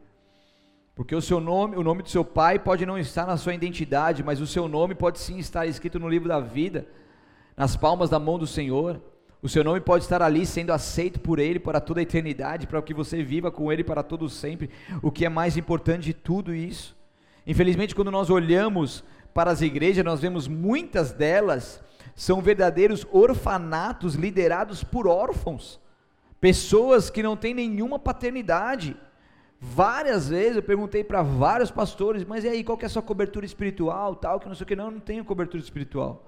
Porque 0.96 1.16
o 1.16 1.22
seu 1.22 1.40
nome, 1.40 1.78
o 1.78 1.84
nome 1.84 2.02
do 2.02 2.10
seu 2.10 2.26
pai 2.26 2.58
pode 2.58 2.88
não 2.88 2.98
estar 2.98 3.28
na 3.28 3.38
sua 3.38 3.54
identidade, 3.54 4.24
mas 4.24 4.42
o 4.42 4.48
seu 4.48 4.68
nome 4.68 4.96
pode 4.96 5.20
sim 5.20 5.38
estar 5.38 5.68
escrito 5.68 6.00
no 6.00 6.10
livro 6.10 6.28
da 6.28 6.40
vida, 6.40 6.88
nas 7.56 7.76
palmas 7.76 8.10
da 8.10 8.18
mão 8.18 8.40
do 8.40 8.48
Senhor. 8.48 9.00
O 9.42 9.50
seu 9.50 9.64
nome 9.64 9.80
pode 9.80 10.04
estar 10.04 10.22
ali 10.22 10.46
sendo 10.46 10.72
aceito 10.72 11.20
por 11.20 11.40
Ele 11.40 11.60
para 11.60 11.82
toda 11.82 12.00
a 12.00 12.04
eternidade, 12.04 12.68
para 12.68 12.82
que 12.82 12.94
você 12.94 13.24
viva 13.24 13.50
com 13.50 13.72
Ele 13.72 13.84
para 13.84 14.04
todo 14.04 14.30
sempre, 14.30 14.70
o 15.02 15.12
que 15.12 15.26
é 15.26 15.30
mais 15.30 15.58
importante 15.58 16.06
de 16.06 16.14
tudo 16.14 16.54
isso. 16.54 16.96
Infelizmente, 17.46 17.96
quando 17.96 18.12
nós 18.12 18.30
olhamos 18.30 19.04
para 19.34 19.50
as 19.50 19.62
igrejas, 19.62 20.06
nós 20.06 20.20
vemos 20.20 20.48
muitas 20.48 21.12
delas 21.12 21.82
são 22.16 22.42
verdadeiros 22.42 23.06
orfanatos 23.12 24.16
liderados 24.16 24.84
por 24.84 25.08
órfãos, 25.08 25.80
pessoas 26.40 27.10
que 27.10 27.24
não 27.24 27.36
têm 27.36 27.54
nenhuma 27.54 27.98
paternidade. 27.98 28.96
Várias 29.60 30.30
vezes 30.30 30.58
eu 30.58 30.64
perguntei 30.64 31.04
para 31.04 31.22
vários 31.22 31.72
pastores, 31.72 32.24
mas 32.24 32.44
e 32.44 32.50
aí, 32.50 32.64
qual 32.64 32.78
que 32.78 32.86
é 32.86 32.88
a 32.88 32.90
sua 32.90 33.02
cobertura 33.02 33.46
espiritual, 33.46 34.16
tal, 34.16 34.40
que 34.40 34.48
não 34.48 34.56
sei 34.56 34.64
o 34.64 34.68
que, 34.68 34.76
não, 34.76 34.86
eu 34.86 34.92
não 34.92 35.00
tenho 35.00 35.26
cobertura 35.26 35.64
espiritual. 35.64 36.28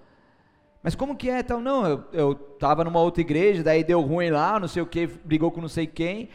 Mas 0.84 0.96
como 0.96 1.15
que 1.15 1.30
é, 1.30 1.41
tal, 1.41 1.62
não, 1.62 1.88
eu, 1.88 2.04
eu 2.12 2.36
tava 2.36 2.84
numa 2.84 3.00
outra 3.00 3.22
igreja, 3.22 3.63
daí 3.63 3.86
deu 3.86 4.02
ruim 4.02 4.30
lá, 4.30 4.60
não 4.60 4.67
sei 4.67 4.84
o 4.84 4.86
que, 4.86 5.08
brigou 5.08 5.50
com 5.50 5.62
não 5.62 5.69
sei 5.69 5.88
quem, 5.88 6.28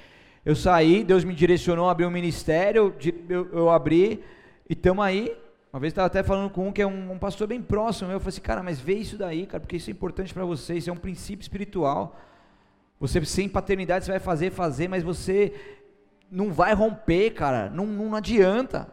eu 0.43 0.57
saí, 0.57 1.05
Deus 1.05 1.23
me 1.23 1.35
direcionou 1.35 1.87
a 1.87 1.93
abrir 1.93 2.07
um 2.07 2.11
ministério, 2.11 2.95
eu, 3.29 3.47
eu 3.53 3.69
abri, 3.69 4.25
e 4.67 4.73
estamos 4.73 5.05
aí, 5.05 5.37
uma 5.71 5.79
vez 5.79 5.91
estava 5.91 6.07
até 6.07 6.23
falando 6.23 6.49
com 6.49 6.69
um 6.69 6.73
que 6.73 6.81
é 6.81 6.87
um, 6.87 7.13
um 7.13 7.19
pastor 7.19 7.47
bem 7.47 7.61
próximo, 7.61 8.11
eu 8.11 8.19
falei 8.19 8.31
assim, 8.31 8.41
cara, 8.41 8.63
mas 8.63 8.81
vê 8.81 8.95
isso 8.95 9.19
daí, 9.19 9.45
cara, 9.45 9.61
porque 9.61 9.77
isso 9.77 9.91
é 9.91 9.93
importante 9.93 10.33
para 10.33 10.47
você, 10.47 10.75
isso 10.75 10.89
é 10.89 10.93
um 10.93 10.97
princípio 10.97 11.43
espiritual, 11.43 12.19
você 12.99 13.23
sem 13.27 13.51
paternidade 13.51 14.07
você 14.07 14.13
vai 14.13 14.21
fazer, 14.21 14.51
fazer, 14.51 14.89
mas 14.89 15.03
você 15.03 15.53
não 16.31 16.51
vai 16.53 16.73
romper, 16.73 17.31
cara, 17.31 17.71
não, 17.71 17.87
não 17.87 18.15
adianta. 18.15 18.89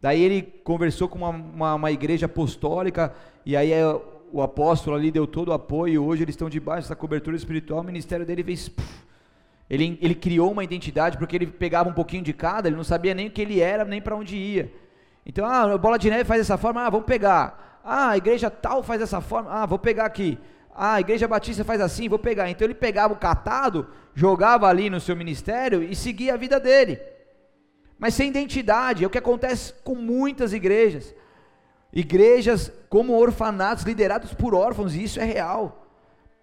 Daí 0.00 0.22
ele 0.22 0.42
conversou 0.42 1.08
com 1.08 1.18
uma, 1.18 1.30
uma, 1.30 1.74
uma 1.74 1.90
igreja 1.90 2.26
apostólica, 2.26 3.12
e 3.44 3.56
aí 3.56 3.72
o 4.32 4.42
apóstolo 4.42 4.96
ali 4.96 5.10
deu 5.10 5.26
todo 5.26 5.48
o 5.48 5.52
apoio, 5.52 6.04
hoje 6.04 6.22
eles 6.22 6.34
estão 6.34 6.48
debaixo 6.48 6.82
dessa 6.82 6.96
cobertura 6.96 7.36
espiritual, 7.36 7.80
o 7.80 7.84
ministério 7.84 8.26
dele 8.26 8.42
fez. 8.42 8.70
ele, 9.68 9.98
ele 10.00 10.14
criou 10.14 10.52
uma 10.52 10.64
identidade, 10.64 11.18
porque 11.18 11.36
ele 11.36 11.46
pegava 11.46 11.88
um 11.88 11.92
pouquinho 11.92 12.22
de 12.22 12.32
cada, 12.32 12.68
ele 12.68 12.76
não 12.76 12.84
sabia 12.84 13.14
nem 13.14 13.28
o 13.28 13.30
que 13.30 13.42
ele 13.42 13.60
era, 13.60 13.84
nem 13.84 14.00
para 14.00 14.16
onde 14.16 14.36
ia. 14.36 14.72
Então, 15.24 15.44
ah, 15.44 15.72
a 15.72 15.78
bola 15.78 15.98
de 15.98 16.08
neve 16.08 16.24
faz 16.24 16.40
dessa 16.40 16.56
forma, 16.56 16.82
ah, 16.82 16.90
vamos 16.90 17.06
pegar. 17.06 17.80
Ah, 17.84 18.10
a 18.10 18.16
igreja 18.16 18.50
tal 18.50 18.82
faz 18.82 19.00
dessa 19.00 19.20
forma, 19.20 19.50
ah, 19.50 19.66
vou 19.66 19.78
pegar 19.78 20.06
aqui. 20.06 20.38
Ah, 20.74 20.94
a 20.94 21.00
igreja 21.00 21.26
batista 21.26 21.64
faz 21.64 21.80
assim, 21.80 22.08
vou 22.08 22.18
pegar. 22.18 22.50
Então 22.50 22.66
ele 22.66 22.74
pegava 22.74 23.14
o 23.14 23.16
catado, 23.16 23.88
jogava 24.14 24.68
ali 24.68 24.90
no 24.90 25.00
seu 25.00 25.16
ministério 25.16 25.82
e 25.82 25.96
seguia 25.96 26.34
a 26.34 26.36
vida 26.36 26.60
dele. 26.60 27.00
Mas 27.98 28.14
sem 28.14 28.28
identidade, 28.28 29.02
é 29.02 29.06
o 29.06 29.10
que 29.10 29.18
acontece 29.18 29.72
com 29.82 29.94
muitas 29.94 30.52
igrejas. 30.52 31.14
Igrejas 31.96 32.70
como 32.90 33.18
orfanatos 33.18 33.82
liderados 33.82 34.34
por 34.34 34.54
órfãos, 34.54 34.94
e 34.94 35.02
isso 35.02 35.18
é 35.18 35.24
real. 35.24 35.86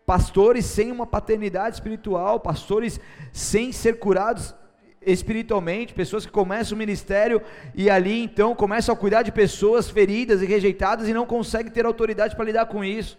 Pastores 0.04 0.66
sem 0.66 0.92
uma 0.92 1.06
paternidade 1.06 1.76
espiritual, 1.76 2.40
pastores 2.40 3.00
sem 3.32 3.72
ser 3.72 4.00
curados 4.00 4.56
espiritualmente, 5.00 5.94
pessoas 5.94 6.26
que 6.26 6.32
começam 6.32 6.76
o 6.76 6.80
ministério 6.80 7.40
e 7.76 7.88
ali 7.88 8.24
então 8.24 8.56
começam 8.56 8.96
a 8.96 8.98
cuidar 8.98 9.22
de 9.22 9.32
pessoas 9.32 9.92
feridas 9.92 10.42
e 10.42 10.48
rejeitadas 10.48 11.08
e 11.08 11.14
não 11.14 11.24
conseguem 11.24 11.72
ter 11.72 11.86
autoridade 11.86 12.36
para 12.36 12.46
lidar 12.46 12.66
com 12.66 12.84
isso. 12.84 13.16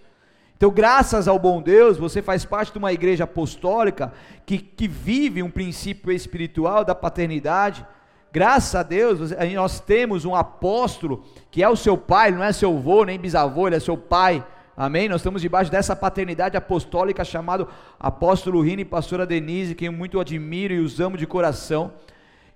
Então, 0.57 0.73
graças 0.73 1.29
ao 1.29 1.39
bom 1.39 1.63
Deus, 1.63 1.99
você 1.99 2.21
faz 2.21 2.45
parte 2.45 2.73
de 2.73 2.79
uma 2.79 2.93
igreja 2.93 3.25
apostólica 3.25 4.13
que, 4.45 4.59
que 4.59 4.89
vive 4.89 5.41
um 5.41 5.51
princípio 5.51 6.11
espiritual 6.11 6.85
da 6.85 6.97
paternidade. 6.97 7.87
Graças 8.35 8.75
a 8.75 8.83
Deus, 8.83 9.31
nós 9.55 9.79
temos 9.79 10.25
um 10.25 10.35
apóstolo 10.35 11.23
que 11.53 11.63
é 11.63 11.69
o 11.69 11.77
seu 11.77 11.97
pai, 11.97 12.33
não 12.33 12.43
é 12.43 12.53
seu 12.53 12.77
avô 12.77 13.05
nem 13.05 13.17
bisavô, 13.17 13.69
ele 13.69 13.77
é 13.77 13.79
seu 13.79 13.97
pai. 13.97 14.45
Amém? 14.77 15.09
Nós 15.09 15.21
estamos 15.21 15.41
debaixo 15.41 15.71
dessa 15.71 15.95
paternidade 15.95 16.57
apostólica 16.57 17.25
chamado 17.25 17.69
apóstolo 17.97 18.61
Rino 18.61 18.83
e 18.83 18.85
pastora 18.85 19.25
Denise, 19.25 19.77
que 19.77 19.85
eu 19.85 19.93
muito 19.93 20.19
admiro 20.19 20.75
e 20.75 20.81
os 20.81 20.99
amo 20.99 21.17
de 21.17 21.29
coração. 21.29 21.93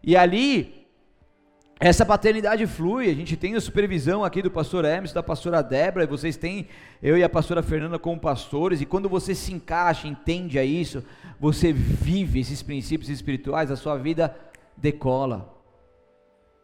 E 0.03 0.17
ali 0.17 0.85
essa 1.79 2.05
paternidade 2.05 2.67
flui, 2.67 3.09
a 3.09 3.15
gente 3.15 3.37
tem 3.37 3.55
a 3.55 3.61
supervisão 3.61 4.25
aqui 4.25 4.43
do 4.43 4.51
pastor 4.51 4.85
Hermes, 4.85 5.13
da 5.13 5.23
pastora 5.23 5.63
Débora, 5.63 6.03
e 6.03 6.09
vocês 6.09 6.37
têm 6.37 6.67
eu 7.01 7.17
e 7.17 7.23
a 7.23 7.29
pastora 7.29 7.63
Fernanda 7.63 8.01
como 8.01 8.19
pastores, 8.19 8.81
e 8.81 8.85
quando 8.85 9.09
você 9.09 9.33
se 9.33 9.55
encaixa, 9.55 10.09
entende 10.09 10.59
a 10.59 10.65
isso, 10.65 11.05
você 11.39 11.73
vive 11.73 12.41
esses 12.41 12.65
princípios 12.65 13.09
espirituais, 13.09 13.71
a 13.71 13.77
sua 13.77 13.97
vida 13.97 14.35
decola. 14.77 15.57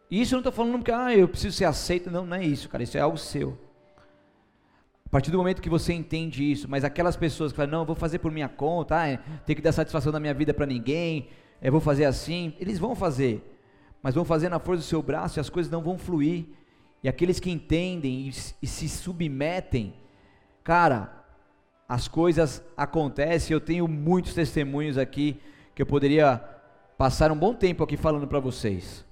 Isso 0.09 0.33
eu 0.33 0.37
não 0.37 0.41
estou 0.41 0.53
falando 0.53 0.77
porque 0.79 0.91
ah, 0.91 1.15
eu 1.15 1.27
preciso 1.27 1.55
ser 1.55 1.65
aceito, 1.65 2.11
não, 2.11 2.25
não 2.25 2.37
é 2.37 2.43
isso, 2.45 2.69
cara, 2.69 2.83
isso 2.83 2.97
é 2.97 3.01
algo 3.01 3.17
seu. 3.17 3.57
partir 5.09 5.31
do 5.31 5.37
momento 5.37 5.61
que 5.61 5.69
você 5.69 5.93
entende 5.93 6.49
isso, 6.49 6.69
mas 6.69 6.83
aquelas 6.83 7.15
pessoas 7.15 7.51
que 7.51 7.55
falam, 7.55 7.71
não, 7.71 7.79
eu 7.79 7.85
vou 7.85 7.95
fazer 7.95 8.19
por 8.19 8.31
minha 8.31 8.49
conta, 8.49 8.95
ah, 8.95 9.17
tem 9.45 9.55
que 9.55 9.61
dar 9.61 9.71
satisfação 9.71 10.11
da 10.11 10.19
minha 10.19 10.33
vida 10.33 10.53
para 10.53 10.65
ninguém, 10.65 11.29
eu 11.61 11.71
vou 11.71 11.81
fazer 11.81 12.05
assim, 12.05 12.53
eles 12.59 12.77
vão 12.77 12.95
fazer, 12.95 13.43
mas 14.03 14.13
vão 14.13 14.23
fazer 14.23 14.49
na 14.49 14.59
força 14.59 14.83
do 14.83 14.85
seu 14.85 15.01
braço 15.01 15.39
e 15.39 15.41
as 15.41 15.49
coisas 15.49 15.71
não 15.71 15.81
vão 15.81 15.97
fluir. 15.97 16.45
E 17.03 17.09
aqueles 17.09 17.39
que 17.39 17.51
entendem 17.51 18.31
e 18.61 18.67
se 18.67 18.89
submetem, 18.89 19.93
cara, 20.63 21.23
as 21.87 22.07
coisas 22.07 22.63
acontecem. 22.75 23.53
Eu 23.53 23.61
tenho 23.61 23.87
muitos 23.87 24.33
testemunhos 24.33 24.97
aqui 24.97 25.39
que 25.73 25.81
eu 25.81 25.85
poderia 25.85 26.37
passar 26.97 27.31
um 27.31 27.37
bom 27.37 27.53
tempo 27.53 27.83
aqui 27.83 27.97
falando 27.97 28.27
para 28.27 28.39
vocês. 28.39 29.05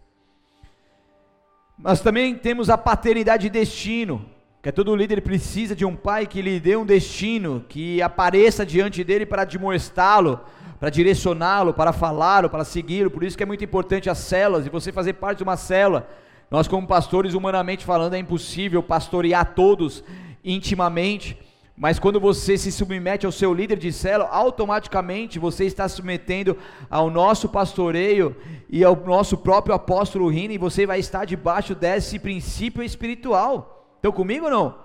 Mas 1.83 1.99
também 1.99 2.33
temos 2.33 2.69
a 2.69 2.77
paternidade 2.77 3.43
de 3.43 3.49
destino, 3.49 4.25
que 4.61 4.69
é 4.69 4.71
todo 4.71 4.95
líder 4.95 5.21
precisa 5.21 5.75
de 5.75 5.83
um 5.83 5.97
pai 5.97 6.25
que 6.25 6.41
lhe 6.41 6.57
dê 6.57 6.77
um 6.77 6.85
destino, 6.85 7.65
que 7.67 8.01
apareça 8.01 8.65
diante 8.65 9.03
dele 9.03 9.25
para 9.25 9.41
admoestá-lo, 9.41 10.39
para 10.79 10.89
direcioná-lo, 10.89 11.73
para 11.73 11.91
falá-lo, 11.91 12.49
para 12.49 12.63
segui-lo. 12.63 13.11
Por 13.11 13.21
isso 13.21 13.35
que 13.35 13.43
é 13.43 13.45
muito 13.45 13.65
importante 13.65 14.09
as 14.09 14.19
células 14.19 14.65
e 14.65 14.69
você 14.69 14.93
fazer 14.93 15.11
parte 15.15 15.39
de 15.39 15.43
uma 15.43 15.57
célula. 15.57 16.07
Nós, 16.49 16.69
como 16.69 16.87
pastores, 16.87 17.33
humanamente 17.33 17.83
falando, 17.83 18.13
é 18.13 18.17
impossível 18.17 18.81
pastorear 18.81 19.53
todos 19.53 20.05
intimamente, 20.41 21.37
mas 21.75 21.97
quando 21.97 22.19
você 22.19 22.55
se 22.55 22.71
submete 22.71 23.25
ao 23.25 23.31
seu 23.31 23.51
líder 23.51 23.77
de 23.77 23.91
célula, 23.91 24.29
automaticamente 24.29 25.39
você 25.39 25.65
está 25.65 25.89
se 25.89 25.95
submetendo 25.95 26.55
ao 26.87 27.09
nosso 27.09 27.49
pastoreio 27.49 28.35
e 28.69 28.83
ao 28.83 28.95
nosso 28.95 29.37
próprio 29.37 29.73
apóstolo 29.73 30.29
Rina, 30.29 30.53
e 30.53 30.57
você 30.59 30.85
vai 30.85 30.99
estar 30.99 31.25
debaixo 31.25 31.73
desse 31.73 32.19
princípio 32.19 32.83
espiritual. 32.83 33.95
Estão 33.95 34.11
comigo 34.11 34.45
ou 34.45 34.51
não? 34.51 34.83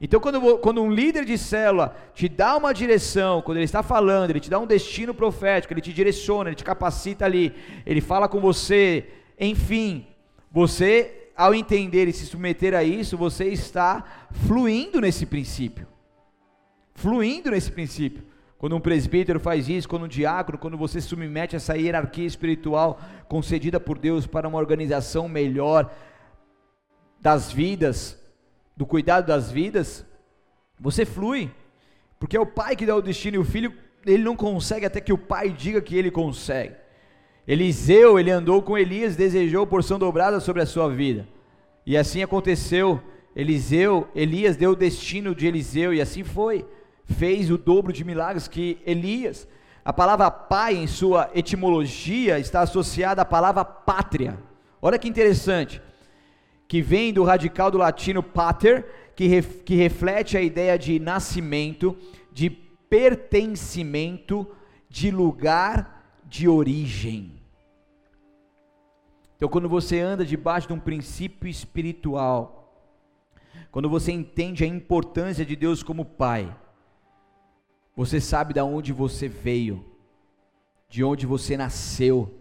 Então, 0.00 0.18
quando, 0.18 0.58
quando 0.58 0.82
um 0.82 0.90
líder 0.90 1.24
de 1.24 1.36
célula 1.36 1.94
te 2.14 2.28
dá 2.28 2.56
uma 2.56 2.72
direção, 2.72 3.42
quando 3.42 3.58
ele 3.58 3.64
está 3.64 3.82
falando, 3.82 4.30
ele 4.30 4.40
te 4.40 4.50
dá 4.50 4.58
um 4.58 4.66
destino 4.66 5.14
profético, 5.14 5.72
ele 5.72 5.80
te 5.80 5.92
direciona, 5.92 6.48
ele 6.48 6.56
te 6.56 6.64
capacita 6.64 7.24
ali, 7.24 7.54
ele 7.86 8.00
fala 8.00 8.28
com 8.28 8.40
você, 8.40 9.08
enfim, 9.38 10.06
você, 10.50 11.30
ao 11.36 11.54
entender 11.54 12.08
e 12.08 12.12
se 12.12 12.26
submeter 12.26 12.74
a 12.74 12.82
isso, 12.82 13.16
você 13.16 13.44
está 13.44 14.04
fluindo 14.46 15.00
nesse 15.00 15.26
princípio. 15.26 15.93
Fluindo 16.94 17.50
nesse 17.50 17.70
princípio. 17.70 18.24
Quando 18.56 18.76
um 18.76 18.80
presbítero 18.80 19.38
faz 19.38 19.68
isso, 19.68 19.88
quando 19.88 20.04
um 20.04 20.08
diácono, 20.08 20.56
quando 20.56 20.78
você 20.78 21.00
submete 21.00 21.54
essa 21.54 21.76
hierarquia 21.76 22.26
espiritual 22.26 22.98
concedida 23.28 23.78
por 23.78 23.98
Deus 23.98 24.26
para 24.26 24.48
uma 24.48 24.58
organização 24.58 25.28
melhor 25.28 25.92
das 27.20 27.52
vidas, 27.52 28.18
do 28.76 28.86
cuidado 28.86 29.26
das 29.26 29.50
vidas, 29.50 30.04
você 30.80 31.04
flui, 31.04 31.50
porque 32.18 32.36
é 32.36 32.40
o 32.40 32.46
pai 32.46 32.74
que 32.74 32.86
dá 32.86 32.96
o 32.96 33.02
destino 33.02 33.36
e 33.36 33.38
o 33.38 33.44
filho, 33.44 33.72
ele 34.06 34.22
não 34.22 34.36
consegue 34.36 34.86
até 34.86 35.00
que 35.00 35.12
o 35.12 35.18
pai 35.18 35.50
diga 35.50 35.80
que 35.80 35.96
ele 35.96 36.10
consegue. 36.10 36.74
Eliseu, 37.46 38.18
ele 38.18 38.30
andou 38.30 38.62
com 38.62 38.78
Elias, 38.78 39.16
desejou 39.16 39.66
porção 39.66 39.98
dobrada 39.98 40.40
sobre 40.40 40.62
a 40.62 40.66
sua 40.66 40.88
vida. 40.88 41.28
E 41.84 41.96
assim 41.96 42.22
aconteceu. 42.22 43.00
Eliseu, 43.36 44.08
Elias 44.14 44.56
deu 44.56 44.70
o 44.70 44.76
destino 44.76 45.34
de 45.34 45.46
Eliseu 45.46 45.92
e 45.92 46.00
assim 46.00 46.24
foi. 46.24 46.64
Fez 47.04 47.50
o 47.50 47.58
dobro 47.58 47.92
de 47.92 48.04
milagres 48.04 48.48
que 48.48 48.78
Elias. 48.86 49.46
A 49.84 49.92
palavra 49.92 50.30
pai 50.30 50.76
em 50.76 50.86
sua 50.86 51.30
etimologia 51.34 52.38
está 52.38 52.62
associada 52.62 53.22
à 53.22 53.24
palavra 53.24 53.64
pátria. 53.64 54.38
Olha 54.80 54.98
que 54.98 55.08
interessante. 55.08 55.82
Que 56.66 56.80
vem 56.80 57.12
do 57.12 57.22
radical 57.22 57.70
do 57.70 57.78
latino 57.78 58.22
pater, 58.22 59.12
que, 59.14 59.26
ref, 59.26 59.62
que 59.62 59.74
reflete 59.74 60.36
a 60.36 60.40
ideia 60.40 60.78
de 60.78 60.98
nascimento, 60.98 61.96
de 62.32 62.48
pertencimento, 62.48 64.46
de 64.88 65.10
lugar 65.10 66.22
de 66.24 66.48
origem. 66.48 67.32
Então, 69.36 69.48
quando 69.48 69.68
você 69.68 70.00
anda 70.00 70.24
debaixo 70.24 70.68
de 70.68 70.72
um 70.72 70.80
princípio 70.80 71.48
espiritual, 71.48 72.72
quando 73.70 73.90
você 73.90 74.12
entende 74.12 74.64
a 74.64 74.66
importância 74.66 75.44
de 75.44 75.54
Deus 75.54 75.82
como 75.82 76.04
Pai, 76.04 76.56
você 77.96 78.20
sabe 78.20 78.54
de 78.54 78.60
onde 78.60 78.92
você 78.92 79.28
veio, 79.28 79.84
de 80.88 81.04
onde 81.04 81.26
você 81.26 81.56
nasceu, 81.56 82.40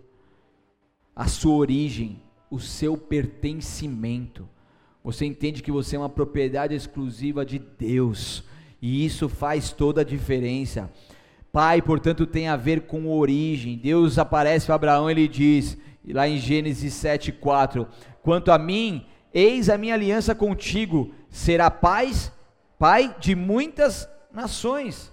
a 1.16 1.28
sua 1.28 1.56
origem, 1.56 2.22
o 2.49 2.60
seu 2.60 2.97
pertencimento. 2.97 4.49
Você 5.04 5.26
entende 5.26 5.62
que 5.62 5.72
você 5.72 5.95
é 5.95 5.99
uma 5.99 6.10
propriedade 6.10 6.74
exclusiva 6.74 7.45
de 7.45 7.60
Deus, 7.60 8.43
e 8.82 9.06
isso 9.06 9.30
faz 9.30 9.72
toda 9.72 10.01
a 10.01 10.06
diferença. 10.06 10.91
Pai, 11.51 11.84
portanto, 11.84 12.26
tem 12.26 12.47
a 12.47 12.56
ver 12.56 12.88
com 12.88 13.08
origem. 13.08 13.78
Deus 13.78 14.18
aparece 14.18 14.66
para 14.66 14.76
Abraão 14.76 15.08
e 15.08 15.14
ele 15.14 15.28
diz, 15.28 15.78
lá 16.04 16.28
em 16.28 16.38
Gênesis 16.38 16.93
7:4, 16.95 17.88
quanto 18.24 18.51
a 18.51 18.58
mim, 18.58 19.06
eis 19.32 19.70
a 19.70 19.78
minha 19.78 19.93
aliança 19.93 20.34
contigo, 20.34 21.14
será 21.30 21.70
paz, 21.70 22.32
pai 22.80 23.16
de 23.20 23.36
muitas 23.36 24.10
nações. 24.34 25.12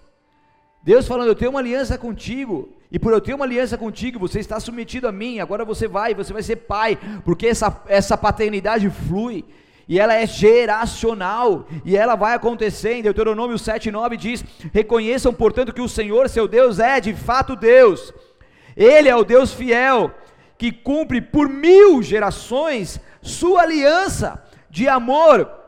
Deus 0.83 1.07
falando, 1.07 1.29
eu 1.29 1.35
tenho 1.35 1.51
uma 1.51 1.61
aliança 1.61 1.99
contigo, 1.99 2.71
e 2.91 2.99
por 2.99 3.13
eu 3.13 3.21
ter 3.21 3.35
uma 3.35 3.45
aliança 3.45 3.77
contigo, 3.77 4.19
você 4.19 4.41
está 4.41 4.59
submetido 4.59 5.07
a 5.07 5.13
mim, 5.13 5.39
agora 5.39 5.65
você 5.65 5.87
vai, 5.87 6.15
você 6.15 6.33
vai 6.33 6.43
ser 6.43 6.57
pai, 6.57 6.99
porque 7.25 7.47
essa, 7.47 7.83
essa 7.87 8.17
paternidade 8.17 8.89
flui 8.89 9.45
e 9.87 9.99
ela 9.99 10.15
é 10.15 10.25
geracional, 10.25 11.67
e 11.85 11.97
ela 11.97 12.15
vai 12.15 12.35
acontecer. 12.35 12.95
Em 12.95 13.03
Deuteronômio 13.03 13.57
7,9 13.57 14.17
diz: 14.17 14.45
Reconheçam, 14.73 15.35
portanto, 15.35 15.73
que 15.73 15.81
o 15.81 15.89
Senhor, 15.89 16.29
seu 16.29 16.47
Deus, 16.47 16.79
é 16.79 17.01
de 17.01 17.13
fato 17.13 17.57
Deus, 17.57 18.15
Ele 18.77 19.09
é 19.09 19.17
o 19.17 19.25
Deus 19.25 19.53
fiel, 19.53 20.15
que 20.57 20.71
cumpre 20.71 21.21
por 21.21 21.49
mil 21.49 22.01
gerações 22.03 23.01
sua 23.21 23.63
aliança 23.63 24.41
de 24.71 24.89
amor 24.89 25.60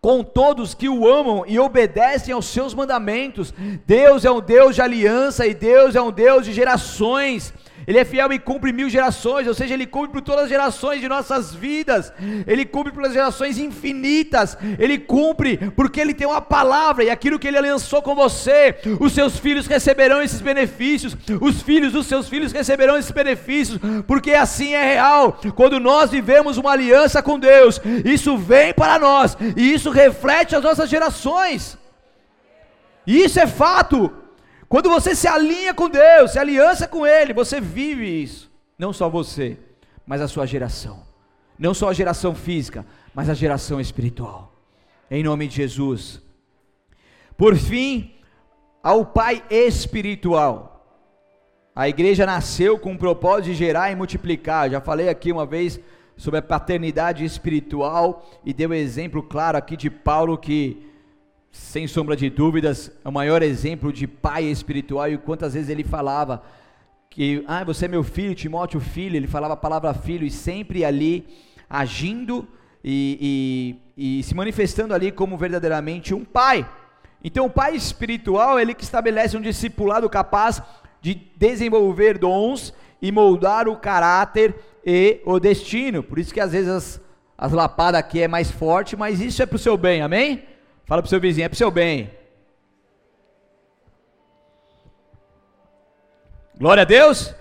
com 0.00 0.22
todos 0.22 0.74
que 0.74 0.88
o 0.88 1.08
amam 1.08 1.44
e 1.46 1.58
obedecem 1.58 2.32
aos 2.32 2.46
seus 2.46 2.74
mandamentos. 2.74 3.52
Deus 3.86 4.24
é 4.24 4.30
um 4.30 4.40
Deus 4.40 4.74
de 4.74 4.82
aliança 4.82 5.46
e 5.46 5.54
Deus 5.54 5.96
é 5.96 6.00
um 6.00 6.12
Deus 6.12 6.44
de 6.44 6.52
gerações. 6.52 7.52
Ele 7.86 7.98
é 7.98 8.04
fiel 8.04 8.32
e 8.32 8.38
cumpre 8.38 8.72
mil 8.72 8.90
gerações, 8.90 9.46
ou 9.46 9.54
seja, 9.54 9.74
Ele 9.74 9.86
cumpre 9.86 10.12
por 10.12 10.20
todas 10.20 10.44
as 10.44 10.48
gerações 10.48 11.00
de 11.00 11.08
nossas 11.08 11.54
vidas, 11.54 12.12
Ele 12.46 12.64
cumpre 12.64 12.92
pelas 12.92 13.12
gerações 13.12 13.58
infinitas, 13.58 14.56
Ele 14.78 14.98
cumpre 14.98 15.56
porque 15.76 16.00
Ele 16.00 16.14
tem 16.14 16.26
uma 16.26 16.40
palavra 16.40 17.04
e 17.04 17.10
aquilo 17.10 17.38
que 17.38 17.46
Ele 17.46 17.60
lançou 17.60 18.02
com 18.02 18.14
você, 18.14 18.76
os 18.98 19.12
seus 19.12 19.38
filhos 19.38 19.66
receberão 19.66 20.20
esses 20.22 20.40
benefícios, 20.40 21.16
os 21.40 21.62
filhos 21.62 21.92
dos 21.92 22.06
seus 22.06 22.28
filhos 22.28 22.52
receberão 22.52 22.96
esses 22.96 23.10
benefícios, 23.10 23.78
porque 24.06 24.32
assim 24.32 24.74
é 24.74 24.84
real. 24.94 25.38
Quando 25.54 25.78
nós 25.78 26.10
vivemos 26.10 26.56
uma 26.56 26.72
aliança 26.72 27.22
com 27.22 27.38
Deus, 27.38 27.80
isso 28.04 28.36
vem 28.36 28.74
para 28.74 28.98
nós 28.98 29.36
e 29.56 29.72
isso 29.72 29.90
reflete 29.90 30.56
as 30.56 30.62
nossas 30.62 30.90
gerações. 30.90 31.78
E 33.06 33.22
isso 33.22 33.38
é 33.38 33.46
fato. 33.46 34.12
Quando 34.68 34.90
você 34.90 35.14
se 35.14 35.28
alinha 35.28 35.72
com 35.72 35.88
Deus, 35.88 36.32
se 36.32 36.38
aliança 36.38 36.88
com 36.88 37.06
Ele, 37.06 37.32
você 37.32 37.60
vive 37.60 38.22
isso. 38.22 38.50
Não 38.78 38.92
só 38.92 39.08
você, 39.08 39.58
mas 40.06 40.20
a 40.20 40.28
sua 40.28 40.46
geração. 40.46 41.04
Não 41.58 41.72
só 41.72 41.88
a 41.88 41.92
geração 41.92 42.34
física, 42.34 42.84
mas 43.14 43.30
a 43.30 43.34
geração 43.34 43.80
espiritual. 43.80 44.52
Em 45.10 45.22
nome 45.22 45.46
de 45.46 45.56
Jesus. 45.56 46.20
Por 47.36 47.56
fim, 47.56 48.14
ao 48.82 49.06
Pai 49.06 49.42
espiritual. 49.50 50.72
A 51.74 51.88
igreja 51.88 52.24
nasceu 52.24 52.78
com 52.78 52.94
o 52.94 52.98
propósito 52.98 53.46
de 53.46 53.54
gerar 53.54 53.90
e 53.90 53.96
multiplicar. 53.96 54.70
Já 54.70 54.80
falei 54.80 55.08
aqui 55.08 55.30
uma 55.30 55.44
vez 55.44 55.78
sobre 56.16 56.38
a 56.38 56.42
paternidade 56.42 57.24
espiritual 57.24 58.26
e 58.44 58.52
deu 58.54 58.72
exemplo 58.72 59.22
claro 59.22 59.58
aqui 59.58 59.76
de 59.76 59.90
Paulo 59.90 60.38
que 60.38 60.85
sem 61.56 61.86
sombra 61.86 62.14
de 62.14 62.28
dúvidas, 62.28 62.92
é 63.04 63.08
o 63.08 63.12
maior 63.12 63.42
exemplo 63.42 63.92
de 63.92 64.06
pai 64.06 64.44
espiritual 64.44 65.10
e 65.10 65.16
quantas 65.16 65.54
vezes 65.54 65.70
ele 65.70 65.82
falava 65.82 66.42
que, 67.08 67.42
ah, 67.48 67.64
você 67.64 67.86
é 67.86 67.88
meu 67.88 68.04
filho, 68.04 68.34
Timóteo 68.34 68.78
filho, 68.78 69.16
ele 69.16 69.26
falava 69.26 69.54
a 69.54 69.56
palavra 69.56 69.94
filho 69.94 70.26
e 70.26 70.30
sempre 70.30 70.84
ali 70.84 71.26
agindo 71.68 72.46
e, 72.84 73.76
e, 73.96 74.18
e 74.18 74.22
se 74.22 74.34
manifestando 74.34 74.92
ali 74.92 75.10
como 75.10 75.38
verdadeiramente 75.38 76.14
um 76.14 76.24
pai. 76.24 76.68
Então 77.24 77.46
o 77.46 77.50
pai 77.50 77.74
espiritual, 77.74 78.60
ele 78.60 78.74
que 78.74 78.84
estabelece 78.84 79.36
um 79.36 79.40
discipulado 79.40 80.08
capaz 80.10 80.62
de 81.00 81.14
desenvolver 81.36 82.18
dons 82.18 82.74
e 83.00 83.10
moldar 83.10 83.66
o 83.66 83.76
caráter 83.76 84.54
e 84.84 85.20
o 85.24 85.40
destino. 85.40 86.02
Por 86.02 86.18
isso 86.18 86.34
que 86.34 86.40
às 86.40 86.52
vezes 86.52 86.68
as, 86.68 87.00
as 87.36 87.52
lapadas 87.52 87.98
aqui 87.98 88.20
é 88.20 88.28
mais 88.28 88.50
forte, 88.50 88.94
mas 88.94 89.20
isso 89.20 89.42
é 89.42 89.46
para 89.46 89.56
o 89.56 89.58
seu 89.58 89.76
bem, 89.76 90.02
amém? 90.02 90.42
Fala 90.86 91.02
para 91.02 91.06
o 91.06 91.10
seu 91.10 91.20
vizinho, 91.20 91.44
é 91.44 91.48
para 91.48 91.54
o 91.54 91.58
seu 91.58 91.70
bem. 91.70 92.12
Glória 96.56 96.82
a 96.82 96.86
Deus. 96.86 97.34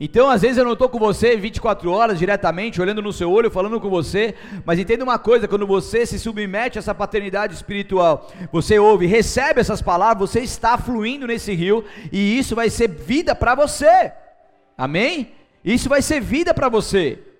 Então, 0.00 0.28
às 0.28 0.42
vezes 0.42 0.58
eu 0.58 0.64
não 0.64 0.72
estou 0.72 0.88
com 0.88 0.98
você 0.98 1.36
24 1.36 1.90
horas 1.92 2.18
diretamente, 2.18 2.80
olhando 2.80 3.00
no 3.00 3.12
seu 3.12 3.30
olho, 3.30 3.52
falando 3.52 3.80
com 3.80 3.88
você, 3.88 4.34
mas 4.66 4.80
entenda 4.80 5.04
uma 5.04 5.18
coisa: 5.18 5.46
quando 5.46 5.64
você 5.64 6.04
se 6.04 6.18
submete 6.18 6.76
a 6.76 6.80
essa 6.80 6.92
paternidade 6.92 7.54
espiritual, 7.54 8.28
você 8.50 8.80
ouve, 8.80 9.06
recebe 9.06 9.60
essas 9.60 9.80
palavras, 9.80 10.28
você 10.28 10.40
está 10.40 10.76
fluindo 10.76 11.28
nesse 11.28 11.54
rio, 11.54 11.84
e 12.10 12.36
isso 12.36 12.56
vai 12.56 12.68
ser 12.68 12.88
vida 12.88 13.32
para 13.36 13.54
você, 13.54 14.12
amém? 14.76 15.32
Isso 15.64 15.88
vai 15.88 16.02
ser 16.02 16.20
vida 16.20 16.52
para 16.52 16.68
você. 16.68 17.33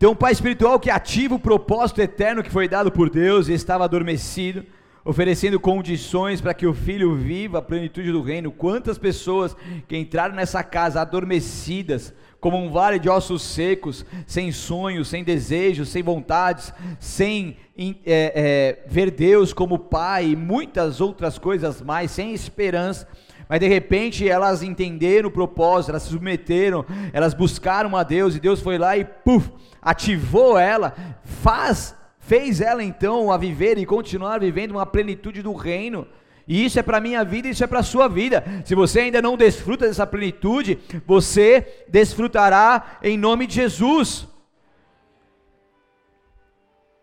Então, 0.00 0.12
o 0.12 0.16
pai 0.16 0.32
espiritual 0.32 0.80
que 0.80 0.88
ativa 0.88 1.34
o 1.34 1.38
propósito 1.38 2.00
eterno 2.00 2.42
que 2.42 2.48
foi 2.48 2.66
dado 2.66 2.90
por 2.90 3.10
Deus 3.10 3.48
e 3.48 3.52
estava 3.52 3.84
adormecido 3.84 4.64
oferecendo 5.04 5.60
condições 5.60 6.40
para 6.40 6.54
que 6.54 6.66
o 6.66 6.72
filho 6.72 7.14
viva 7.14 7.58
a 7.58 7.62
plenitude 7.62 8.10
do 8.10 8.22
reino. 8.22 8.50
Quantas 8.50 8.96
pessoas 8.96 9.54
que 9.86 9.98
entraram 9.98 10.34
nessa 10.34 10.62
casa 10.62 11.02
adormecidas, 11.02 12.14
como 12.40 12.56
um 12.56 12.70
vale 12.70 12.98
de 12.98 13.10
ossos 13.10 13.42
secos, 13.42 14.06
sem 14.26 14.50
sonhos, 14.50 15.06
sem 15.08 15.22
desejos, 15.22 15.90
sem 15.90 16.02
vontades, 16.02 16.72
sem 16.98 17.58
é, 17.76 17.92
é, 18.06 18.84
ver 18.88 19.10
Deus 19.10 19.52
como 19.52 19.78
Pai 19.78 20.30
e 20.30 20.36
muitas 20.36 21.02
outras 21.02 21.36
coisas 21.36 21.82
mais, 21.82 22.10
sem 22.10 22.32
esperança. 22.32 23.06
Mas 23.50 23.58
de 23.58 23.66
repente 23.66 24.28
elas 24.28 24.62
entenderam 24.62 25.28
o 25.28 25.32
propósito, 25.32 25.90
elas 25.90 26.04
se 26.04 26.10
submeteram, 26.10 26.86
elas 27.12 27.34
buscaram 27.34 27.96
a 27.96 28.04
Deus 28.04 28.36
e 28.36 28.38
Deus 28.38 28.60
foi 28.60 28.78
lá 28.78 28.96
e 28.96 29.04
puf, 29.04 29.50
ativou 29.82 30.56
ela, 30.56 30.94
faz 31.24 31.96
fez 32.20 32.60
ela 32.60 32.84
então 32.84 33.32
a 33.32 33.36
viver 33.36 33.76
e 33.76 33.84
continuar 33.84 34.38
vivendo 34.38 34.70
uma 34.70 34.86
plenitude 34.86 35.42
do 35.42 35.52
reino. 35.52 36.06
E 36.46 36.64
isso 36.64 36.78
é 36.78 36.82
para 36.82 36.98
a 36.98 37.00
minha 37.00 37.24
vida, 37.24 37.48
isso 37.48 37.64
é 37.64 37.66
para 37.66 37.80
a 37.80 37.82
sua 37.82 38.06
vida. 38.06 38.44
Se 38.64 38.76
você 38.76 39.00
ainda 39.00 39.20
não 39.20 39.36
desfruta 39.36 39.84
dessa 39.84 40.06
plenitude, 40.06 40.78
você 41.04 41.84
desfrutará 41.88 42.98
em 43.02 43.18
nome 43.18 43.48
de 43.48 43.56
Jesus. 43.56 44.28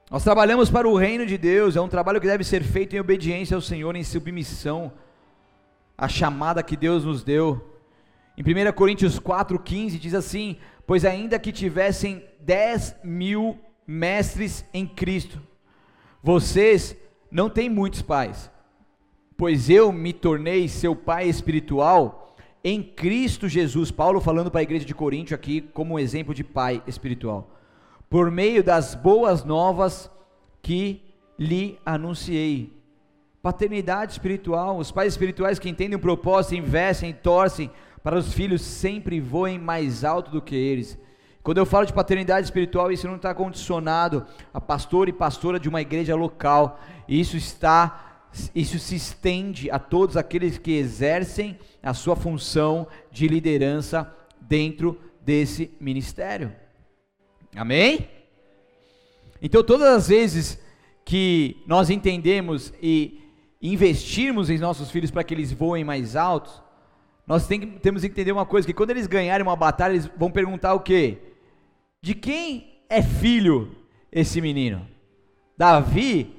Nós 0.10 0.24
trabalhamos 0.24 0.70
para 0.70 0.88
o 0.88 0.96
reino 0.96 1.26
de 1.26 1.38
Deus, 1.38 1.76
é 1.76 1.82
um 1.82 1.90
trabalho 1.90 2.22
que 2.22 2.28
deve 2.28 2.46
ser 2.46 2.64
feito 2.64 2.96
em 2.96 3.02
obediência 3.02 3.54
ao 3.54 3.60
Senhor, 3.62 3.94
em 3.98 4.04
submissão 4.06 4.94
à 5.98 6.08
chamada 6.08 6.62
que 6.62 6.78
Deus 6.78 7.04
nos 7.04 7.24
deu. 7.24 7.74
Em 8.38 8.42
1 8.42 8.72
Coríntios 8.74 9.20
4,15 9.20 9.98
diz 9.98 10.14
assim: 10.14 10.58
Pois 10.86 11.04
ainda 11.04 11.40
que 11.40 11.52
tivessem 11.52 12.24
10 12.42 12.98
mil 13.04 13.58
mestres 13.86 14.64
em 14.74 14.86
Cristo. 14.86 15.42
Vocês 16.22 16.96
não 17.32 17.50
têm 17.50 17.70
muitos 17.70 18.02
pais, 18.02 18.52
pois 19.36 19.70
eu 19.70 19.92
me 19.92 20.14
tornei 20.14 20.68
seu 20.68 20.96
pai 20.96 21.28
espiritual 21.28 22.36
em 22.64 22.84
Cristo 22.84 23.48
Jesus. 23.48 23.92
Paulo 23.92 24.20
falando 24.20 24.52
para 24.52 24.60
a 24.60 24.64
igreja 24.64 24.86
de 24.86 24.94
Corinto 24.94 25.34
aqui 25.34 25.62
como 25.62 25.96
um 25.96 26.00
exemplo 26.00 26.34
de 26.34 26.44
pai 26.44 26.84
espiritual. 26.86 27.56
Por 28.10 28.30
meio 28.30 28.64
das 28.64 28.94
boas 28.94 29.44
novas 29.44 30.12
que 30.62 31.02
lhe 31.40 31.80
anunciei. 31.86 32.77
Paternidade 33.48 34.12
espiritual, 34.12 34.78
os 34.78 34.92
pais 34.92 35.14
espirituais 35.14 35.58
que 35.58 35.70
entendem 35.70 35.96
o 35.96 36.02
propósito, 36.02 36.56
investem, 36.56 37.14
torcem 37.14 37.72
para 38.04 38.18
os 38.18 38.34
filhos 38.34 38.62
sempre 38.62 39.22
voem 39.22 39.58
mais 39.58 40.04
alto 40.04 40.30
do 40.30 40.42
que 40.42 40.54
eles. 40.54 41.00
Quando 41.42 41.58
eu 41.58 41.66
falo 41.66 41.86
de 41.86 41.94
paternidade 41.94 42.46
espiritual, 42.46 42.92
isso 42.92 43.08
não 43.08 43.16
está 43.16 43.34
condicionado 43.34 44.26
a 44.54 44.60
pastor 44.60 45.08
e 45.08 45.14
pastora 45.14 45.58
de 45.58 45.70
uma 45.70 45.80
igreja 45.80 46.14
local. 46.14 46.78
Isso 47.08 47.38
está, 47.38 48.28
isso 48.54 48.78
se 48.80 48.96
estende 48.96 49.72
a 49.72 49.80
todos 49.80 50.18
aqueles 50.18 50.58
que 50.58 50.74
exercem 50.74 51.58
a 51.82 51.94
sua 51.94 52.18
função 52.18 52.86
de 53.10 53.30
liderança 53.30 54.14
dentro 54.42 55.00
desse 55.22 55.72
ministério. 55.80 56.54
Amém? 57.56 58.10
Então, 59.42 59.64
todas 59.64 59.88
as 59.88 60.10
vezes 60.10 60.60
que 61.06 61.64
nós 61.66 61.90
entendemos 61.90 62.74
e 62.84 63.24
investirmos 63.62 64.50
em 64.50 64.58
nossos 64.58 64.92
filhos 64.92 65.12
para 65.12 65.24
que 65.24 65.34
eles 65.34 65.52
voem 65.52 65.84
mais 65.84 66.16
altos, 66.16 66.62
nós 67.26 67.46
tem, 67.46 67.60
temos 67.60 68.02
que 68.02 68.08
entender 68.08 68.32
uma 68.32 68.46
coisa: 68.46 68.66
que 68.66 68.74
quando 68.74 68.92
eles 68.92 69.08
ganharem 69.08 69.46
uma 69.46 69.56
batalha, 69.56 69.94
eles 69.94 70.10
vão 70.18 70.32
perguntar 70.32 70.74
o 70.74 70.80
quê? 70.80 71.18
De 72.02 72.16
quem 72.16 72.82
é 72.90 73.02
filho 73.02 73.76
esse 74.12 74.40
menino? 74.40 74.88
Davi, 75.58 76.34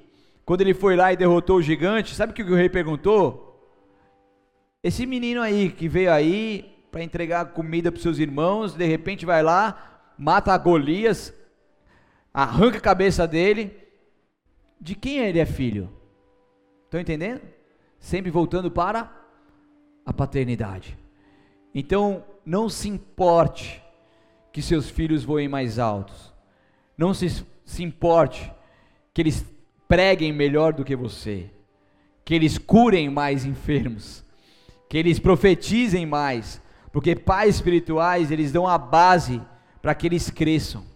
quando 0.45 0.63
ele 0.63 0.73
foi 0.73 0.97
lá 0.97 1.13
e 1.13 1.17
derrotou 1.17 1.57
o 1.57 1.63
gigante, 1.63 2.15
sabe 2.15 2.33
o 2.33 2.35
que 2.35 2.43
o 2.43 2.55
rei 2.55 2.69
perguntou? 2.69 3.45
Esse 4.83 5.05
menino 5.05 5.43
aí 5.43 5.71
que 5.71 5.89
veio 5.89 6.13
aí 6.13 6.75
para 6.91 7.03
entregar 7.03 7.47
comida 7.47 7.93
para 7.93 8.01
seus 8.01 8.19
irmãos, 8.19 8.75
de 8.75 8.87
repente 8.87 9.27
vai 9.27 9.43
lá, 9.43 10.13
mata 10.17 10.53
a 10.53 10.59
Golias, 10.59 11.35
arranca 12.33 12.79
a 12.79 12.81
cabeça 12.81 13.27
dele. 13.27 13.77
De 14.81 14.95
quem 14.95 15.19
ele 15.19 15.41
é 15.41 15.45
filho? 15.45 15.98
Estão 16.89 16.99
entendendo? 16.99 17.43
Sempre 18.01 18.31
voltando 18.31 18.71
para 18.71 19.13
a 20.07 20.13
paternidade. 20.13 20.97
Então, 21.75 22.25
não 22.47 22.71
se 22.71 22.89
importe 22.89 23.83
que 24.51 24.63
seus 24.63 24.89
filhos 24.89 25.23
voem 25.23 25.49
mais 25.49 25.79
altos. 25.79 26.33
Não 26.97 27.13
se, 27.13 27.45
se 27.63 27.83
importe 27.83 28.51
que 29.13 29.21
eles 29.21 29.45
preguem 29.87 30.33
melhor 30.33 30.73
do 30.73 30.83
que 30.83 30.97
você, 30.97 31.51
que 32.25 32.35
eles 32.35 32.57
curem 32.57 33.11
mais 33.11 33.45
enfermos, 33.45 34.25
que 34.89 34.97
eles 34.97 35.19
profetizem 35.19 36.07
mais, 36.07 36.59
porque 36.91 37.15
pais 37.15 37.57
espirituais, 37.57 38.31
eles 38.31 38.51
dão 38.51 38.67
a 38.67 38.79
base 38.79 39.43
para 39.83 39.95
que 39.95 40.07
eles 40.07 40.31
cresçam. 40.31 40.87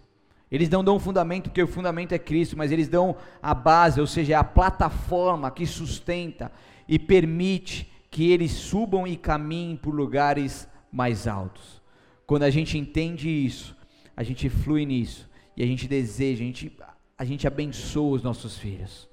Eles 0.53 0.69
não 0.69 0.83
dão 0.83 0.99
fundamento, 0.99 1.45
porque 1.45 1.63
o 1.63 1.67
fundamento 1.67 2.11
é 2.11 2.19
Cristo, 2.19 2.55
mas 2.55 2.71
eles 2.71 2.87
dão 2.87 3.15
a 3.41 3.55
base, 3.55 3.99
ou 3.99 4.05
seja, 4.05 4.37
a 4.37 4.43
plataforma 4.43 5.49
que 5.49 5.65
sustenta 5.65 6.51
e 6.87 6.99
permite 6.99 7.91
que 8.11 8.31
eles 8.31 8.51
subam 8.51 9.07
e 9.07 9.17
caminhem 9.17 9.75
por 9.75 9.95
lugares 9.95 10.67
mais 10.91 11.27
altos. 11.27 11.81
Quando 12.27 12.43
a 12.43 12.51
gente 12.51 12.77
entende 12.77 13.27
isso, 13.27 13.75
a 14.15 14.21
gente 14.21 14.47
flui 14.47 14.85
nisso 14.85 15.27
e 15.57 15.63
a 15.63 15.65
gente 15.65 15.87
deseja, 15.87 16.43
a 16.43 16.45
gente, 16.45 16.77
a 17.17 17.25
gente 17.25 17.47
abençoa 17.47 18.17
os 18.17 18.21
nossos 18.21 18.55
filhos. 18.55 19.09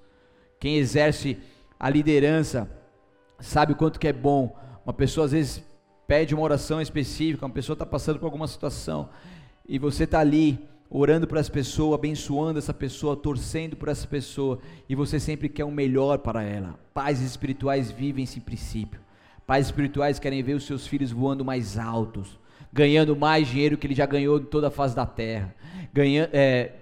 Quem 0.61 0.77
exerce 0.77 1.39
a 1.79 1.89
liderança 1.89 2.71
sabe 3.39 3.73
o 3.73 3.77
quanto 3.77 3.99
que 3.99 4.09
é 4.09 4.13
bom. 4.13 4.55
Uma 4.85 4.93
pessoa 4.93 5.25
às 5.25 5.33
vezes 5.33 5.65
pede 6.07 6.35
uma 6.35 6.45
oração 6.45 6.83
específica, 6.83 7.47
uma 7.47 7.55
pessoa 7.55 7.73
está 7.73 7.87
passando 7.87 8.19
por 8.19 8.27
alguma 8.27 8.47
situação 8.47 9.09
e 9.67 9.79
você 9.79 10.05
está 10.05 10.21
ali 10.21 10.69
orando 10.91 11.27
para 11.27 11.41
essa 11.41 11.51
pessoa, 11.51 11.95
abençoando 11.95 12.59
essa 12.59 12.75
pessoa, 12.75 13.17
torcendo 13.17 13.77
por 13.77 13.89
essa 13.89 14.07
pessoa 14.07 14.59
e 14.89 14.95
você 14.95 15.21
sempre 15.21 15.49
quer 15.49 15.65
o 15.65 15.71
melhor 15.71 16.19
para 16.19 16.43
ela. 16.43 16.79
Pais 16.93 17.23
espirituais 17.23 17.91
vivem 17.91 18.25
esse 18.25 18.41
princípio. 18.41 19.01
Pais 19.47 19.67
espirituais 19.67 20.19
querem 20.19 20.43
ver 20.43 20.55
os 20.55 20.65
seus 20.65 20.87
filhos 20.87 21.13
voando 21.13 21.45
mais 21.45 21.79
altos 21.79 22.41
ganhando 22.73 23.17
mais 23.17 23.49
dinheiro 23.49 23.77
que 23.77 23.87
ele 23.87 23.95
já 23.95 24.07
ganhou 24.07 24.39
em 24.39 24.45
toda 24.45 24.69
a 24.69 24.71
face 24.71 24.95
da 24.95 25.07
terra, 25.07 25.55
é, 26.33 26.73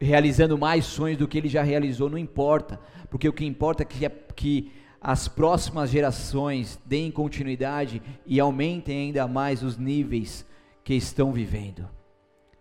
realizando 0.00 0.56
mais 0.56 0.84
sonhos 0.84 1.18
do 1.18 1.28
que 1.28 1.38
ele 1.38 1.48
já 1.48 1.62
realizou, 1.62 2.08
não 2.08 2.18
importa, 2.18 2.80
porque 3.10 3.28
o 3.28 3.32
que 3.32 3.44
importa 3.44 3.82
é 3.82 3.86
que, 3.86 4.06
é 4.06 4.10
que 4.34 4.72
as 5.00 5.28
próximas 5.28 5.90
gerações 5.90 6.80
deem 6.84 7.10
continuidade 7.10 8.00
e 8.26 8.40
aumentem 8.40 9.06
ainda 9.06 9.28
mais 9.28 9.62
os 9.62 9.76
níveis 9.76 10.46
que 10.82 10.94
estão 10.94 11.32
vivendo. 11.32 11.86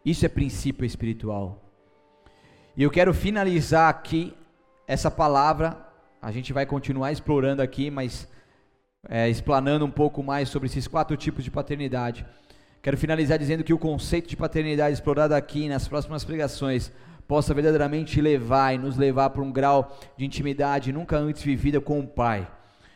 Isso 0.05 0.25
é 0.25 0.29
princípio 0.29 0.85
espiritual. 0.85 1.61
E 2.75 2.83
eu 2.83 2.91
quero 2.91 3.13
finalizar 3.13 3.89
aqui 3.89 4.33
essa 4.85 5.09
palavra. 5.09 5.77
A 6.21 6.29
gente 6.29 6.51
vai 6.51 6.65
continuar 6.65 7.11
explorando 7.11 7.61
aqui, 7.61 7.89
mas 7.89 8.27
é, 9.07 9.29
explanando 9.29 9.85
um 9.85 9.91
pouco 9.91 10.21
mais 10.21 10.49
sobre 10.49 10.67
esses 10.67 10.87
quatro 10.87 11.15
tipos 11.15 11.43
de 11.43 11.51
paternidade. 11.51 12.25
Quero 12.81 12.97
finalizar 12.97 13.39
dizendo 13.39 13.63
que 13.63 13.73
o 13.73 13.77
conceito 13.77 14.27
de 14.27 14.35
paternidade 14.35 14.93
explorado 14.93 15.33
aqui 15.35 15.69
nas 15.69 15.87
próximas 15.87 16.25
pregações 16.25 16.91
possa 17.25 17.53
verdadeiramente 17.53 18.19
levar 18.19 18.75
e 18.75 18.77
nos 18.77 18.97
levar 18.97 19.29
para 19.29 19.41
um 19.41 19.53
grau 19.53 19.97
de 20.17 20.25
intimidade 20.25 20.91
nunca 20.91 21.17
antes 21.17 21.41
vivida 21.43 21.79
com 21.79 22.01
o 22.01 22.07
Pai, 22.07 22.45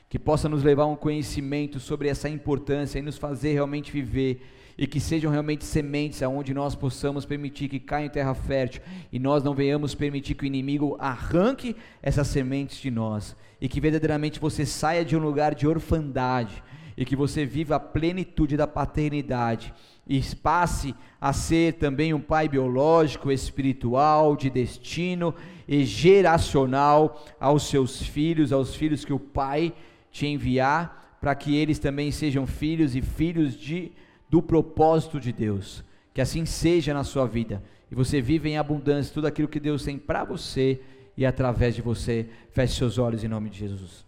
que 0.09 0.19
possa 0.19 0.49
nos 0.49 0.61
levar 0.61 0.83
a 0.83 0.87
um 0.87 0.95
conhecimento 0.97 1.79
sobre 1.79 2.09
essa 2.09 2.27
importância 2.27 2.99
e 2.99 3.01
nos 3.01 3.17
fazer 3.17 3.53
realmente 3.53 3.93
viver 3.93 4.45
e 4.77 4.85
que 4.85 4.99
sejam 4.99 5.31
realmente 5.31 5.65
sementes 5.65 6.21
aonde 6.21 6.53
nós 6.53 6.75
possamos 6.75 7.25
permitir 7.25 7.67
que 7.67 7.79
caia 7.79 8.05
em 8.05 8.09
terra 8.09 8.35
fértil 8.35 8.81
e 9.11 9.17
nós 9.17 9.43
não 9.43 9.55
venhamos 9.55 9.95
permitir 9.95 10.35
que 10.35 10.43
o 10.43 10.45
inimigo 10.45 10.95
arranque 10.99 11.75
essas 12.01 12.27
sementes 12.27 12.77
de 12.77 12.91
nós 12.91 13.35
e 13.59 13.67
que 13.67 13.81
verdadeiramente 13.81 14.39
você 14.39 14.65
saia 14.65 15.03
de 15.03 15.15
um 15.15 15.19
lugar 15.19 15.55
de 15.55 15.67
orfandade 15.67 16.63
e 16.95 17.05
que 17.05 17.15
você 17.15 17.45
viva 17.45 17.75
a 17.75 17.79
plenitude 17.79 18.55
da 18.55 18.67
paternidade 18.67 19.73
e 20.07 20.21
passe 20.35 20.95
a 21.19 21.33
ser 21.33 21.73
também 21.73 22.13
um 22.13 22.19
pai 22.19 22.47
biológico, 22.47 23.31
espiritual, 23.31 24.35
de 24.35 24.49
destino 24.49 25.33
e 25.67 25.83
geracional 25.83 27.23
aos 27.39 27.67
seus 27.67 28.01
filhos, 28.01 28.53
aos 28.53 28.75
filhos 28.75 29.03
que 29.03 29.13
o 29.13 29.19
pai 29.19 29.73
te 30.11 30.25
enviar 30.25 31.17
para 31.19 31.35
que 31.35 31.55
eles 31.55 31.77
também 31.77 32.11
sejam 32.11 32.47
filhos 32.47 32.95
e 32.95 33.01
filhos 33.01 33.55
de 33.59 33.91
do 34.29 34.41
propósito 34.41 35.19
de 35.19 35.31
Deus. 35.31 35.83
Que 36.13 36.21
assim 36.21 36.45
seja 36.45 36.93
na 36.93 37.03
sua 37.03 37.25
vida 37.25 37.63
e 37.89 37.95
você 37.95 38.21
vive 38.21 38.49
em 38.49 38.57
abundância 38.57 39.13
tudo 39.13 39.27
aquilo 39.27 39.47
que 39.47 39.59
Deus 39.59 39.83
tem 39.83 39.97
para 39.97 40.23
você 40.23 40.81
e 41.15 41.25
através 41.25 41.75
de 41.75 41.81
você. 41.81 42.29
Feche 42.51 42.75
seus 42.75 42.97
olhos 42.97 43.23
em 43.23 43.27
nome 43.27 43.49
de 43.49 43.59
Jesus. 43.59 44.05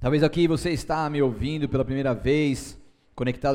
Talvez 0.00 0.22
aqui 0.22 0.46
você 0.46 0.70
está 0.70 1.08
me 1.08 1.22
ouvindo 1.22 1.68
pela 1.68 1.84
primeira 1.84 2.14
vez, 2.14 2.78
conectado 3.14 3.54